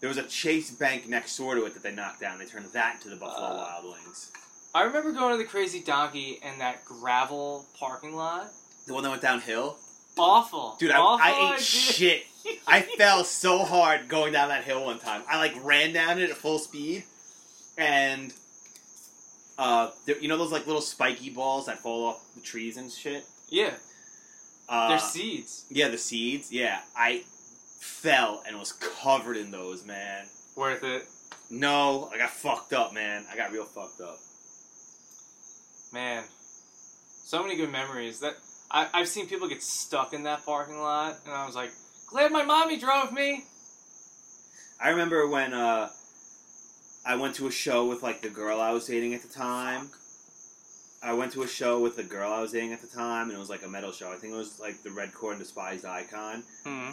there 0.00 0.08
was 0.08 0.18
a 0.18 0.22
Chase 0.24 0.70
Bank 0.70 1.08
next 1.08 1.36
door 1.36 1.54
to 1.54 1.64
it 1.64 1.74
that 1.74 1.82
they 1.82 1.92
knocked 1.94 2.20
down. 2.20 2.38
They 2.38 2.44
turned 2.46 2.66
that 2.72 2.96
into 2.96 3.08
the 3.08 3.16
Buffalo 3.16 3.46
Uh. 3.48 3.56
Wild 3.56 3.84
Wings. 3.84 4.30
I 4.74 4.82
remember 4.82 5.10
going 5.12 5.32
to 5.32 5.38
the 5.38 5.48
Crazy 5.48 5.80
Donkey 5.80 6.38
and 6.44 6.60
that 6.60 6.84
gravel 6.84 7.64
parking 7.78 8.14
lot. 8.14 8.48
The 8.86 8.92
one 8.94 9.02
that 9.04 9.10
went 9.10 9.22
downhill, 9.22 9.78
Awful. 10.18 10.76
dude. 10.78 10.90
I, 10.90 10.98
Awful 10.98 11.24
I 11.24 11.30
ate 11.30 11.52
idea. 11.54 11.58
shit. 11.60 12.22
I 12.66 12.82
fell 12.82 13.24
so 13.24 13.58
hard 13.64 14.08
going 14.08 14.32
down 14.34 14.50
that 14.50 14.64
hill 14.64 14.84
one 14.84 14.98
time. 14.98 15.22
I 15.28 15.38
like 15.38 15.54
ran 15.64 15.92
down 15.92 16.18
it 16.20 16.30
at 16.30 16.36
full 16.36 16.58
speed, 16.58 17.04
and 17.78 18.32
uh, 19.58 19.90
there, 20.04 20.18
you 20.18 20.28
know 20.28 20.36
those 20.36 20.52
like 20.52 20.66
little 20.66 20.82
spiky 20.82 21.30
balls 21.30 21.66
that 21.66 21.78
fall 21.78 22.04
off 22.06 22.22
the 22.34 22.40
trees 22.42 22.76
and 22.76 22.92
shit. 22.92 23.24
Yeah, 23.48 23.74
Uh, 24.68 24.90
they're 24.90 24.98
seeds. 24.98 25.64
Yeah, 25.70 25.88
the 25.88 25.98
seeds. 25.98 26.52
Yeah, 26.52 26.80
I 26.96 27.22
fell 27.78 28.42
and 28.46 28.58
was 28.58 28.72
covered 28.72 29.36
in 29.36 29.50
those, 29.50 29.84
man. 29.84 30.26
Worth 30.56 30.84
it. 30.84 31.06
No, 31.50 32.10
I 32.12 32.18
got 32.18 32.30
fucked 32.30 32.72
up, 32.72 32.92
man. 32.92 33.24
I 33.30 33.36
got 33.36 33.52
real 33.52 33.64
fucked 33.64 34.00
up. 34.00 34.18
Man, 35.92 36.24
so 36.28 37.42
many 37.42 37.56
good 37.56 37.70
memories. 37.70 38.20
That 38.20 38.34
I, 38.70 38.88
I've 38.92 39.08
seen 39.08 39.28
people 39.28 39.48
get 39.48 39.62
stuck 39.62 40.12
in 40.12 40.24
that 40.24 40.44
parking 40.44 40.78
lot, 40.78 41.16
and 41.24 41.34
I 41.34 41.46
was 41.46 41.54
like, 41.54 41.70
glad 42.08 42.32
my 42.32 42.44
mommy 42.44 42.78
drove 42.78 43.12
me. 43.12 43.44
I 44.80 44.90
remember 44.90 45.26
when 45.28 45.54
uh, 45.54 45.88
I 47.06 47.16
went 47.16 47.36
to 47.36 47.46
a 47.46 47.50
show 47.50 47.86
with 47.86 48.02
like 48.02 48.20
the 48.20 48.28
girl 48.28 48.60
I 48.60 48.72
was 48.72 48.86
dating 48.86 49.14
at 49.14 49.22
the 49.22 49.28
time. 49.28 49.90
I 51.02 51.12
went 51.12 51.32
to 51.32 51.42
a 51.42 51.48
show 51.48 51.80
with 51.80 51.96
the 51.96 52.02
girl 52.02 52.32
I 52.32 52.40
was 52.40 52.52
dating 52.52 52.72
at 52.72 52.80
the 52.80 52.88
time, 52.88 53.28
and 53.28 53.36
it 53.36 53.38
was 53.38 53.50
like 53.50 53.64
a 53.64 53.68
metal 53.68 53.92
show. 53.92 54.10
I 54.10 54.16
think 54.16 54.32
it 54.32 54.36
was 54.36 54.58
like 54.58 54.82
the 54.82 54.90
Red 54.90 55.14
Chord 55.14 55.34
and 55.34 55.42
Despised 55.42 55.84
Icon. 55.84 56.42
Hmm. 56.64 56.90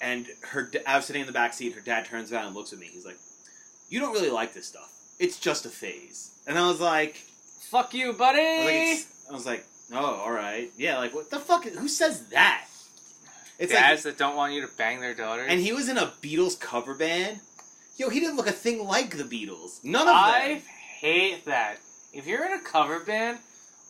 And 0.00 0.26
her, 0.42 0.70
I 0.86 0.96
was 0.96 1.06
sitting 1.06 1.20
in 1.20 1.26
the 1.26 1.32
back 1.32 1.52
seat. 1.52 1.74
Her 1.74 1.80
dad 1.80 2.04
turns 2.04 2.32
around 2.32 2.46
and 2.46 2.54
looks 2.54 2.72
at 2.72 2.78
me. 2.78 2.86
He's 2.92 3.04
like, 3.04 3.18
"You 3.88 3.98
don't 4.00 4.12
really 4.12 4.30
like 4.30 4.54
this 4.54 4.66
stuff. 4.66 4.92
It's 5.18 5.38
just 5.40 5.66
a 5.66 5.70
phase." 5.70 6.30
And 6.46 6.58
I 6.58 6.66
was 6.68 6.80
like, 6.80 7.16
Fuck 7.70 7.92
you, 7.92 8.12
buddy. 8.14 8.40
I 8.40 8.62
was 8.62 8.66
like, 8.66 9.06
I 9.30 9.32
was 9.34 9.46
like, 9.46 9.66
oh, 9.92 10.22
all 10.24 10.32
right, 10.32 10.70
yeah. 10.78 10.96
Like, 10.96 11.14
what 11.14 11.28
the 11.30 11.38
fuck? 11.38 11.64
Who 11.64 11.86
says 11.88 12.28
that? 12.28 12.64
It's 13.58 13.70
like, 13.72 13.82
Dads 13.82 14.04
that 14.04 14.16
don't 14.16 14.36
want 14.36 14.54
you 14.54 14.62
to 14.62 14.68
bang 14.78 15.00
their 15.00 15.14
daughters. 15.14 15.46
and 15.50 15.60
he 15.60 15.72
was 15.74 15.88
in 15.90 15.98
a 15.98 16.12
Beatles 16.22 16.58
cover 16.58 16.94
band. 16.94 17.40
Yo, 17.98 18.08
he 18.08 18.20
didn't 18.20 18.36
look 18.36 18.46
a 18.46 18.52
thing 18.52 18.86
like 18.86 19.18
the 19.18 19.24
Beatles. 19.24 19.84
None 19.84 20.02
of 20.08 20.14
I 20.14 20.48
them. 20.48 20.62
hate 21.00 21.44
that. 21.44 21.78
If 22.14 22.26
you're 22.26 22.46
in 22.46 22.52
a 22.52 22.60
cover 22.62 23.00
band, 23.00 23.38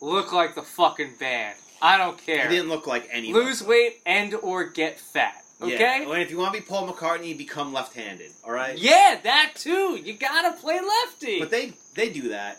look 0.00 0.32
like 0.32 0.54
the 0.56 0.62
fucking 0.62 1.14
band. 1.20 1.56
I 1.80 1.96
don't 1.98 2.18
care. 2.18 2.48
He 2.48 2.56
didn't 2.56 2.70
look 2.70 2.86
like 2.88 3.08
any. 3.12 3.32
Lose 3.32 3.62
weight 3.62 4.00
and 4.04 4.34
or 4.34 4.64
get 4.64 4.98
fat. 4.98 5.44
Okay? 5.60 5.76
Yeah. 5.78 6.12
And 6.12 6.22
if 6.22 6.30
you 6.30 6.38
want 6.38 6.54
to 6.54 6.60
be 6.60 6.66
Paul 6.66 6.88
McCartney, 6.88 7.36
become 7.36 7.72
left-handed. 7.72 8.30
All 8.44 8.52
right. 8.52 8.78
Yeah, 8.78 9.18
that 9.22 9.52
too. 9.56 9.96
You 10.02 10.14
gotta 10.14 10.56
play 10.56 10.80
lefty. 10.80 11.40
But 11.40 11.50
they 11.50 11.72
they 11.94 12.10
do 12.10 12.28
that. 12.28 12.58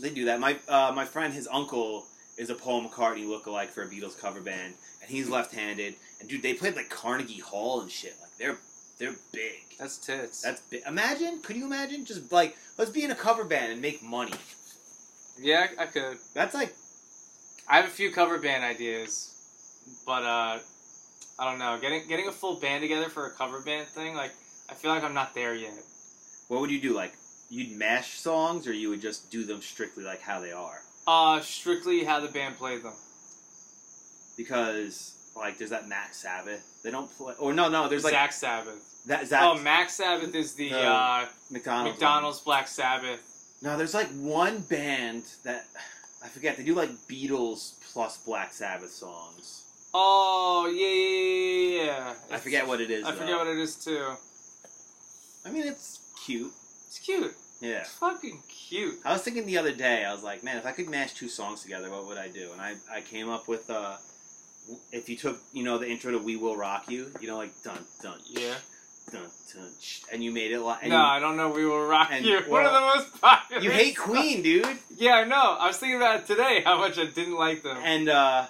They 0.00 0.10
do 0.10 0.26
that. 0.26 0.40
My 0.40 0.56
uh, 0.68 0.92
my 0.94 1.04
friend, 1.04 1.34
his 1.34 1.48
uncle 1.52 2.06
is 2.38 2.50
a 2.50 2.54
Paul 2.54 2.88
McCartney 2.88 3.26
lookalike 3.26 3.68
for 3.68 3.82
a 3.82 3.86
Beatles 3.88 4.18
cover 4.18 4.40
band, 4.40 4.74
and 5.02 5.10
he's 5.10 5.28
left-handed. 5.28 5.94
And 6.20 6.28
dude, 6.28 6.42
they 6.42 6.54
played 6.54 6.74
like 6.76 6.88
Carnegie 6.88 7.40
Hall 7.40 7.80
and 7.82 7.90
shit. 7.90 8.14
Like 8.20 8.30
they're 8.38 8.56
they're 8.98 9.16
big. 9.32 9.76
That's 9.78 9.98
tits. 9.98 10.42
That's 10.42 10.60
big. 10.62 10.82
Imagine, 10.86 11.40
could 11.42 11.56
you 11.56 11.66
imagine? 11.66 12.04
Just 12.04 12.32
like 12.32 12.56
let's 12.78 12.90
be 12.90 13.04
in 13.04 13.10
a 13.10 13.14
cover 13.14 13.44
band 13.44 13.72
and 13.72 13.82
make 13.82 14.02
money. 14.02 14.32
yeah, 15.38 15.66
I 15.78 15.86
could. 15.86 16.16
That's 16.34 16.54
like 16.54 16.74
I 17.68 17.76
have 17.76 17.84
a 17.84 17.88
few 17.88 18.10
cover 18.10 18.38
band 18.38 18.64
ideas, 18.64 19.34
but 20.06 20.22
uh, 20.22 20.58
I 21.38 21.48
don't 21.48 21.58
know. 21.58 21.78
Getting 21.80 22.06
getting 22.08 22.28
a 22.28 22.32
full 22.32 22.54
band 22.56 22.82
together 22.82 23.08
for 23.08 23.26
a 23.26 23.30
cover 23.30 23.60
band 23.60 23.86
thing, 23.88 24.14
like 24.14 24.32
I 24.70 24.74
feel 24.74 24.90
like 24.90 25.04
I'm 25.04 25.14
not 25.14 25.34
there 25.34 25.54
yet. 25.54 25.72
what 26.48 26.60
would 26.60 26.70
you 26.70 26.80
do? 26.80 26.94
Like 26.94 27.14
you'd 27.50 27.76
mash 27.76 28.18
songs, 28.18 28.66
or 28.66 28.72
you 28.72 28.88
would 28.90 29.00
just 29.00 29.30
do 29.30 29.44
them 29.44 29.60
strictly 29.62 30.04
like 30.04 30.20
how 30.20 30.40
they 30.40 30.52
are? 30.52 30.80
Uh, 31.06 31.40
strictly 31.40 32.04
how 32.04 32.20
the 32.20 32.28
band 32.28 32.56
played 32.56 32.82
them. 32.82 32.92
Because 34.36 35.14
like 35.36 35.58
there's 35.58 35.70
that 35.70 35.88
Mac 35.88 36.14
Sabbath. 36.14 36.80
They 36.82 36.90
don't 36.90 37.10
play. 37.16 37.34
Or 37.38 37.52
no, 37.52 37.68
no. 37.68 37.88
There's 37.88 38.04
like 38.04 38.14
Zakk 38.14 38.32
Sabbath. 38.32 39.04
that. 39.06 39.22
Zakk 39.22 39.42
oh, 39.58 39.62
Mac 39.62 39.90
Sabbath 39.90 40.34
is 40.34 40.54
the 40.54 40.70
No. 40.70 40.78
uh, 40.80 41.26
McDonald's. 41.50 41.92
McDonald's 41.98 42.40
Black 42.40 42.68
Sabbath. 42.68 43.20
No, 43.62 43.76
there's 43.76 43.94
like 43.94 44.08
one 44.08 44.60
band 44.60 45.24
that 45.44 45.66
I 46.24 46.28
forget. 46.28 46.56
They 46.56 46.64
do 46.64 46.74
like 46.74 46.90
Beatles 47.08 47.74
plus 47.92 48.18
Black 48.18 48.52
Sabbath 48.52 48.90
songs. 48.90 49.64
Oh 49.94 50.66
yeah, 50.74 50.86
yeah, 50.86 51.84
yeah, 51.84 52.08
yeah. 52.28 52.34
I 52.34 52.38
forget 52.38 52.66
what 52.66 52.80
it 52.80 52.90
is. 52.90 53.04
I 53.04 53.10
though. 53.12 53.16
forget 53.18 53.36
what 53.38 53.46
it 53.46 53.58
is 53.58 53.76
too. 53.76 54.04
I 55.46 55.50
mean, 55.50 55.66
it's 55.66 56.00
cute. 56.26 56.52
It's 56.86 56.98
cute. 56.98 57.34
Yeah. 57.60 57.80
It's 57.80 57.90
fucking 57.94 58.42
cute. 58.48 58.96
I 59.04 59.12
was 59.12 59.22
thinking 59.22 59.46
the 59.46 59.58
other 59.58 59.72
day. 59.72 60.04
I 60.04 60.12
was 60.12 60.22
like, 60.22 60.44
man, 60.44 60.56
if 60.58 60.66
I 60.66 60.72
could 60.72 60.88
mash 60.88 61.14
two 61.14 61.28
songs 61.28 61.62
together, 61.62 61.90
what 61.90 62.06
would 62.06 62.18
I 62.18 62.28
do? 62.28 62.50
And 62.52 62.60
I, 62.60 62.74
I 62.92 63.00
came 63.00 63.28
up 63.28 63.48
with 63.48 63.68
uh, 63.70 63.96
if 64.92 65.08
you 65.08 65.16
took 65.16 65.38
you 65.52 65.64
know 65.64 65.78
the 65.78 65.88
intro 65.88 66.12
to 66.12 66.18
"We 66.18 66.36
Will 66.36 66.56
Rock 66.56 66.84
You," 66.90 67.10
you 67.20 67.26
know, 67.28 67.36
like 67.38 67.50
dun 67.64 67.78
dun 68.02 68.18
Yeah. 68.28 68.54
dun 69.10 69.22
dun, 69.54 69.70
sh- 69.80 70.02
and 70.12 70.22
you 70.22 70.30
made 70.30 70.52
it 70.52 70.60
like. 70.60 70.86
no, 70.86 70.98
I 70.98 71.18
don't 71.18 71.36
know. 71.38 71.48
We 71.50 71.64
will 71.64 71.86
rock 71.86 72.10
and- 72.12 72.24
you. 72.26 72.38
One 72.48 72.66
of 72.66 72.72
the 72.72 72.80
most 72.80 73.20
popular. 73.20 73.62
You 73.62 73.70
hate 73.70 73.96
songs. 73.96 74.08
Queen, 74.10 74.42
dude, 74.42 74.78
Yeah, 74.96 75.14
I 75.14 75.24
know. 75.24 75.56
I 75.58 75.66
was 75.68 75.78
thinking 75.78 75.96
about 75.96 76.20
it 76.20 76.26
today. 76.26 76.60
How 76.64 76.78
much 76.78 76.98
I 76.98 77.06
didn't 77.06 77.36
like 77.36 77.62
them. 77.62 77.78
and 77.82 78.08
uh, 78.10 78.46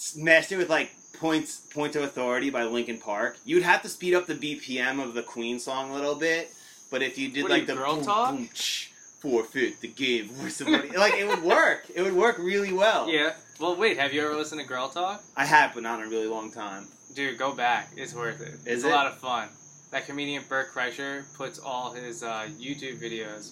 smashed 0.00 0.50
it 0.50 0.56
with 0.56 0.70
like 0.70 0.90
"Points 1.18 1.60
Point 1.72 1.94
of 1.94 2.02
Authority" 2.02 2.50
by 2.50 2.64
Linkin 2.64 2.98
Park. 2.98 3.36
You'd 3.44 3.62
have 3.62 3.82
to 3.82 3.88
speed 3.88 4.14
up 4.14 4.26
the 4.26 4.34
BPM 4.34 5.02
of 5.02 5.14
the 5.14 5.22
Queen 5.22 5.58
song 5.58 5.90
a 5.90 5.94
little 5.94 6.14
bit, 6.14 6.50
but 6.90 7.02
if 7.02 7.18
you 7.18 7.28
did 7.30 7.42
What 7.42 7.50
like 7.52 7.60
you, 7.62 7.66
the 7.66 7.74
girl 7.74 7.96
boom, 7.96 8.04
talk? 8.04 8.34
boom, 8.34 8.48
ch- 8.54 8.92
forfeit 9.20 9.80
the 9.82 9.88
game, 9.88 10.30
of 10.30 10.68
money, 10.68 10.96
like 10.96 11.14
it 11.14 11.28
would 11.28 11.42
work. 11.42 11.84
It 11.94 12.00
would 12.02 12.14
work 12.14 12.38
really 12.38 12.72
well. 12.72 13.08
Yeah. 13.10 13.34
Well, 13.60 13.76
wait. 13.76 13.98
Have 13.98 14.14
you 14.14 14.24
ever 14.24 14.34
listened 14.34 14.62
to 14.62 14.66
Girl 14.66 14.88
Talk? 14.88 15.22
I 15.36 15.44
have, 15.44 15.74
but 15.74 15.82
not 15.82 16.00
in 16.00 16.06
a 16.06 16.08
really 16.08 16.26
long 16.26 16.50
time. 16.50 16.86
Dude, 17.14 17.36
go 17.36 17.54
back. 17.54 17.90
It's 17.94 18.14
worth 18.14 18.40
it. 18.40 18.54
Is 18.54 18.66
it's 18.66 18.84
it? 18.84 18.90
a 18.90 18.90
lot 18.90 19.06
of 19.06 19.18
fun. 19.18 19.48
That 19.90 20.06
comedian 20.06 20.44
Bert 20.48 20.72
Kreischer 20.72 21.24
puts 21.36 21.58
all 21.58 21.92
his 21.92 22.22
uh, 22.22 22.48
YouTube 22.58 22.98
videos 23.02 23.50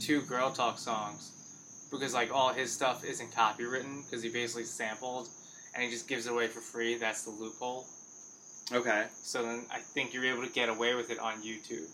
to 0.00 0.20
Girl 0.22 0.50
Talk 0.50 0.78
songs 0.78 1.32
because 1.90 2.12
like 2.12 2.30
all 2.34 2.52
his 2.52 2.70
stuff 2.70 3.04
isn't 3.04 3.32
copywritten 3.32 4.04
because 4.04 4.22
he 4.22 4.28
basically 4.28 4.64
sampled 4.64 5.28
and 5.74 5.84
he 5.84 5.90
just 5.90 6.08
gives 6.08 6.26
it 6.26 6.32
away 6.32 6.46
for 6.46 6.60
free. 6.60 6.96
That's 6.96 7.24
the 7.24 7.30
loophole. 7.30 7.86
Okay. 8.72 9.04
So 9.22 9.42
then 9.42 9.64
I 9.70 9.78
think 9.78 10.12
you're 10.12 10.26
able 10.26 10.42
to 10.42 10.52
get 10.52 10.68
away 10.68 10.94
with 10.94 11.10
it 11.10 11.18
on 11.18 11.42
YouTube 11.42 11.88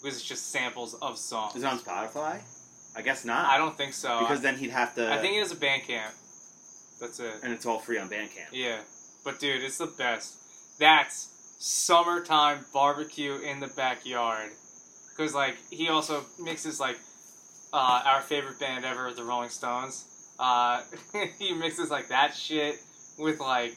because 0.00 0.16
it's 0.16 0.24
just 0.24 0.50
samples 0.50 0.94
of 0.94 1.16
songs. 1.16 1.54
Is 1.56 1.62
it 1.62 1.66
on 1.66 1.78
Spotify? 1.78 2.40
I 2.96 3.02
guess 3.02 3.24
not. 3.24 3.46
I 3.46 3.58
don't 3.58 3.76
think 3.76 3.94
so. 3.94 4.20
because 4.20 4.40
then 4.40 4.56
he'd 4.56 4.70
have 4.70 4.94
to. 4.96 5.12
I 5.12 5.18
think 5.18 5.36
it 5.36 5.40
is 5.40 5.52
a 5.52 5.56
Bandcamp. 5.56 6.12
That's 7.00 7.18
it. 7.20 7.34
and 7.42 7.52
it's 7.52 7.66
all 7.66 7.78
free 7.78 7.98
on 7.98 8.08
Bandcamp. 8.08 8.52
Yeah, 8.52 8.78
but 9.24 9.40
dude, 9.40 9.62
it's 9.62 9.78
the 9.78 9.86
best. 9.86 10.34
That's 10.78 11.28
summertime 11.58 12.66
barbecue 12.72 13.36
in 13.36 13.60
the 13.60 13.68
backyard. 13.68 14.50
Because 15.10 15.34
like 15.34 15.56
he 15.70 15.88
also 15.88 16.24
mixes 16.40 16.80
like 16.80 16.98
uh, 17.72 18.02
our 18.04 18.22
favorite 18.22 18.58
band 18.58 18.84
ever, 18.84 19.12
the 19.12 19.24
Rolling 19.24 19.50
Stones. 19.50 20.04
Uh, 20.38 20.82
he 21.38 21.54
mixes 21.54 21.90
like 21.90 22.08
that 22.08 22.34
shit 22.34 22.80
with 23.22 23.40
like 23.40 23.76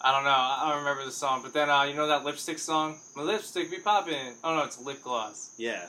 I 0.00 0.12
don't 0.12 0.24
know. 0.24 0.30
I 0.30 0.68
don't 0.70 0.78
remember 0.80 1.04
the 1.04 1.10
song, 1.12 1.40
but 1.42 1.52
then 1.54 1.70
uh, 1.70 1.82
you 1.84 1.94
know 1.94 2.06
that 2.06 2.24
lipstick 2.24 2.58
song, 2.58 2.98
"My 3.16 3.22
Lipstick 3.22 3.70
Be 3.70 3.78
Poppin'." 3.78 4.34
Oh 4.44 4.54
no, 4.56 4.62
it's 4.64 4.80
lip 4.80 5.02
gloss. 5.02 5.54
Yeah. 5.58 5.86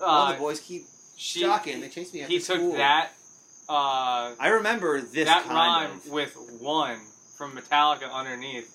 Uh, 0.00 0.04
All 0.04 0.32
the 0.32 0.38
boys 0.38 0.60
keep 0.60 0.86
she, 1.16 1.40
shocking. 1.40 1.80
They 1.80 1.88
chased 1.88 2.14
me 2.14 2.22
after 2.22 2.32
he 2.32 2.38
took 2.38 2.56
school. 2.56 2.72
that. 2.72 3.10
Uh, 3.68 4.34
I 4.40 4.48
remember 4.48 5.00
this 5.00 5.26
that 5.28 5.46
rhyme 5.46 5.92
of. 5.98 6.08
with 6.10 6.34
one 6.60 6.98
from 7.36 7.52
Metallica 7.52 8.10
underneath 8.12 8.68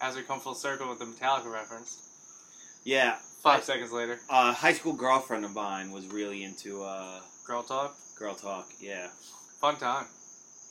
as 0.00 0.16
we 0.16 0.22
come 0.22 0.40
full 0.40 0.54
circle 0.54 0.88
with 0.88 0.98
the 0.98 1.04
Metallica 1.04 1.52
reference. 1.52 1.98
Yeah. 2.84 3.16
Five 3.42 3.60
I- 3.60 3.62
seconds 3.62 3.92
later, 3.92 4.18
A 4.30 4.52
high 4.52 4.72
school 4.72 4.94
girlfriend 4.94 5.44
of 5.44 5.54
mine 5.54 5.92
was 5.92 6.06
really 6.08 6.42
into 6.42 6.82
uh, 6.82 7.20
girl 7.46 7.62
talk, 7.62 7.94
girl 8.18 8.34
talk. 8.34 8.68
Yeah. 8.80 9.08
fun 9.60 9.76
time. 9.76 10.06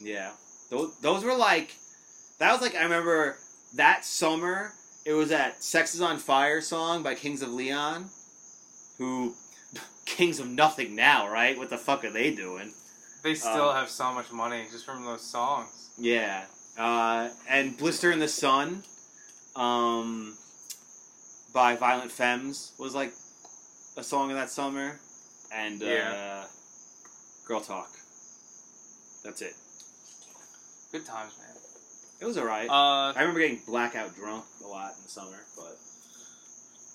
Yeah. 0.01 0.31
Those, 0.69 0.97
those 0.99 1.23
were 1.23 1.35
like. 1.35 1.75
That 2.39 2.53
was 2.53 2.61
like, 2.61 2.75
I 2.75 2.83
remember 2.83 3.37
that 3.75 4.05
summer, 4.05 4.71
it 5.05 5.13
was 5.13 5.29
that 5.29 5.61
Sex 5.61 5.93
is 5.93 6.01
on 6.01 6.17
Fire 6.17 6.61
song 6.61 7.03
by 7.03 7.15
Kings 7.15 7.41
of 7.41 7.49
Leon. 7.49 8.05
Who. 8.97 9.35
Kings 10.05 10.39
of 10.39 10.47
Nothing 10.47 10.95
now, 10.95 11.29
right? 11.29 11.57
What 11.57 11.69
the 11.69 11.77
fuck 11.77 12.03
are 12.03 12.09
they 12.09 12.31
doing? 12.33 12.73
They 13.23 13.35
still 13.35 13.69
Um, 13.69 13.75
have 13.75 13.89
so 13.89 14.11
much 14.13 14.31
money 14.31 14.65
just 14.71 14.85
from 14.85 15.03
those 15.05 15.21
songs. 15.21 15.89
Yeah. 15.97 16.45
Uh, 16.77 17.29
and 17.47 17.77
Blister 17.77 18.11
in 18.11 18.19
the 18.19 18.27
Sun 18.27 18.83
um, 19.55 20.35
by 21.53 21.75
Violent 21.75 22.11
Femmes 22.11 22.71
was 22.79 22.95
like 22.95 23.13
a 23.97 24.03
song 24.03 24.31
of 24.31 24.37
that 24.37 24.49
summer. 24.49 24.99
And 25.53 25.81
uh, 25.83 25.85
Yeah. 25.85 26.43
Girl 27.45 27.59
Talk. 27.61 27.89
That's 29.23 29.41
it. 29.41 29.53
Good 30.91 31.05
times, 31.05 31.33
man. 31.37 31.55
It 32.19 32.25
was 32.25 32.37
alright. 32.37 32.69
Uh, 32.69 33.13
I 33.15 33.19
remember 33.19 33.39
getting 33.39 33.61
blackout 33.65 34.13
drunk 34.15 34.43
a 34.63 34.67
lot 34.67 34.91
in 34.97 35.03
the 35.03 35.09
summer, 35.09 35.37
but. 35.55 35.77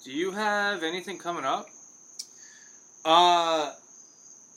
do 0.05 0.13
you 0.13 0.33
have 0.33 0.83
anything 0.83 1.19
coming 1.19 1.45
up? 1.45 1.67
Uh, 3.05 3.73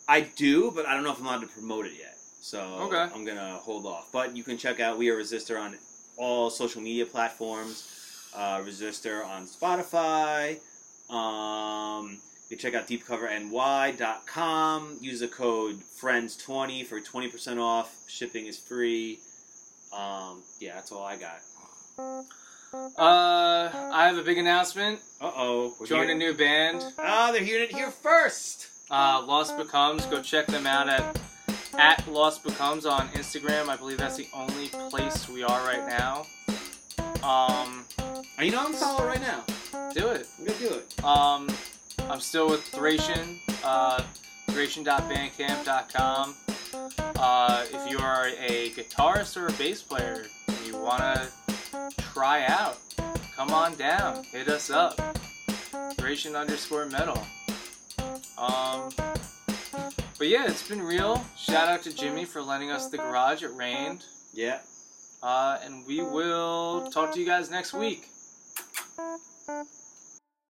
I 0.08 0.22
do, 0.36 0.72
but 0.72 0.86
I 0.88 0.94
don't 0.96 1.04
know 1.04 1.12
if 1.12 1.20
I'm 1.20 1.26
allowed 1.26 1.42
to 1.42 1.48
promote 1.48 1.86
it 1.86 1.94
yet. 2.00 2.16
So 2.42 2.60
Okay. 2.92 3.14
I'm 3.14 3.26
gonna 3.26 3.58
hold 3.62 3.86
off. 3.86 4.10
But 4.12 4.36
you 4.36 4.44
can 4.44 4.58
check 4.58 4.80
out 4.80 4.98
We 4.98 5.10
Are 5.10 5.18
Resistor 5.18 5.60
on 5.60 5.78
all 6.18 6.50
social 6.50 6.82
media 6.82 7.06
platforms. 7.06 7.84
Uh, 8.36 8.60
Resistor 8.60 9.26
on 9.26 9.46
Spotify. 9.48 10.60
Um, 11.14 12.20
you 12.50 12.58
can 12.58 12.60
check 12.60 12.74
out 12.74 12.88
deepcoverny.com. 12.88 14.98
Use 15.02 15.20
the 15.22 15.28
code 15.28 15.82
FRIENDS20 16.02 16.86
for 16.86 17.00
20% 17.02 17.60
off. 17.62 17.96
Shipping 18.08 18.46
is 18.48 18.58
free. 18.58 19.20
Um, 19.94 20.42
yeah, 20.60 20.76
that's 20.76 20.92
all 20.92 21.04
I 21.04 21.16
got. 21.18 21.40
Uh, 22.74 23.70
I 23.94 24.06
have 24.08 24.18
a 24.18 24.24
big 24.24 24.38
announcement. 24.38 25.00
Uh 25.22 25.32
oh. 25.36 25.76
Join 25.86 26.10
a 26.10 26.16
new 26.16 26.34
band. 26.34 26.84
Ah, 27.00 27.30
they're 27.32 27.44
hearing 27.44 27.70
it 27.70 27.76
here 27.76 27.92
first. 27.92 28.68
Uh, 28.92 29.24
Lost 29.26 29.58
Becomes. 29.58 30.06
Go 30.06 30.22
check 30.22 30.48
them 30.48 30.68
out 30.68 30.90
at 30.90 31.20
at 31.78 32.08
Lost 32.12 32.44
Becomes 32.44 32.86
on 32.86 33.08
Instagram. 33.10 33.70
I 33.70 33.78
believe 33.78 33.98
that's 33.98 34.18
the 34.18 34.28
only 34.34 34.68
place 34.90 35.28
we 35.30 35.44
are 35.44 35.64
right 35.66 35.88
now. 35.88 36.26
Um, 37.24 37.86
Oh, 38.40 38.44
you 38.44 38.52
know 38.52 38.64
I'm 38.64 38.74
follow 38.74 39.06
right 39.06 39.22
now. 39.22 39.44
do 39.94 40.10
it. 40.10 40.28
I'm 40.38 40.46
gonna 40.46 40.60
do 40.60 40.70
it. 40.76 41.04
Um, 41.04 41.50
I'm 42.10 42.20
still 42.20 42.48
with 42.50 42.64
Thracian, 42.64 43.40
uh, 43.64 44.04
thracian.bandcamp.com. 44.50 46.36
Uh, 46.74 47.66
if 47.72 47.90
you 47.90 47.98
are 48.00 48.28
a 48.28 48.70
guitarist 48.72 49.38
or 49.38 49.48
a 49.48 49.52
bass 49.54 49.82
player 49.82 50.26
and 50.48 50.58
you 50.66 50.78
want 50.78 51.02
to 51.02 51.30
try 52.14 52.46
out, 52.46 52.78
come 53.36 53.52
on 53.52 53.76
down, 53.76 54.24
hit 54.26 54.48
us 54.48 54.70
up. 54.70 55.00
Thracian 55.98 56.36
underscore 56.36 56.86
metal. 56.86 57.22
Um, 58.38 58.92
but 60.18 60.28
yeah, 60.28 60.46
it's 60.48 60.68
been 60.68 60.82
real. 60.82 61.24
Shout 61.38 61.68
out 61.68 61.84
to 61.84 61.96
Jimmy 61.96 62.26
for 62.26 62.42
lending 62.42 62.72
us 62.72 62.90
the 62.90 62.98
garage. 62.98 63.44
It 63.44 63.54
rained. 63.54 64.06
Yeah. 64.34 64.60
Uh, 65.22 65.58
and 65.64 65.86
we 65.86 66.02
will 66.02 66.90
talk 66.92 67.14
to 67.14 67.20
you 67.20 67.26
guys 67.26 67.50
next 67.50 67.74
week. 67.74 68.10